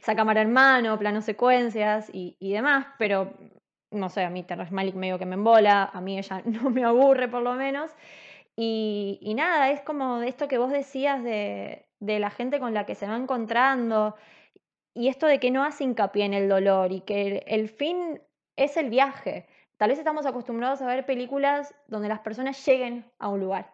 esa 0.00 0.14
cámara 0.14 0.42
en 0.42 0.52
mano, 0.52 0.98
planos 0.98 1.24
secuencias 1.24 2.10
y, 2.12 2.36
y 2.38 2.52
demás, 2.52 2.86
pero 2.98 3.32
no 3.94 4.08
sé, 4.08 4.24
a 4.24 4.30
mí 4.30 4.42
Terrence 4.42 4.74
Malik 4.74 4.94
medio 4.94 5.18
que 5.18 5.26
me 5.26 5.34
embola, 5.34 5.84
a 5.92 6.00
mí 6.00 6.18
ella 6.18 6.42
no 6.44 6.70
me 6.70 6.84
aburre 6.84 7.28
por 7.28 7.42
lo 7.42 7.54
menos. 7.54 7.90
Y, 8.56 9.32
nada, 9.36 9.70
es 9.70 9.80
como 9.80 10.22
esto 10.22 10.46
que 10.48 10.58
vos 10.58 10.70
decías 10.70 11.22
de, 11.24 11.86
la 12.00 12.30
gente 12.30 12.60
con 12.60 12.74
la 12.74 12.86
que 12.86 12.94
se 12.94 13.06
va 13.06 13.16
encontrando 13.16 14.14
y 14.94 15.08
esto 15.08 15.26
de 15.26 15.40
que 15.40 15.50
no 15.50 15.64
hace 15.64 15.84
hincapié 15.84 16.24
en 16.24 16.34
el 16.34 16.48
dolor 16.48 16.92
y 16.92 17.00
que 17.00 17.42
el, 17.46 17.68
fin 17.68 18.20
es 18.56 18.76
el 18.76 18.90
viaje. 18.90 19.46
Tal 19.76 19.90
vez 19.90 19.98
estamos 19.98 20.26
acostumbrados 20.26 20.82
a 20.82 20.86
ver 20.86 21.04
películas 21.04 21.74
donde 21.88 22.08
las 22.08 22.20
personas 22.20 22.64
lleguen 22.64 23.04
a 23.18 23.28
un 23.28 23.40
lugar. 23.40 23.72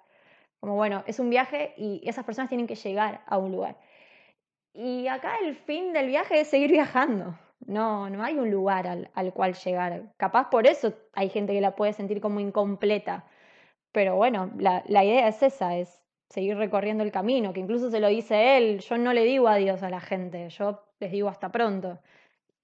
Como 0.60 0.76
bueno, 0.76 1.04
es 1.06 1.18
un 1.18 1.28
viaje 1.28 1.74
y 1.76 2.00
esas 2.08 2.24
personas 2.24 2.48
tienen 2.48 2.66
que 2.66 2.74
llegar 2.74 3.22
a 3.26 3.36
un 3.38 3.52
lugar. 3.52 3.76
Y 4.72 5.08
acá 5.08 5.36
el 5.42 5.56
fin 5.56 5.92
del 5.92 6.06
viaje 6.06 6.40
es 6.40 6.48
seguir 6.48 6.70
viajando. 6.70 7.38
No, 7.66 8.08
no 8.10 8.24
hay 8.24 8.38
un 8.38 8.50
lugar 8.50 8.86
al, 8.86 9.32
cual 9.32 9.54
llegar. 9.54 10.12
Capaz 10.16 10.50
por 10.50 10.66
eso 10.66 10.94
hay 11.12 11.28
gente 11.28 11.52
que 11.52 11.60
la 11.60 11.76
puede 11.76 11.92
sentir 11.92 12.20
como 12.20 12.40
incompleta. 12.40 13.26
Pero 13.92 14.16
bueno, 14.16 14.50
la, 14.58 14.82
idea 14.88 15.28
es 15.28 15.42
esa, 15.42 15.76
es 15.76 16.02
seguir 16.28 16.56
recorriendo 16.56 17.04
el 17.04 17.12
camino, 17.12 17.52
que 17.52 17.60
incluso 17.60 17.90
se 17.90 18.00
lo 18.00 18.08
dice 18.08 18.56
él, 18.56 18.80
yo 18.80 18.98
no 18.98 19.12
le 19.12 19.24
digo 19.24 19.48
adiós 19.48 19.82
a 19.82 19.90
la 19.90 20.00
gente, 20.00 20.48
yo 20.50 20.84
les 21.00 21.12
digo 21.12 21.28
hasta 21.28 21.50
pronto. 21.52 21.98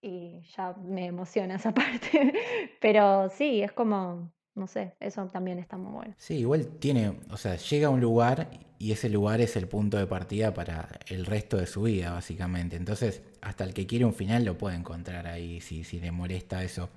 Y 0.01 0.43
ya 0.57 0.75
me 0.75 1.07
emociona 1.07 1.57
esa 1.57 1.73
parte. 1.75 2.33
Pero 2.81 3.29
sí, 3.31 3.63
es 3.63 3.73
como, 3.73 4.33
no 4.57 4.67
sé, 4.67 4.95
eso 5.01 5.27
también 5.27 5.59
está 5.59 5.77
muy 5.77 5.93
bueno. 5.93 6.15
Sí, 6.19 6.39
igual 6.39 6.67
tiene, 6.67 7.13
o 7.31 7.37
sea, 7.37 7.57
llega 7.57 7.89
a 7.89 7.91
un 7.91 8.01
lugar 8.01 8.49
y 8.79 8.93
ese 8.93 9.09
lugar 9.09 9.41
es 9.41 9.55
el 9.57 9.69
punto 9.69 9.99
de 9.99 10.07
partida 10.07 10.53
para 10.55 10.89
el 11.07 11.27
resto 11.27 11.59
de 11.59 11.67
su 11.67 11.83
vida, 11.83 12.13
básicamente. 12.13 12.77
Entonces, 12.77 13.23
hasta 13.43 13.65
el 13.65 13.75
que 13.75 13.87
quiere 13.87 14.05
un 14.05 14.15
final 14.15 14.45
lo 14.45 14.59
puede 14.59 14.77
encontrar 14.77 15.27
ahí, 15.27 15.61
si, 15.61 15.85
si 15.85 16.01
le 16.01 16.11
molesta 16.11 16.65
eso. 16.65 16.89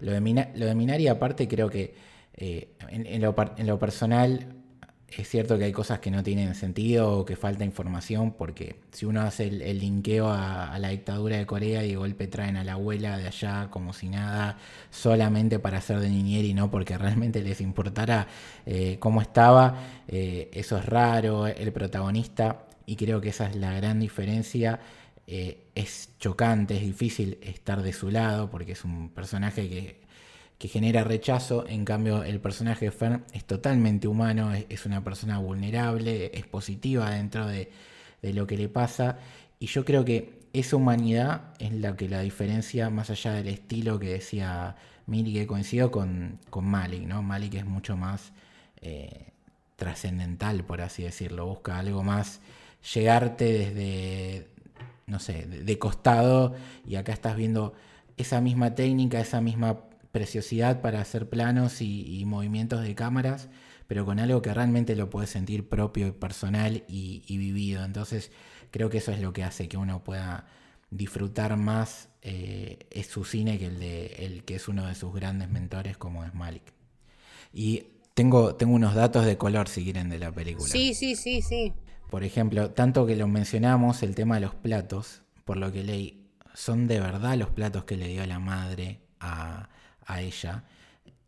Lo 0.00 0.12
de, 0.12 0.48
lo 0.54 0.66
de 0.66 0.74
Minari, 0.74 1.08
aparte, 1.08 1.48
creo 1.48 1.68
que 1.70 1.94
eh, 2.34 2.68
en, 2.90 3.20
lo, 3.20 3.34
en 3.56 3.66
lo 3.66 3.78
personal 3.78 4.57
es 5.16 5.28
cierto 5.28 5.56
que 5.58 5.64
hay 5.64 5.72
cosas 5.72 6.00
que 6.00 6.10
no 6.10 6.22
tienen 6.22 6.54
sentido 6.54 7.18
o 7.18 7.24
que 7.24 7.34
falta 7.34 7.64
información, 7.64 8.32
porque 8.32 8.76
si 8.92 9.06
uno 9.06 9.22
hace 9.22 9.46
el, 9.46 9.78
linkeo 9.78 10.28
a, 10.30 10.78
la 10.78 10.88
dictadura 10.88 11.38
de 11.38 11.46
Corea 11.46 11.82
y 11.84 11.90
de 11.90 11.96
golpe 11.96 12.26
traen 12.26 12.56
a 12.56 12.64
la 12.64 12.74
abuela 12.74 13.16
de 13.16 13.26
allá 13.26 13.68
como 13.70 13.94
si 13.94 14.08
nada, 14.08 14.58
solamente 14.90 15.58
para 15.58 15.78
hacer 15.78 16.00
de 16.00 16.10
niñera 16.10 16.46
y 16.46 16.54
no 16.54 16.70
porque 16.70 16.98
realmente 16.98 17.42
les 17.42 17.60
importara 17.60 18.26
eh, 18.66 18.98
cómo 19.00 19.22
estaba, 19.22 19.78
eh, 20.08 20.50
eso 20.52 20.76
es 20.76 20.84
raro, 20.84 21.46
el 21.46 21.72
protagonista, 21.72 22.66
y 22.84 22.96
creo 22.96 23.20
que 23.20 23.30
esa 23.30 23.46
es 23.48 23.56
la 23.56 23.72
gran 23.72 24.00
diferencia. 24.00 24.80
Eh, 25.26 25.66
es 25.74 26.10
chocante, 26.18 26.76
es 26.76 26.82
difícil 26.82 27.38
estar 27.42 27.82
de 27.82 27.92
su 27.92 28.10
lado 28.10 28.48
porque 28.50 28.72
es 28.72 28.82
un 28.84 29.10
personaje 29.10 29.68
que 29.68 30.07
que 30.58 30.66
genera 30.66 31.04
rechazo, 31.04 31.64
en 31.68 31.84
cambio 31.84 32.24
el 32.24 32.40
personaje 32.40 32.86
de 32.86 32.90
Fern 32.90 33.24
es 33.32 33.44
totalmente 33.44 34.08
humano, 34.08 34.52
es, 34.52 34.86
una 34.86 35.04
persona 35.04 35.38
vulnerable, 35.38 36.32
es 36.34 36.46
positiva 36.46 37.10
dentro 37.10 37.46
de, 37.46 37.70
lo 38.22 38.46
que 38.46 38.56
le 38.56 38.68
pasa, 38.68 39.18
y 39.60 39.66
yo 39.66 39.84
creo 39.84 40.04
que 40.04 40.40
esa 40.52 40.76
humanidad 40.76 41.54
es 41.60 41.72
la 41.72 41.94
que 41.94 42.08
la 42.08 42.20
diferencia, 42.20 42.90
más 42.90 43.10
allá 43.10 43.34
del 43.34 43.46
estilo 43.46 44.00
que 44.00 44.08
decía 44.08 44.74
Miri, 45.06 45.32
que 45.32 45.46
coincido 45.46 45.92
con, 45.92 46.40
con 46.50 46.64
Malik, 46.64 47.02
¿no? 47.02 47.22
Malik 47.22 47.54
es 47.54 47.64
mucho 47.64 47.96
más 47.96 48.32
eh, 48.80 49.26
trascendental, 49.76 50.64
por 50.64 50.80
así 50.80 51.04
decirlo, 51.04 51.46
busca 51.46 51.78
algo 51.78 52.02
más, 52.02 52.40
llegarte 52.94 53.44
desde, 53.44 54.48
no 55.06 55.20
sé, 55.20 55.46
de 55.46 55.78
costado, 55.78 56.56
y 56.84 56.96
acá 56.96 57.12
estás 57.12 57.36
viendo 57.36 57.74
esa 58.16 58.40
misma 58.40 58.74
técnica, 58.74 59.20
esa 59.20 59.40
misma 59.40 59.87
preciosidad 60.12 60.80
para 60.80 61.00
hacer 61.00 61.28
planos 61.28 61.80
y, 61.80 62.22
movimientos 62.26 62.82
de 62.82 62.94
cámaras, 62.94 63.48
pero 63.86 64.04
con 64.04 64.18
algo 64.18 64.42
que 64.42 64.52
realmente 64.52 64.96
lo 64.96 65.10
puedes 65.10 65.30
sentir 65.30 65.68
propio, 65.68 66.18
personal 66.18 66.84
y, 66.88 67.22
vivido. 67.28 67.84
Entonces 67.84 68.30
creo 68.70 68.90
que 68.90 68.98
eso 68.98 69.12
es 69.12 69.20
lo 69.20 69.32
que 69.32 69.44
hace 69.44 69.68
que 69.68 69.76
uno 69.76 70.04
pueda 70.04 70.46
disfrutar 70.90 71.56
más 71.56 72.08
eh, 72.22 72.86
es 72.90 73.08
su 73.08 73.24
cine 73.24 73.58
que 73.58 73.66
el 73.66 73.78
de 73.78 74.06
el 74.20 74.44
que 74.44 74.54
es 74.54 74.68
uno 74.68 74.86
de 74.86 74.94
sus 74.94 75.14
grandes 75.14 75.50
mentores 75.50 75.96
como 75.96 76.24
es 76.24 76.34
Malik. 76.34 76.62
Y 77.52 77.84
tengo, 78.14 78.54
tengo 78.56 78.74
unos 78.74 78.94
datos 78.94 79.24
de 79.24 79.36
color 79.38 79.68
si 79.68 79.84
quieren 79.84 80.08
de 80.08 80.18
la 80.18 80.32
película. 80.32 80.68
Sí, 80.68 80.94
sí, 80.94 81.14
sí, 81.14 81.42
sí. 81.42 81.72
Por 82.10 82.24
ejemplo, 82.24 82.70
tanto 82.70 83.06
que 83.06 83.16
lo 83.16 83.28
mencionamos, 83.28 84.02
el 84.02 84.14
tema 84.14 84.36
de 84.36 84.40
los 84.40 84.54
platos, 84.54 85.22
por 85.44 85.56
lo 85.56 85.72
que 85.72 85.84
leí, 85.84 86.26
son 86.54 86.88
de 86.88 87.00
verdad 87.00 87.36
los 87.36 87.50
platos 87.50 87.84
que 87.84 87.96
le 87.96 88.08
dio 88.08 88.26
la 88.26 88.38
madre 88.38 89.00
a, 89.20 89.68
a 90.08 90.20
ella 90.20 90.64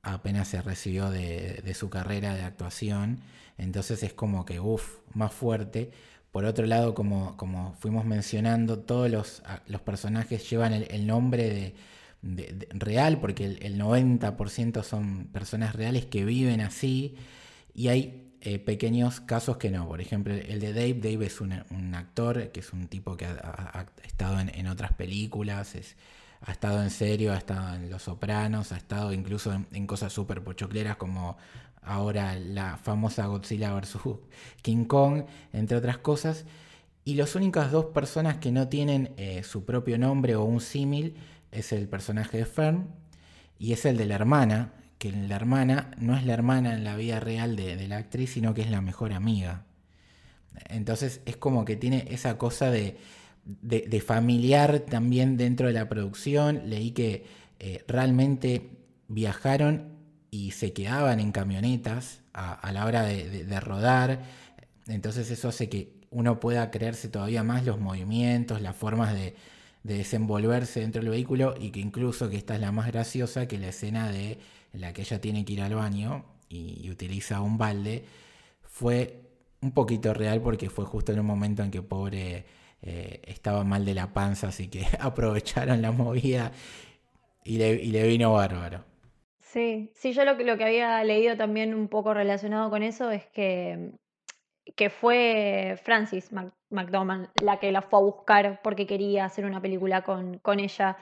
apenas 0.02 0.48
se 0.48 0.62
recibió 0.62 1.10
de, 1.10 1.72
su 1.74 1.90
carrera 1.90 2.34
de 2.34 2.42
actuación, 2.42 3.20
entonces 3.58 4.02
es 4.02 4.12
como 4.12 4.44
que, 4.44 4.60
uff, 4.60 4.98
más 5.14 5.32
fuerte. 5.32 5.90
Por 6.32 6.44
otro 6.44 6.66
lado, 6.66 6.94
como, 6.94 7.36
como 7.36 7.74
fuimos 7.74 8.04
mencionando, 8.04 8.78
todos 8.78 9.10
los, 9.10 9.42
los 9.66 9.80
personajes 9.82 10.48
llevan 10.48 10.72
el, 10.72 11.06
nombre 11.06 11.74
de, 12.22 12.66
real, 12.70 13.20
porque 13.20 13.44
el, 13.44 13.78
90% 13.78 14.82
son 14.82 15.26
personas 15.26 15.74
reales 15.74 16.06
que 16.06 16.24
viven 16.24 16.60
así, 16.60 17.16
y 17.74 17.88
hay 17.88 18.32
eh, 18.40 18.58
pequeños 18.58 19.20
casos 19.20 19.58
que 19.58 19.70
no. 19.70 19.86
Por 19.86 20.00
ejemplo, 20.00 20.32
el 20.32 20.60
de 20.60 20.72
Dave, 20.72 20.94
Dave 20.94 21.26
es 21.26 21.40
un, 21.40 21.52
actor, 21.94 22.50
que 22.52 22.60
es 22.60 22.72
un 22.72 22.88
tipo 22.88 23.16
que 23.16 23.26
ha, 23.26 23.86
estado 24.04 24.40
en, 24.40 24.50
en, 24.54 24.66
otras 24.68 24.92
películas, 24.92 25.74
ha 26.42 26.52
estado 26.52 26.82
en 26.82 26.90
serio, 26.90 27.32
ha 27.32 27.36
estado 27.36 27.74
en 27.74 27.90
Los 27.90 28.02
Sopranos, 28.02 28.72
ha 28.72 28.76
estado 28.76 29.12
incluso 29.12 29.52
en, 29.52 29.86
cosas 29.86 30.12
súper 30.12 30.42
pochocleras 30.42 30.96
como 30.96 31.36
ahora 31.82 32.34
la 32.36 32.76
famosa 32.76 33.26
Godzilla 33.26 33.74
vs. 33.74 33.98
King 34.62 34.84
Kong, 34.84 35.24
entre 35.52 35.76
otras 35.76 35.98
cosas. 35.98 36.46
Y 37.04 37.14
las 37.14 37.34
únicas 37.34 37.70
dos 37.70 37.86
personas 37.86 38.36
que 38.38 38.52
no 38.52 38.68
tienen 38.68 39.12
eh, 39.16 39.42
su 39.42 39.64
propio 39.64 39.98
nombre 39.98 40.36
o 40.36 40.44
un 40.44 40.60
símil 40.60 41.16
es 41.50 41.72
el 41.72 41.88
personaje 41.88 42.38
de 42.38 42.46
Fern 42.46 42.88
y 43.58 43.72
es 43.72 43.84
el 43.84 43.96
de 43.96 44.06
la 44.06 44.14
hermana, 44.14 44.72
que 44.98 45.12
la 45.12 45.36
hermana 45.36 45.90
no 45.98 46.16
es 46.16 46.24
la 46.24 46.34
hermana 46.34 46.74
en 46.74 46.84
la 46.84 46.96
vida 46.96 47.20
real 47.20 47.56
de, 47.56 47.76
de 47.76 47.88
la 47.88 47.96
actriz, 47.98 48.32
sino 48.32 48.54
que 48.54 48.62
es 48.62 48.70
la 48.70 48.80
mejor 48.80 49.12
amiga. 49.12 49.64
Entonces 50.68 51.20
es 51.26 51.36
como 51.36 51.64
que 51.64 51.76
tiene 51.76 52.06
esa 52.10 52.38
cosa 52.38 52.70
de 52.70 52.98
de, 53.44 54.00
familiar 54.00 54.80
también 54.80 55.36
dentro 55.36 55.66
de 55.66 55.72
la 55.72 55.88
producción. 55.88 56.62
Leí 56.66 56.92
que 56.92 57.24
eh, 57.58 57.84
realmente 57.88 58.70
viajaron 59.08 60.00
y 60.30 60.52
se 60.52 60.72
quedaban 60.72 61.20
en 61.20 61.32
camionetas 61.32 62.20
a, 62.32 62.72
la 62.72 62.86
hora 62.86 63.02
de, 63.02 63.60
rodar. 63.60 64.22
Entonces 64.86 65.30
eso 65.30 65.48
hace 65.48 65.68
que 65.68 65.92
uno 66.10 66.40
pueda 66.40 66.70
creerse 66.70 67.08
todavía 67.08 67.42
más 67.42 67.64
los 67.64 67.80
movimientos, 67.80 68.62
las 68.62 68.76
formas 68.76 69.12
de, 69.14 69.34
desenvolverse 69.82 70.80
dentro 70.80 71.00
del 71.00 71.10
vehículo 71.10 71.54
y 71.58 71.70
que 71.70 71.80
incluso 71.80 72.28
que 72.28 72.36
esta 72.36 72.54
es 72.54 72.60
la 72.60 72.70
más 72.70 72.88
graciosa 72.88 73.48
que 73.48 73.58
la 73.58 73.68
escena 73.68 74.10
de 74.10 74.38
la 74.72 74.92
que 74.92 75.02
ella 75.02 75.20
tiene 75.20 75.44
que 75.44 75.54
ir 75.54 75.62
al 75.62 75.74
baño 75.74 76.24
y, 76.48 76.90
utiliza 76.90 77.40
un 77.40 77.56
balde 77.56 78.04
fue 78.62 79.22
un 79.62 79.72
poquito 79.72 80.12
real 80.12 80.42
porque 80.42 80.68
fue 80.68 80.84
justo 80.84 81.12
en 81.12 81.20
un 81.20 81.26
momento 81.26 81.62
en 81.62 81.70
que 81.70 81.82
pobre 81.82 82.44
eh, 82.82 83.20
estaba 83.26 83.64
mal 83.64 83.84
de 83.84 83.94
la 83.94 84.12
panza, 84.12 84.48
así 84.48 84.68
que 84.68 84.86
aprovecharon 85.00 85.82
la 85.82 85.92
movida 85.92 86.52
y 87.44 87.58
le, 87.58 88.06
vino 88.06 88.32
bárbaro. 88.32 88.84
Sí, 89.38 89.90
sí, 89.94 90.12
yo 90.12 90.24
lo 90.24 90.36
que, 90.36 90.64
había 90.64 91.02
leído 91.04 91.36
también 91.36 91.74
un 91.74 91.88
poco 91.88 92.14
relacionado 92.14 92.70
con 92.70 92.82
eso 92.82 93.10
es 93.10 93.26
que, 93.26 93.92
que 94.76 94.90
fue 94.90 95.78
Francis 95.82 96.30
McDormand 96.70 97.28
la 97.42 97.58
que 97.58 97.72
la 97.72 97.82
fue 97.82 97.98
a 97.98 98.02
buscar 98.02 98.60
porque 98.62 98.86
quería 98.86 99.24
hacer 99.24 99.44
una 99.44 99.60
película 99.60 100.02
con, 100.02 100.38
con 100.38 100.60
ella 100.60 100.96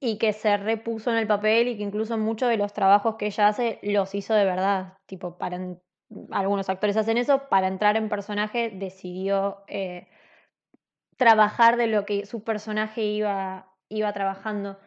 y 0.00 0.16
que 0.16 0.32
se 0.32 0.56
repuso 0.56 1.10
en 1.10 1.18
el 1.18 1.26
papel 1.26 1.68
y 1.68 1.76
que 1.76 1.82
incluso 1.82 2.16
muchos 2.16 2.48
de 2.48 2.56
los 2.56 2.72
trabajos 2.72 3.16
que 3.16 3.26
ella 3.26 3.48
hace 3.48 3.78
los 3.82 4.14
hizo 4.14 4.32
de 4.32 4.46
verdad, 4.46 4.94
tipo, 5.04 5.36
para 5.36 5.58
algunos 6.30 6.68
actores 6.70 6.96
hacen 6.96 7.18
eso, 7.18 7.48
para 7.50 7.68
entrar 7.68 7.96
en 7.96 8.08
personaje 8.08 8.70
decidió 8.70 9.58
eh, 9.68 10.08
trabajar 11.20 11.76
de 11.76 11.86
lo 11.86 12.06
que 12.06 12.24
su 12.24 12.42
personaje 12.42 13.02
iba, 13.02 13.66
iba 13.90 14.10
trabajando. 14.14 14.78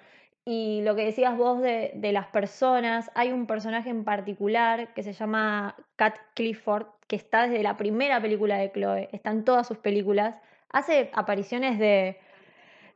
Y 0.44 0.82
lo 0.82 0.96
que 0.96 1.06
decías 1.06 1.38
vos 1.38 1.62
de, 1.62 1.94
las 2.12 2.26
personas, 2.26 3.12
hay 3.14 3.32
un 3.32 3.46
personaje 3.46 3.92
en 3.92 4.04
particular 4.04 4.96
que 4.96 5.04
se 5.04 5.14
llama 5.14 5.76
Cat 5.96 6.16
Clifford, 6.34 6.88
que 7.08 7.18
está 7.18 7.44
desde 7.44 7.62
la 7.62 7.78
primera 7.78 8.20
película 8.20 8.58
de 8.58 8.72
Chloe, 8.72 9.10
está 9.12 9.30
en 9.30 9.46
todas 9.46 9.68
sus 9.68 9.78
películas, 9.78 10.36
hace 10.70 11.12
apariciones 11.14 11.78
de... 11.78 12.18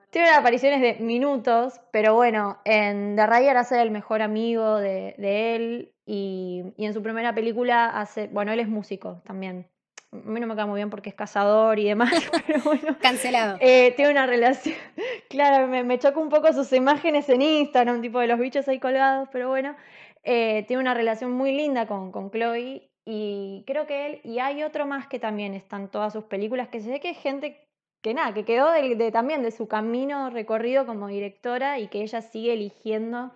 Tiene 0.10 0.30
apariciones 0.32 0.82
de 0.82 0.96
minutos, 1.04 1.80
pero 1.92 2.16
bueno, 2.16 2.58
en 2.66 3.16
The 3.16 3.28
Rider 3.28 3.58
hace 3.58 3.80
el 3.84 3.92
mejor 3.92 4.24
amigo 4.24 4.78
de, 4.78 5.14
él 5.20 5.94
y, 6.08 6.64
y, 6.76 6.86
en 6.86 6.94
su 6.94 7.04
primera 7.04 7.36
película 7.36 7.86
hace, 7.86 8.30
bueno, 8.30 8.52
él 8.52 8.62
es 8.62 8.68
músico 8.68 9.22
también, 9.26 9.68
a 10.12 10.16
mí 10.16 10.40
no 10.40 10.48
me 10.48 10.54
queda 10.56 10.66
muy 10.66 10.78
bien 10.78 10.90
porque 10.90 11.10
es 11.10 11.16
cazador 11.16 11.80
y 11.80 11.86
demás, 11.86 12.12
pero 12.48 12.62
bueno. 12.62 12.98
Cancelado. 13.00 13.58
Eh, 13.60 13.94
tiene 13.96 14.12
una 14.12 14.26
relación. 14.26 14.76
Claro, 15.30 15.68
me, 15.68 15.84
me 15.84 16.00
choca 16.00 16.20
un 16.20 16.30
poco 16.30 16.54
sus 16.54 16.72
imágenes 16.72 17.28
en 17.28 17.42
Instagram, 17.42 18.02
tipo 18.02 18.20
de 18.20 18.28
los 18.28 18.40
bichos 18.40 18.66
ahí 18.70 18.80
colgados, 18.80 19.28
pero 19.32 19.50
bueno. 19.50 19.76
Eh, 20.24 20.64
tiene 20.68 20.82
una 20.82 20.94
relación 20.94 21.32
muy 21.32 21.52
linda 21.52 21.86
con, 21.86 22.12
con 22.12 22.32
Chloe 22.32 22.90
y 23.06 23.64
creo 23.66 23.88
que 23.88 24.06
él, 24.06 24.22
y 24.24 24.40
hay 24.40 24.64
otro 24.64 24.86
más 24.86 25.08
que 25.08 25.20
también 25.20 25.54
está 25.54 25.78
en 25.78 25.88
todas 25.88 26.12
sus 26.12 26.26
películas, 26.26 26.68
que 26.68 26.82
se 26.82 26.90
ve 26.90 27.00
que 27.00 27.12
es 27.12 27.18
gente 27.18 27.68
que 28.02 28.14
nada, 28.14 28.34
que 28.34 28.46
quedó 28.46 28.72
de, 28.72 29.12
también 29.12 29.42
de 29.42 29.52
su 29.52 29.68
camino 29.68 30.30
recorrido 30.30 30.86
como 30.86 31.08
directora 31.08 31.80
y 31.80 31.88
que 31.88 32.02
ella 32.02 32.22
sigue 32.22 32.54
eligiendo 32.54 33.32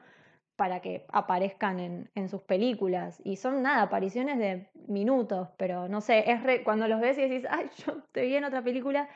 para 0.56 0.80
que 0.80 1.06
aparezcan 1.10 2.10
en, 2.14 2.30
sus 2.30 2.42
películas. 2.44 3.22
Y 3.24 3.38
son 3.38 3.62
nada, 3.62 3.84
apariciones 3.84 4.38
de 4.38 4.70
minutos, 4.88 5.50
pero 5.58 5.88
no 5.88 6.02
sé, 6.02 6.32
es 6.32 6.62
cuando 6.64 6.88
los 6.88 7.02
ves 7.02 7.18
y 7.18 7.22
decís, 7.22 7.48
ay, 7.50 7.70
yo 7.86 7.98
te 8.12 8.22
vi 8.26 8.36
en 8.36 8.44
otra 8.44 8.62
película, 8.62 9.10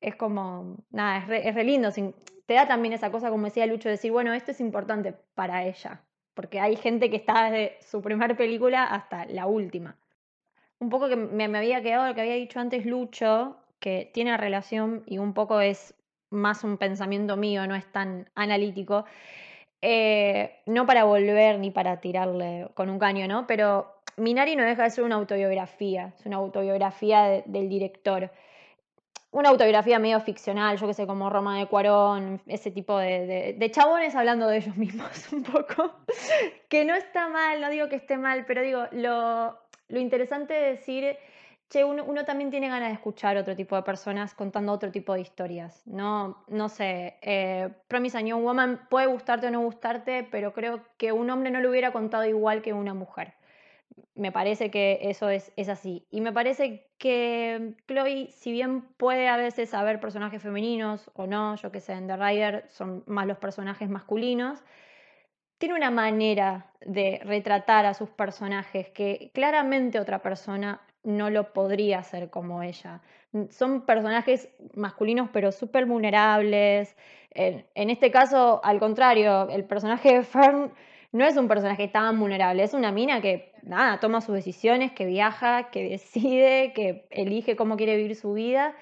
es 0.00 0.16
como, 0.16 0.76
nada, 0.90 1.18
es 1.18 1.28
re, 1.28 1.48
es 1.48 1.54
re 1.54 1.64
lindo. 1.64 1.90
te 1.92 2.54
da 2.54 2.66
también 2.66 2.94
esa 2.94 3.10
cosa, 3.10 3.30
como 3.30 3.46
decía 3.46 3.66
Lucho, 3.66 3.88
decir, 3.88 4.12
bueno, 4.12 4.32
esto 4.32 4.52
es 4.52 4.60
importante 4.60 5.14
para 5.34 5.64
ella, 5.64 6.02
porque 6.34 6.60
hay 6.60 6.76
gente 6.76 7.10
que 7.10 7.16
está 7.16 7.50
desde 7.50 7.76
su 7.82 8.02
primera 8.02 8.36
película 8.36 8.84
hasta 8.84 9.26
la 9.26 9.46
última. 9.46 9.96
Un 10.78 10.90
poco 10.90 11.08
que 11.08 11.16
me, 11.16 11.48
me 11.48 11.58
había 11.58 11.82
quedado 11.82 12.06
lo 12.06 12.14
que 12.14 12.20
había 12.20 12.34
dicho 12.34 12.60
antes 12.60 12.84
Lucho, 12.84 13.56
que 13.80 14.10
tiene 14.12 14.36
relación 14.36 15.02
y 15.06 15.18
un 15.18 15.34
poco 15.34 15.60
es 15.60 15.94
más 16.30 16.64
un 16.64 16.76
pensamiento 16.76 17.36
mío, 17.36 17.66
no 17.66 17.74
es 17.74 17.90
tan 17.92 18.28
analítico, 18.34 19.04
eh, 19.82 20.60
no 20.66 20.86
para 20.86 21.04
volver 21.04 21.58
ni 21.58 21.70
para 21.70 22.00
tirarle 22.00 22.68
con 22.74 22.90
un 22.90 22.98
caño, 22.98 23.28
¿no? 23.28 23.46
Pero 23.46 23.96
Minari 24.16 24.56
no 24.56 24.64
deja 24.64 24.84
de 24.84 24.90
ser 24.90 25.04
una 25.04 25.16
autobiografía, 25.16 26.14
es 26.18 26.26
una 26.26 26.36
autobiografía 26.36 27.42
del 27.44 27.68
director. 27.68 28.30
Una 29.30 29.50
autobiografía 29.50 29.98
medio 29.98 30.20
ficcional, 30.20 30.78
yo 30.78 30.86
que 30.86 30.94
sé, 30.94 31.06
como 31.06 31.28
Roma 31.28 31.58
de 31.58 31.66
Cuarón, 31.66 32.40
ese 32.46 32.70
tipo 32.70 32.96
de, 32.96 33.54
de, 33.58 33.70
chabones 33.70 34.14
hablando 34.14 34.46
de 34.46 34.58
ellos 34.58 34.76
mismos 34.78 35.30
un 35.32 35.42
poco. 35.42 35.96
que 36.68 36.84
no 36.84 36.94
está 36.94 37.28
mal, 37.28 37.60
no 37.60 37.68
digo 37.68 37.88
que 37.88 37.96
esté 37.96 38.16
mal, 38.16 38.46
pero 38.46 38.62
digo, 38.62 38.86
lo, 38.92 39.58
lo 39.88 40.00
interesante 40.00 40.54
de 40.54 40.70
decir 40.70 41.18
che, 41.68 41.84
uno, 41.84 42.24
también 42.24 42.50
tiene 42.50 42.68
ganas 42.68 42.88
de 42.88 42.94
escuchar 42.94 43.36
otro 43.36 43.56
tipo 43.56 43.76
de 43.76 43.82
personas 43.82 44.34
contando 44.34 44.72
otro 44.72 44.90
tipo 44.92 45.14
de 45.14 45.20
historias. 45.20 45.82
No, 45.86 46.44
no 46.48 46.68
sé, 46.68 47.18
eh, 47.22 47.70
Promise 47.88 48.18
a 48.18 48.20
Young 48.20 48.42
Woman 48.42 48.86
puede 48.88 49.06
gustarte 49.06 49.48
o 49.48 49.50
no 49.50 49.60
gustarte, 49.60 50.26
pero 50.30 50.52
creo 50.52 50.82
que 50.96 51.12
un 51.12 51.30
hombre 51.30 51.50
no 51.50 51.60
lo 51.60 51.70
hubiera 51.70 51.92
contado 51.92 52.24
igual 52.24 52.62
que 52.62 52.72
una 52.72 52.94
mujer. 52.94 53.34
Me 54.14 54.32
parece 54.32 54.70
que 54.70 54.98
eso 55.02 55.28
es, 55.28 55.52
es 55.56 55.68
así. 55.68 56.06
Y 56.10 56.20
me 56.20 56.32
parece 56.32 56.88
que 56.98 57.74
Chloe, 57.86 58.28
si 58.30 58.52
bien 58.52 58.82
puede 58.96 59.28
a 59.28 59.36
veces 59.36 59.74
haber 59.74 60.00
personajes 60.00 60.42
femeninos 60.42 61.10
o 61.14 61.26
no, 61.26 61.56
yo 61.56 61.72
que 61.72 61.80
sé, 61.80 61.92
en 61.94 62.06
The 62.06 62.16
Rider 62.16 62.64
son 62.68 63.04
más 63.06 63.26
los 63.26 63.38
personajes 63.38 63.88
masculinos, 63.88 64.62
tiene 65.58 65.74
una 65.74 65.90
manera 65.90 66.70
de 66.80 67.20
retratar 67.24 67.86
a 67.86 67.94
sus 67.94 68.10
personajes 68.10 68.90
que 68.90 69.30
claramente 69.34 70.00
otra 70.00 70.20
persona 70.20 70.80
no 71.06 71.30
lo 71.30 71.52
podría 71.52 72.00
hacer 72.00 72.30
como 72.30 72.62
ella. 72.62 73.00
Son 73.50 73.86
personajes 73.86 74.48
masculinos 74.74 75.30
pero 75.32 75.52
súper 75.52 75.86
vulnerables. 75.86 76.96
En, 77.30 77.90
este 77.90 78.10
caso, 78.10 78.60
al 78.64 78.78
contrario, 78.78 79.48
el 79.48 79.64
personaje 79.64 80.14
de 80.14 80.22
Fern 80.22 80.72
no 81.12 81.24
es 81.24 81.36
un 81.36 81.48
personaje 81.48 81.88
tan 81.88 82.18
vulnerable, 82.18 82.62
es 82.62 82.74
una 82.74 82.92
mina 82.92 83.20
que 83.20 83.52
nada, 83.62 84.00
toma 84.00 84.20
sus 84.20 84.34
decisiones, 84.34 84.92
que 84.92 85.06
viaja, 85.06 85.70
que 85.70 85.88
decide, 85.88 86.72
que 86.74 87.06
elige 87.10 87.56
cómo 87.56 87.76
quiere 87.76 87.96
vivir 87.96 88.16
su 88.16 88.32
vida 88.32 88.74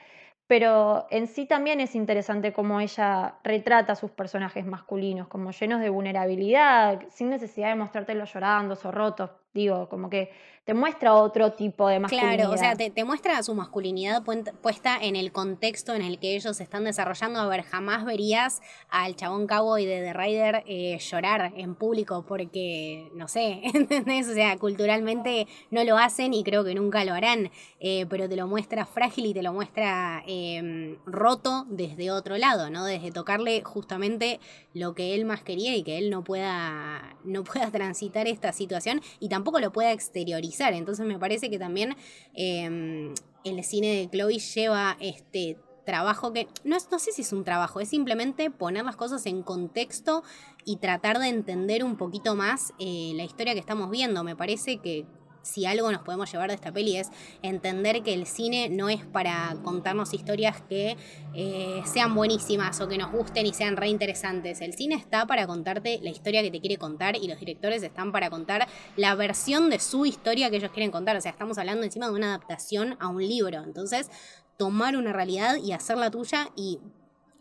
pero 0.47 1.07
en 1.11 1.27
sí 1.27 1.47
también 1.47 1.81
es 1.81 1.95
interesante 1.95 2.53
cómo 2.53 2.81
ella 2.81 3.39
retrata 3.43 3.95
a 3.95 3.97
sus 3.97 4.11
personajes 4.11 4.67
masculinos, 4.67 5.29
como 5.29 5.53
llenos 5.53 5.81
de 5.81 5.89
vulnerabilidad, 5.89 7.03
sin 7.11 7.31
necesidad 7.31 7.71
de 7.71 7.77
mostrártelos 7.77 8.33
llorando 8.33 8.79
o 8.83 8.91
rotos. 8.91 9.31
Digo, 9.55 9.89
como 9.89 10.11
que 10.11 10.31
te 10.65 10.73
muestra 10.73 11.15
otro 11.15 11.53
tipo 11.53 11.89
de 11.89 12.01
masculinidad. 12.01 12.37
Claro, 12.37 12.53
o 12.53 12.57
sea, 12.57 12.75
te, 12.75 12.89
te, 12.89 13.05
muestra 13.05 13.43
su 13.43 13.55
masculinidad 13.55 14.23
puesta 14.63 14.97
en 15.01 15.15
el 15.15 15.31
contexto 15.31 15.95
en 15.95 16.01
el 16.01 16.19
que 16.19 16.37
ellos 16.37 16.59
están 16.59 16.85
desarrollando. 16.85 17.39
A 17.39 17.47
ver, 17.47 17.63
jamás 17.63 18.07
verías 18.07 18.63
al 18.89 19.15
chabón 19.15 19.47
cowboy 19.47 19.85
de 19.85 20.01
The 20.01 20.13
Rider 20.15 20.65
eh, 20.67 20.99
llorar 20.99 21.53
en 21.57 21.75
público 21.75 22.25
porque, 22.27 23.11
no 23.15 23.29
sé, 23.29 23.61
¿entendés? 23.75 24.27
O 24.29 24.33
sea, 24.33 24.57
culturalmente 24.57 25.47
no 25.71 25.85
lo 25.85 25.99
hacen 25.99 26.33
y 26.33 26.43
creo 26.43 26.65
que 26.65 26.75
nunca 26.75 27.05
lo 27.05 27.13
harán, 27.13 27.51
eh, 27.79 28.07
pero 28.09 28.27
te 28.27 28.37
lo 28.37 28.47
muestra 28.47 28.87
frágil 28.87 29.27
y 29.27 29.35
te 29.35 29.43
lo 29.43 29.53
muestra 29.53 30.23
em, 30.27 30.97
roto 31.05 31.67
desde 31.69 32.11
otro 32.11 32.39
lado, 32.39 32.71
¿no? 32.71 32.87
Desde 32.87 33.13
tocarle 33.13 33.63
justamente 33.63 34.41
lo 34.73 34.95
que 34.95 35.15
él 35.15 35.27
más 35.27 35.43
quería 35.43 35.77
y 35.77 35.83
que 35.83 35.99
él 35.99 36.09
no 36.09 36.25
pueda, 36.25 37.17
no 37.23 37.45
pueda 37.45 37.71
transitar 37.71 38.27
esta 38.27 38.53
situación 38.53 39.03
y 39.21 39.29
tampoco 39.29 39.44
tampoco 39.45 39.61
lo 39.61 39.73
pueda 39.73 39.93
exteriorizar. 39.93 40.73
Entonces 40.73 41.05
me 41.05 41.19
parece 41.19 41.51
que 41.51 41.59
también 41.59 41.97
em, 42.33 43.13
el 43.45 43.63
cine 43.63 43.89
de 43.95 44.09
Chloe 44.09 44.39
lleva 44.39 44.97
este 45.01 45.59
trabajo 45.85 46.33
que 46.33 46.49
no, 46.65 46.79
no 46.91 46.99
sé 46.99 47.13
si 47.13 47.21
es 47.21 47.33
un 47.35 47.45
trabajo, 47.45 47.79
es 47.79 47.91
simplemente 47.91 48.51
poner 48.51 48.87
las 48.87 48.97
cosas 48.97 49.27
en 49.27 49.43
contexto 49.43 50.23
y 50.65 50.77
tratar 50.79 51.19
de 51.19 51.29
entender 51.29 51.85
un 51.85 51.99
poquito 51.99 52.35
más 52.35 52.73
eh, 52.79 53.13
la 53.17 53.25
historia 53.25 53.53
que 53.53 53.61
estamos 53.61 53.91
viendo. 53.91 54.25
Me 54.25 54.35
parece 54.35 54.79
que 54.79 55.05
si 55.45 55.67
algo 55.67 55.93
nos 55.93 56.03
podemos 56.03 56.31
llevar 56.33 56.49
de 56.49 56.55
esta 56.55 56.73
peli 56.73 56.97
es 56.97 57.11
entender 57.43 58.03
que 58.03 58.15
el 58.15 58.27
cine 58.27 58.69
no 58.69 58.89
es 58.89 59.05
para 59.05 59.57
contarnos 59.63 60.15
historias 60.15 60.61
que 60.63 60.97
eh, 61.35 61.83
sean 61.85 62.15
buenísimas 62.15 62.81
o 62.81 62.89
que 62.89 62.99
nos 62.99 63.13
gusten 63.13 63.47
y 63.47 63.53
sean 63.53 63.77
reinteresantes. 63.77 64.61
El 64.61 64.73
cine 64.73 64.95
está 64.95 65.27
para 65.27 65.47
contarte 65.47 66.01
la 66.03 66.11
historia 66.11 66.43
que 66.43 66.51
te 66.51 66.61
quiere 66.61 66.79
contar 66.79 67.17
y 67.17 67.29
los 67.29 67.39
directores 67.39 67.83
están 67.83 68.11
para 68.11 68.31
contar 68.31 68.67
la 68.97 69.15
versión 69.15 69.71
de 69.71 69.79
su 69.79 70.07
historia 70.07 70.51
que 70.51 70.57
ellos 70.57 70.73
quieren 70.73 70.91
contar. 70.91 71.17
O 71.17 71.21
sea, 71.21 71.31
estamos 71.31 71.59
hablando 71.59 71.85
encima 71.85 72.07
de 72.07 72.15
una 72.15 72.29
adaptación 72.29 72.97
a 72.99 73.09
un 73.09 73.23
libro. 73.23 73.63
Entonces, 73.63 74.11
tomar 74.57 74.97
una 74.97 75.13
realidad 75.13 75.57
y 75.57 75.73
hacerla 75.73 76.11
tuya 76.11 76.49
y 76.57 76.81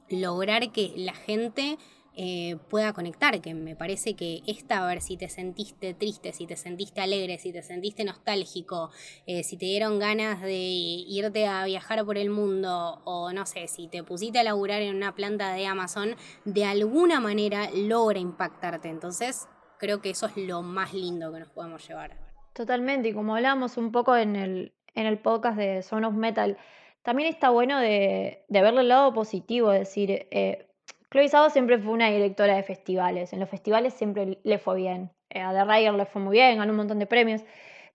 lograr 0.10 0.72
que 0.72 0.94
la 0.98 1.14
gente 1.14 1.78
eh, 2.16 2.58
pueda 2.70 2.94
conectar, 2.94 3.42
que 3.42 3.54
me 3.54 3.76
parece 3.76 4.16
que 4.16 4.42
esta, 4.46 4.84
a 4.84 4.88
ver 4.88 5.02
si 5.02 5.18
te 5.18 5.30
sentiste 5.30 5.94
triste, 5.94 6.32
si 6.32 6.46
te 6.46 6.56
sentiste 6.56 7.02
alegre, 7.02 7.40
si 7.40 7.52
te 7.52 7.62
sentiste 7.62 8.04
nostálgico, 8.04 8.92
eh, 9.26 9.44
si 9.44 9.58
te 9.58 9.66
dieron 9.66 10.00
ganas 10.00 10.42
de 10.42 10.56
irte 10.56 11.48
a 11.48 11.66
viajar 11.66 12.06
por 12.06 12.18
el 12.18 12.30
mundo 12.30 13.02
o 13.06 13.34
no 13.34 13.46
sé, 13.46 13.68
si 13.68 13.88
te 13.88 14.04
pusiste 14.04 14.40
a 14.40 14.44
laburar 14.44 14.82
en 14.82 14.96
una 14.96 15.16
planta 15.16 15.54
de 15.54 15.66
Amazon, 15.66 16.16
de 16.46 16.66
alguna 16.66 17.20
manera 17.20 17.70
logra 17.74 18.20
impactarte. 18.20 18.90
Entonces, 18.90 19.48
creo 19.80 20.02
que 20.02 20.12
eso 20.12 20.28
es 20.28 20.38
lo 20.38 20.62
más 20.62 20.94
lindo 20.94 21.34
que 21.34 21.40
nos 21.40 21.50
podemos 21.50 21.88
llevar. 21.88 22.18
Totalmente, 22.54 23.10
y 23.10 23.14
como 23.14 23.36
hablamos 23.36 23.78
un 23.78 23.92
poco 23.92 24.16
en 24.16 24.36
el, 24.36 24.74
en 24.94 25.08
el 25.08 25.18
podcast 25.18 25.58
de 25.58 25.82
Son 25.82 26.04
of 26.04 26.14
Metal, 26.14 26.58
también 27.02 27.28
está 27.28 27.50
bueno 27.50 27.80
de, 27.80 28.46
verle 28.48 28.82
el 28.82 28.88
lado 28.88 29.14
positivo, 29.14 29.72
es 29.74 29.80
decir, 29.80 30.28
eh, 30.32 30.68
Chloe 31.14 31.30
siempre 31.52 31.78
fue 31.78 31.92
una 31.92 32.10
directora 32.10 32.56
de 32.56 32.64
festivales. 32.64 33.34
En 33.34 33.40
los 33.40 33.48
festivales 33.48 33.94
siempre 33.94 34.40
le 34.44 34.58
fue 34.58 34.78
bien. 34.78 35.12
Eh, 35.30 35.42
a 35.42 35.54
The 35.54 35.64
Rider 35.64 35.94
le 35.94 36.08
fue 36.08 36.20
muy 36.24 36.38
bien, 36.38 36.58
ganó 36.58 36.72
un 36.72 36.78
montón 36.78 36.98
de 36.98 37.06
premios. 37.06 37.44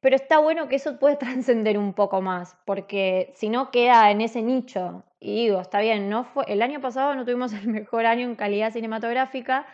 Pero 0.01 0.14
está 0.14 0.39
bueno 0.39 0.69
que 0.69 0.77
eso 0.77 1.01
puede 1.01 1.16
trascender 1.49 1.79
un 1.79 1.95
poco 1.95 2.23
más, 2.23 2.57
porque 2.64 3.33
si 3.35 3.49
no 3.49 3.73
queda 3.73 4.12
en 4.12 4.21
ese 4.21 4.41
nicho. 4.41 5.03
Y 5.19 5.47
digo, 5.47 5.61
está 5.61 5.81
bien, 5.81 6.09
no 6.09 6.23
fue, 6.23 6.45
el 6.47 6.62
año 6.62 6.81
pasado 6.81 7.16
no 7.16 7.25
tuvimos 7.25 7.53
el 7.55 7.66
mejor 7.66 8.07
año 8.07 8.25
en 8.25 8.37
calidad 8.37 8.73
cinematográfica, 8.73 9.66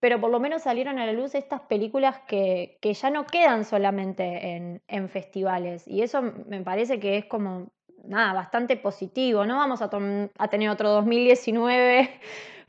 pero 0.00 0.20
por 0.20 0.32
lo 0.32 0.40
menos 0.40 0.62
salieron 0.62 0.98
a 0.98 1.06
la 1.06 1.12
luz 1.12 1.36
estas 1.36 1.60
películas 1.60 2.18
que, 2.26 2.78
ya 2.82 3.10
no 3.10 3.26
quedan 3.26 3.64
solamente 3.64 4.80
en, 4.88 5.08
festivales. 5.08 5.86
Y 5.86 6.02
eso 6.02 6.20
me 6.22 6.62
parece 6.62 6.98
que 6.98 7.18
es 7.18 7.26
como, 7.26 7.68
nada, 8.02 8.32
bastante 8.32 8.76
positivo. 8.76 9.46
No 9.46 9.56
vamos 9.58 9.80
a 9.82 10.48
tener 10.48 10.68
otro 10.68 10.90
2019 10.90 12.10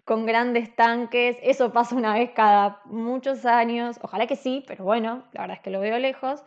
con 0.05 0.25
grandes 0.25 0.75
tanques. 0.75 1.37
Eso 1.41 1.71
pasa 1.71 1.95
una 1.95 2.13
vez 2.13 2.31
cada 2.31 2.81
muchos 2.85 3.45
años. 3.45 3.99
Ojalá 4.01 4.27
que 4.27 4.35
sí, 4.35 4.63
pero 4.67 4.83
bueno, 4.83 5.23
la 5.33 5.41
verdad 5.41 5.57
es 5.57 5.63
que 5.63 5.69
lo 5.69 5.79
veo 5.79 5.99
lejos. 5.99 6.43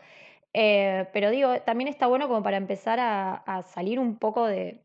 Eh, 0.53 1.07
pero 1.13 1.31
digo, 1.31 1.61
también 1.63 1.89
está 1.89 2.07
bueno 2.07 2.29
como 2.29 2.43
para 2.43 2.57
empezar 2.57 2.99
a, 3.01 3.63
salir 3.75 3.99
un 3.99 4.17
poco 4.17 4.47
de 4.47 4.83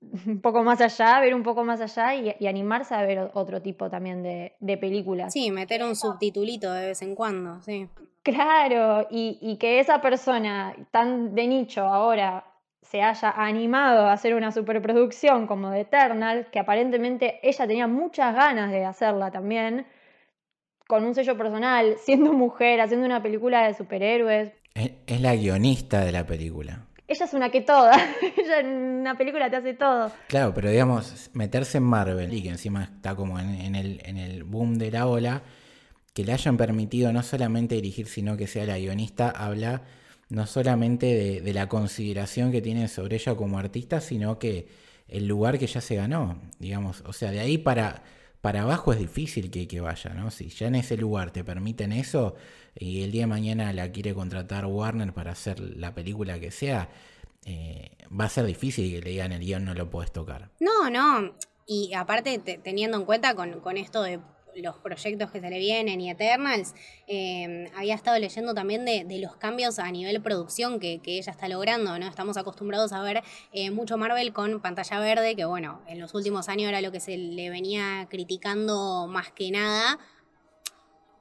un 0.26 0.40
poco 0.40 0.62
más 0.62 0.80
allá, 0.80 1.18
ver 1.20 1.34
un 1.34 1.42
poco 1.42 1.64
más 1.64 1.80
allá 1.80 2.14
y, 2.14 2.46
animarse 2.46 2.94
a 2.94 3.02
ver 3.02 3.30
otro 3.34 3.60
tipo 3.60 3.90
también 3.90 4.22
de, 4.22 4.54
de, 4.60 4.76
películas. 4.76 5.32
Sí, 5.32 5.50
meter 5.50 5.82
un 5.82 5.96
subtitulito 5.96 6.72
de 6.72 6.86
vez 6.86 7.02
en 7.02 7.16
cuando, 7.16 7.60
sí. 7.62 7.88
Claro, 8.22 9.08
y, 9.10 9.38
y 9.40 9.56
que 9.56 9.80
esa 9.80 10.00
persona 10.00 10.76
tan 10.92 11.34
de 11.34 11.46
nicho 11.48 11.82
ahora 11.82 12.44
se 12.82 13.02
haya 13.02 13.30
animado 13.30 14.06
a 14.06 14.12
hacer 14.12 14.34
una 14.34 14.52
superproducción 14.52 15.46
como 15.46 15.70
The 15.70 15.80
Eternal, 15.80 16.46
que 16.50 16.58
aparentemente 16.58 17.38
ella 17.42 17.66
tenía 17.66 17.86
muchas 17.86 18.34
ganas 18.34 18.70
de 18.70 18.84
hacerla 18.84 19.30
también, 19.30 19.86
con 20.86 21.04
un 21.04 21.14
sello 21.14 21.36
personal, 21.36 21.96
siendo 22.04 22.32
mujer, 22.32 22.80
haciendo 22.80 23.06
una 23.06 23.22
película 23.22 23.66
de 23.66 23.74
superhéroes. 23.74 24.52
Es, 24.74 25.20
la 25.20 25.36
guionista 25.36 26.04
de 26.04 26.12
la 26.12 26.24
película. 26.26 26.86
Ella 27.06 27.24
es 27.24 27.34
una 27.34 27.50
que 27.50 27.60
toda, 27.60 27.92
ella 28.36 28.60
en 28.60 28.68
una 28.68 29.16
película 29.16 29.50
te 29.50 29.56
hace 29.56 29.74
todo. 29.74 30.10
Claro, 30.28 30.54
pero 30.54 30.70
digamos, 30.70 31.30
meterse 31.32 31.78
en 31.78 31.84
Marvel 31.84 32.32
y 32.32 32.42
que 32.42 32.50
encima 32.50 32.84
está 32.84 33.14
como 33.14 33.38
en, 33.38 33.74
el, 33.74 34.00
en 34.04 34.16
el 34.16 34.44
boom 34.44 34.78
de 34.78 34.90
la 34.92 35.06
ola, 35.06 35.42
que 36.14 36.24
le 36.24 36.32
hayan 36.32 36.56
permitido 36.56 37.12
no 37.12 37.22
solamente 37.22 37.74
dirigir, 37.74 38.06
sino 38.06 38.36
que 38.36 38.46
sea 38.46 38.64
la 38.64 38.78
guionista, 38.78 39.30
habla 39.30 39.82
no 40.30 40.46
solamente 40.46 41.40
de, 41.42 41.52
la 41.52 41.68
consideración 41.68 42.52
que 42.52 42.62
tienen 42.62 42.88
sobre 42.88 43.16
ella 43.16 43.34
como 43.34 43.58
artista, 43.58 44.00
sino 44.00 44.38
que 44.38 44.68
el 45.08 45.26
lugar 45.26 45.58
que 45.58 45.66
ya 45.66 45.80
se 45.80 45.96
ganó, 45.96 46.40
digamos, 46.58 47.02
o 47.04 47.12
sea, 47.12 47.32
de 47.32 47.40
ahí 47.40 47.58
para, 47.58 48.04
para 48.40 48.62
abajo 48.62 48.92
es 48.92 49.00
difícil 49.00 49.50
que, 49.50 49.80
vaya, 49.80 50.14
¿no? 50.14 50.30
Si 50.30 50.48
ya 50.48 50.68
en 50.68 50.76
ese 50.76 50.96
lugar 50.96 51.32
te 51.32 51.42
permiten 51.42 51.92
eso 51.92 52.36
y 52.76 53.02
el 53.02 53.10
día 53.10 53.22
de 53.22 53.26
mañana 53.26 53.72
la 53.72 53.90
quiere 53.90 54.14
contratar 54.14 54.66
Warner 54.66 55.12
para 55.12 55.32
hacer 55.32 55.58
la 55.58 55.94
película 55.94 56.38
que 56.38 56.52
sea, 56.52 56.88
eh, 57.44 57.96
va 58.08 58.26
a 58.26 58.28
ser 58.28 58.44
difícil 58.44 58.92
que 58.92 59.00
le 59.00 59.10
digan 59.10 59.32
el 59.32 59.40
guion 59.40 59.64
no 59.64 59.74
lo 59.74 59.90
puedes 59.90 60.12
tocar. 60.12 60.50
No, 60.60 60.88
no, 60.90 61.34
y 61.66 61.92
aparte 61.94 62.38
teniendo 62.38 62.96
en 62.96 63.04
cuenta 63.04 63.34
con, 63.34 63.60
con 63.60 63.76
esto 63.76 64.02
de 64.04 64.20
los 64.56 64.76
proyectos 64.78 65.30
que 65.30 65.40
se 65.40 65.50
le 65.50 65.58
vienen 65.58 66.00
y 66.00 66.10
Eternals, 66.10 66.74
em, 67.06 67.66
había 67.76 67.94
estado 67.94 68.18
leyendo 68.18 68.54
también 68.54 68.84
de, 68.84 69.18
los 69.20 69.36
cambios 69.36 69.78
a 69.78 69.90
nivel 69.90 70.22
producción 70.22 70.80
que, 70.80 71.00
ella 71.04 71.32
está 71.32 71.48
logrando, 71.48 71.98
¿no? 71.98 72.06
Estamos 72.06 72.36
acostumbrados 72.36 72.92
a 72.92 73.02
ver 73.02 73.22
eh, 73.52 73.70
mucho 73.70 73.98
Marvel 73.98 74.32
con 74.32 74.60
pantalla 74.60 74.98
verde, 75.00 75.36
que 75.36 75.44
bueno, 75.44 75.82
en 75.86 76.00
los 76.00 76.14
últimos 76.14 76.48
años 76.48 76.68
era 76.68 76.80
lo 76.80 76.92
que 76.92 77.00
se 77.00 77.16
le 77.16 77.50
venía 77.50 78.06
criticando 78.08 79.06
más 79.08 79.30
que 79.32 79.50
nada 79.50 79.98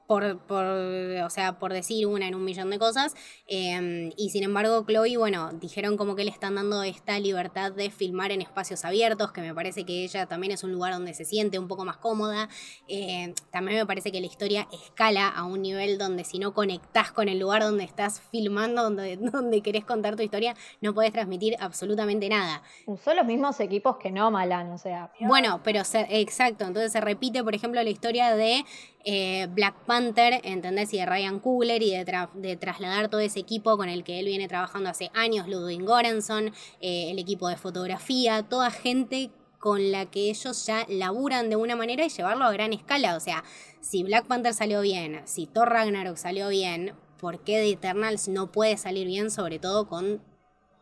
por, 0.10 0.40
por, 0.40 0.66
o 0.66 1.30
sea, 1.30 1.60
por 1.60 1.72
decir 1.72 2.08
una 2.08 2.28
en 2.28 2.34
un 2.34 2.44
millón 2.44 2.72
de 2.72 2.80
cosas. 2.80 3.16
Em, 3.46 4.12
y 4.18 4.32
sin 4.32 4.44
embargo, 4.44 4.84
Chloe, 4.84 5.18
bueno, 5.18 5.52
dijeron 5.54 5.98
como 5.98 6.16
que 6.16 6.24
le 6.24 6.32
están 6.32 6.56
dando 6.56 6.82
esta 6.82 7.20
libertad 7.20 7.72
de 7.72 7.92
filmar 7.92 8.32
en 8.32 8.42
espacios 8.42 8.86
abiertos, 8.86 9.32
que 9.32 9.42
me 9.42 9.54
parece 9.54 9.86
que 9.86 10.04
ella 10.06 10.26
también 10.26 10.52
es 10.52 10.64
un 10.64 10.72
lugar 10.72 10.94
donde 10.94 11.14
se 11.14 11.26
siente 11.26 11.60
un 11.60 11.68
poco 11.68 11.86
más 11.86 11.98
cómoda. 11.98 12.50
Em, 12.88 13.36
también 13.52 13.78
me 13.78 13.86
parece 13.86 14.12
que 14.12 14.20
la 14.20 14.26
historia 14.26 14.68
escala 14.74 15.28
a 15.28 15.44
un 15.44 15.62
nivel 15.62 16.00
donde 16.00 16.24
si 16.24 16.40
no 16.40 16.56
conectás 16.56 17.12
con 17.12 17.30
el 17.30 17.38
lugar 17.38 17.62
donde 17.62 17.84
estás 17.84 18.20
filmando, 18.32 18.82
donde, 18.82 19.16
donde 19.32 19.62
querés 19.62 19.86
contar 19.86 20.16
tu 20.16 20.24
historia, 20.24 20.56
no 20.82 20.96
podés 20.96 21.14
transmitir 21.14 21.56
absolutamente 21.60 22.30
nada. 22.30 22.64
Usó 22.88 23.14
los 23.14 23.28
mismos 23.28 23.60
equipos 23.60 23.98
que 23.98 24.10
no 24.10 24.32
Malan, 24.32 24.72
o 24.72 24.80
sea. 24.80 25.12
Bueno, 25.20 25.62
pero 25.64 25.84
exacto, 26.10 26.66
entonces 26.66 26.92
se 26.92 27.00
repite, 27.00 27.44
por 27.44 27.54
ejemplo, 27.54 27.84
la 27.84 27.92
historia 27.92 28.36
de 28.36 28.66
eh, 29.06 29.48
Black 29.52 29.86
Panther, 29.86 30.42
¿entendés? 30.44 30.94
Y 30.94 30.98
de 30.98 31.06
Ryan 31.06 31.40
Coogler 31.40 31.82
y 31.82 31.92
de, 31.92 32.58
trasladar 32.58 33.10
todo 33.10 33.22
ese 33.22 33.40
equipo 33.40 33.78
con 33.78 33.90
el 33.90 34.04
que 34.04 34.20
él 34.20 34.26
viene 34.26 34.48
trabajando 34.48 34.90
hace 34.90 35.10
años, 35.14 35.48
Ludwig 35.48 35.82
Göransson, 35.82 36.48
eh, 36.82 37.12
el 37.12 37.20
equipo 37.20 37.48
de 37.48 37.56
fotografía, 37.56 38.44
toda 38.44 38.72
gente 38.72 39.32
con 39.60 39.92
la 39.92 40.06
que 40.06 40.30
ellos 40.30 40.66
ya 40.66 40.86
laburan 40.90 41.50
de 41.50 41.56
una 41.56 41.76
manera 41.76 42.06
y 42.06 42.10
llevarlo 42.10 42.46
a 42.46 42.52
gran 42.52 42.74
escala. 42.74 43.16
O 43.16 43.20
sea, 43.20 43.44
si 43.82 44.04
Black 44.04 44.26
Panther 44.26 44.54
salió 44.54 44.82
bien, 44.82 45.22
si 45.26 45.48
Thor 45.48 45.70
Ragnarok 45.70 46.18
salió 46.18 46.50
bien, 46.50 46.94
¿por 47.20 47.40
qué 47.44 47.58
The 47.60 47.72
Eternals 47.72 48.28
no 48.28 48.52
puede 48.52 48.78
salir 48.78 49.08
bien, 49.08 49.32
sobre 49.32 49.60
todo 49.60 49.88
con 49.88 50.22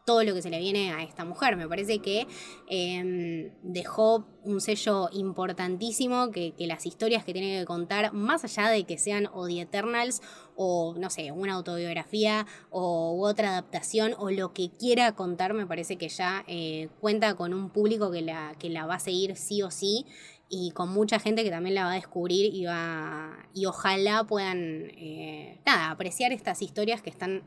todo 0.08 0.24
lo 0.24 0.34
que 0.34 0.41
se 0.41 0.49
le 0.49 0.60
viene 0.60 0.93
a 0.93 1.03
esta 1.03 1.26
mujer. 1.26 1.58
Me 1.58 1.68
parece 1.68 1.99
que 1.99 2.28
em, 2.70 3.51
dejó 3.62 4.26
un 4.45 4.62
sello 4.62 5.10
importantísimo 5.12 6.32
que, 6.32 6.53
las 6.60 6.86
historias 6.86 7.26
que 7.26 7.34
tiene 7.34 7.60
que 7.60 7.66
contar, 7.66 8.14
más 8.14 8.45
allá 8.45 8.70
de 8.70 8.86
que 8.86 8.97
sean 8.97 9.28
o 9.34 9.47
The 9.47 9.60
Eternals 9.60 10.22
o, 10.55 10.95
no 10.97 11.10
sé, 11.10 11.34
una 11.34 11.55
autobiografía 11.55 12.47
o 12.70 13.20
otra 13.22 13.49
adaptación 13.49 14.16
o 14.18 14.32
lo 14.32 14.53
que 14.53 14.70
quiera 14.70 15.12
contar, 15.12 15.53
me 15.53 15.68
parece 15.68 15.97
que 15.97 16.08
ya 16.08 16.45
eh, 16.47 16.88
cuenta 17.01 17.36
con 17.36 17.53
un 17.53 17.70
público 17.70 18.10
que 18.10 18.22
la, 18.22 18.55
que 18.58 18.70
la 18.70 18.86
va 18.86 18.95
a 18.95 18.99
seguir 18.99 19.36
sí 19.36 19.62
o 19.62 19.72
sí 19.72 20.05
y 20.47 20.72
con 20.72 20.89
mucha 20.89 21.20
gente 21.20 21.43
que 21.43 21.49
también 21.49 21.76
la 21.76 21.84
va 21.84 21.91
a 21.91 21.95
descubrir 21.95 22.55
y 22.55 22.64
va 22.64 23.45
y 23.53 23.66
ojalá 23.66 24.24
puedan 24.24 24.89
eh, 24.95 25.60
nada 25.66 25.89
apreciar 25.91 26.32
estas 26.32 26.62
historias 26.62 27.01
que 27.01 27.10
están 27.10 27.43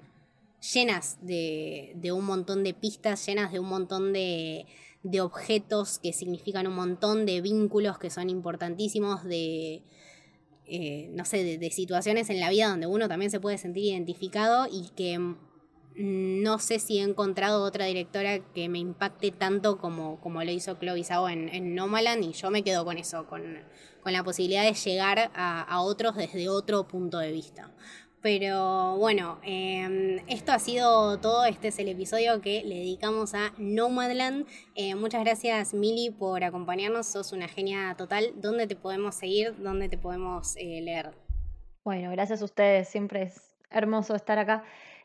llenas 0.61 1.19
de, 1.23 2.13
un 2.13 2.25
montón 2.25 2.63
de 2.65 2.75
pistas, 2.75 3.25
llenas 3.27 3.53
de 3.53 3.59
un 3.59 3.69
montón 3.69 4.13
de, 4.13 4.67
objetos 5.21 5.99
que 5.99 6.13
significan 6.13 6.67
un 6.67 6.75
montón 6.75 7.27
de 7.27 7.41
vínculos 7.41 7.99
que 7.99 8.11
son 8.11 8.29
importantísimos, 8.31 9.25
de, 9.25 9.83
eh, 10.67 11.11
no 11.13 11.25
sé, 11.25 11.59
de, 11.59 11.71
situaciones 11.71 12.31
en 12.31 12.41
la 12.41 12.51
vida 12.51 12.69
donde 12.69 12.87
uno 12.87 13.09
también 13.09 13.31
se 13.31 13.41
puede 13.41 13.59
sentir 13.59 13.85
identificado 13.85 14.69
y 14.71 14.91
que 14.95 15.37
no 15.97 16.59
sé 16.59 16.79
si 16.79 16.99
he 16.99 17.03
encontrado 17.03 17.63
otra 17.63 17.85
directora 17.87 18.39
que 18.55 18.69
me 18.69 18.79
impacte 18.79 19.33
tanto 19.33 19.79
como, 19.79 20.21
como 20.21 20.43
lo 20.43 20.51
hizo 20.51 20.75
Chloe 20.75 21.05
Zhao 21.05 21.29
en, 21.29 21.49
en 21.49 21.75
Nomaland 21.75 22.25
y 22.25 22.33
yo 22.33 22.51
me 22.51 22.63
quedo 22.63 22.85
con 22.85 22.97
eso, 22.97 23.27
con, 23.27 23.59
la 24.05 24.25
posibilidad 24.25 24.65
de 24.65 24.73
llegar 24.73 25.31
a, 25.35 25.61
a 25.63 25.83
otros 25.83 26.17
desde 26.17 26.49
otro 26.49 26.89
punto 26.89 27.19
de 27.19 27.33
vista. 27.33 27.71
Pero 28.23 28.99
bueno, 28.99 29.39
em, 29.43 30.19
esto 30.29 30.53
ha 30.53 30.59
sido 30.59 31.19
todo. 31.21 31.47
Este 31.47 31.69
es 31.69 31.79
el 31.79 31.89
episodio 31.89 32.43
que 32.43 32.63
le 32.65 32.75
dedicamos 32.77 33.35
a 33.35 33.53
Nomadland. 33.57 34.47
Eh, 34.75 34.95
muchas 34.95 35.25
gracias, 35.25 35.73
Mili, 35.73 36.11
por 36.11 36.45
acompañarnos. 36.45 37.07
Sos 37.07 37.33
una 37.33 37.49
genia 37.49 37.95
total. 37.97 38.33
¿Dónde 38.37 38.67
te 38.67 38.77
podemos 38.77 39.15
seguir? 39.15 39.57
¿Dónde 39.63 39.89
te 39.89 39.97
podemos 39.97 40.55
eh, 40.59 40.83
leer? 40.83 41.13
Bueno, 41.83 42.11
gracias 42.11 42.43
a 42.43 42.45
ustedes. 42.45 42.89
Siempre 42.89 43.23
es 43.23 43.57
hermoso 43.71 44.15
estar 44.15 44.39
acá. 44.39 44.65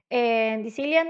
En 0.09 0.63
Dicilian, 0.63 1.07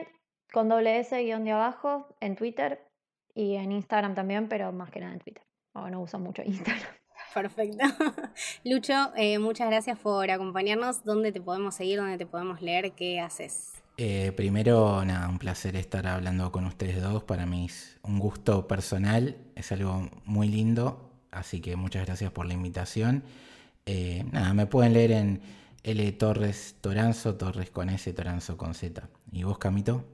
con 0.54 0.70
doble 0.70 1.00
S 1.00 1.20
guion 1.24 1.44
de 1.44 1.52
abajo, 1.54 2.16
en 2.20 2.36
Twitter 2.36 2.88
y 3.34 3.56
en 3.56 3.72
Instagram 3.72 4.14
también, 4.14 4.48
pero 4.48 4.72
más 4.72 4.92
que 4.92 5.00
nada 5.00 5.14
en 5.14 5.20
Twitter. 5.20 5.44
no 5.74 6.02
uso 6.02 6.20
mucho 6.20 6.44
Instagram. 6.46 6.96
Perfecto. 7.36 7.78
Lucho, 8.64 9.12
eh, 9.16 9.38
muchas 9.38 9.70
gracias 9.70 10.00
por 10.00 10.32
acompañarnos. 10.32 11.04
¿Dónde 11.04 11.32
te 11.32 11.42
podemos 11.42 11.76
seguir? 11.76 12.00
¿Dónde 12.00 12.18
te 12.18 12.26
podemos 12.26 12.64
leer? 12.64 12.94
¿Qué 12.94 13.20
haces? 13.20 13.74
Eh, 13.98 14.32
primero, 14.36 15.06
nada, 15.06 15.30
un 15.30 15.38
placer 15.38 15.76
estar 15.76 16.08
hablando 16.08 16.52
con 16.52 16.66
ustedes 16.66 17.00
dos. 17.00 17.24
Para 17.24 17.46
mí 17.46 17.66
es 17.66 18.00
un 18.02 18.18
gusto 18.18 18.68
personal, 18.68 19.38
es 19.56 19.72
algo 19.72 20.10
muy 20.26 20.48
lindo 20.48 21.12
así 21.36 21.60
que 21.60 21.76
muchas 21.76 22.06
gracias 22.06 22.32
por 22.32 22.48
la 22.48 22.54
invitación. 22.54 23.24
Eh, 23.86 24.26
nada, 24.32 24.54
me 24.54 24.66
pueden 24.66 24.94
leer 24.94 25.12
en 25.12 25.42
L 25.84 26.12
Torres 26.14 26.76
Toranzo, 26.82 27.36
Torres 27.36 27.70
con 27.70 27.90
S, 27.90 28.12
Toranzo 28.14 28.58
con 28.58 28.74
Z. 28.74 29.08
¿Y 29.32 29.44
vos, 29.44 29.58
Camito? 29.60 30.06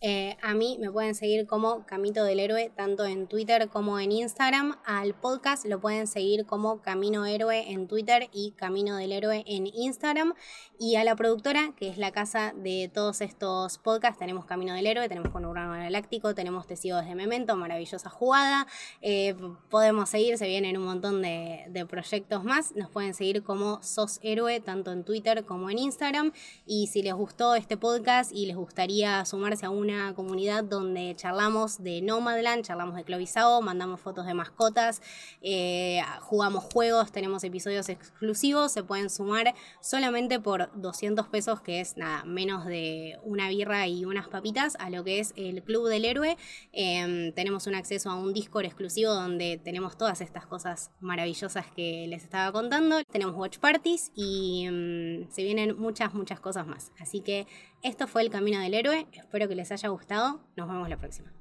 Eh, 0.00 0.36
a 0.42 0.54
mí 0.54 0.78
me 0.80 0.92
pueden 0.92 1.16
seguir 1.16 1.48
como 1.48 1.84
Camito 1.84 2.22
del 2.22 2.38
Héroe, 2.38 2.70
tanto 2.76 3.04
en 3.04 3.26
Twitter 3.26 3.68
como 3.68 3.98
en 3.98 4.12
Instagram. 4.12 4.76
Al 4.84 5.12
podcast 5.14 5.66
lo 5.66 5.80
pueden 5.80 6.06
seguir 6.06 6.46
como 6.46 6.80
Camino 6.82 7.26
Héroe 7.26 7.72
en 7.72 7.88
Twitter 7.88 8.28
y 8.32 8.52
Camino 8.52 8.94
del 8.96 9.10
Héroe 9.10 9.42
en 9.48 9.66
Instagram. 9.66 10.34
Y 10.78 10.94
a 10.94 11.02
la 11.02 11.16
productora, 11.16 11.74
que 11.76 11.88
es 11.88 11.98
la 11.98 12.12
casa 12.12 12.54
de 12.56 12.88
todos 12.94 13.20
estos 13.20 13.78
podcasts, 13.78 14.20
tenemos 14.20 14.44
Camino 14.44 14.72
del 14.72 14.86
Héroe, 14.86 15.08
tenemos 15.08 15.32
Con 15.32 15.44
Urbano 15.44 15.72
Galáctico, 15.72 16.32
tenemos 16.32 16.68
Testigos 16.68 17.04
de 17.04 17.16
Memento, 17.16 17.56
maravillosa 17.56 18.08
jugada. 18.08 18.68
Eh, 19.02 19.34
podemos 19.68 20.10
seguir, 20.10 20.38
se 20.38 20.46
vienen 20.46 20.76
un 20.76 20.84
montón 20.84 21.22
de, 21.22 21.64
de 21.70 21.86
proyectos 21.86 22.44
más. 22.44 22.76
Nos 22.76 22.88
pueden 22.88 23.14
seguir 23.14 23.42
como 23.42 23.82
Sos 23.82 24.20
Héroe, 24.22 24.60
tanto 24.60 24.92
en 24.92 25.02
Twitter 25.02 25.44
como 25.44 25.70
en 25.70 25.78
Instagram. 25.78 26.32
Y 26.66 26.86
si 26.86 27.02
les 27.02 27.14
gustó 27.14 27.56
este 27.56 27.76
podcast 27.76 28.30
y 28.32 28.46
les 28.46 28.54
gustaría 28.54 29.24
sumarse 29.24 29.66
a 29.66 29.70
un 29.70 29.87
una 29.88 30.14
comunidad 30.14 30.64
donde 30.64 31.14
charlamos 31.16 31.82
de 31.82 32.02
Nomadland, 32.02 32.62
charlamos 32.62 32.94
de 32.94 33.04
Clovisao, 33.04 33.62
mandamos 33.62 34.00
fotos 34.00 34.26
de 34.26 34.34
mascotas, 34.34 35.00
eh, 35.40 36.02
jugamos 36.20 36.64
juegos, 36.64 37.10
tenemos 37.10 37.42
episodios 37.42 37.88
exclusivos, 37.88 38.72
se 38.72 38.82
pueden 38.82 39.08
sumar 39.08 39.54
solamente 39.80 40.40
por 40.40 40.70
200 40.78 41.28
pesos, 41.28 41.62
que 41.62 41.80
es 41.80 41.96
nada, 41.96 42.24
menos 42.24 42.66
de 42.66 43.18
una 43.22 43.48
birra 43.48 43.86
y 43.86 44.04
unas 44.04 44.28
papitas, 44.28 44.76
a 44.78 44.90
lo 44.90 45.04
que 45.04 45.20
es 45.20 45.32
el 45.36 45.62
Club 45.62 45.88
del 45.88 46.04
Héroe. 46.04 46.36
Em, 46.72 47.32
tenemos 47.32 47.66
un 47.66 47.74
acceso 47.74 48.10
a 48.10 48.16
un 48.16 48.34
Discord 48.34 48.66
exclusivo 48.66 49.14
donde 49.14 49.58
tenemos 49.62 49.96
todas 49.96 50.20
estas 50.20 50.46
cosas 50.46 50.90
maravillosas 51.00 51.66
que 51.74 52.06
les 52.08 52.22
estaba 52.24 52.52
contando. 52.52 53.02
Tenemos 53.10 53.34
watch 53.36 53.58
parties 53.58 54.12
y 54.14 54.66
em, 54.66 55.30
se 55.30 55.42
vienen 55.42 55.78
muchas, 55.78 56.12
muchas 56.12 56.40
cosas 56.40 56.66
más. 56.66 56.92
Así 56.98 57.20
que 57.20 57.46
esto 57.82 58.06
fue 58.06 58.22
El 58.22 58.30
Camino 58.30 58.60
del 58.60 58.74
Héroe, 58.74 59.06
espero 59.12 59.48
que 59.48 59.54
les 59.54 59.70
haya 59.72 59.88
gustado, 59.88 60.40
nos 60.56 60.68
vemos 60.68 60.88
la 60.88 60.96
próxima. 60.96 61.32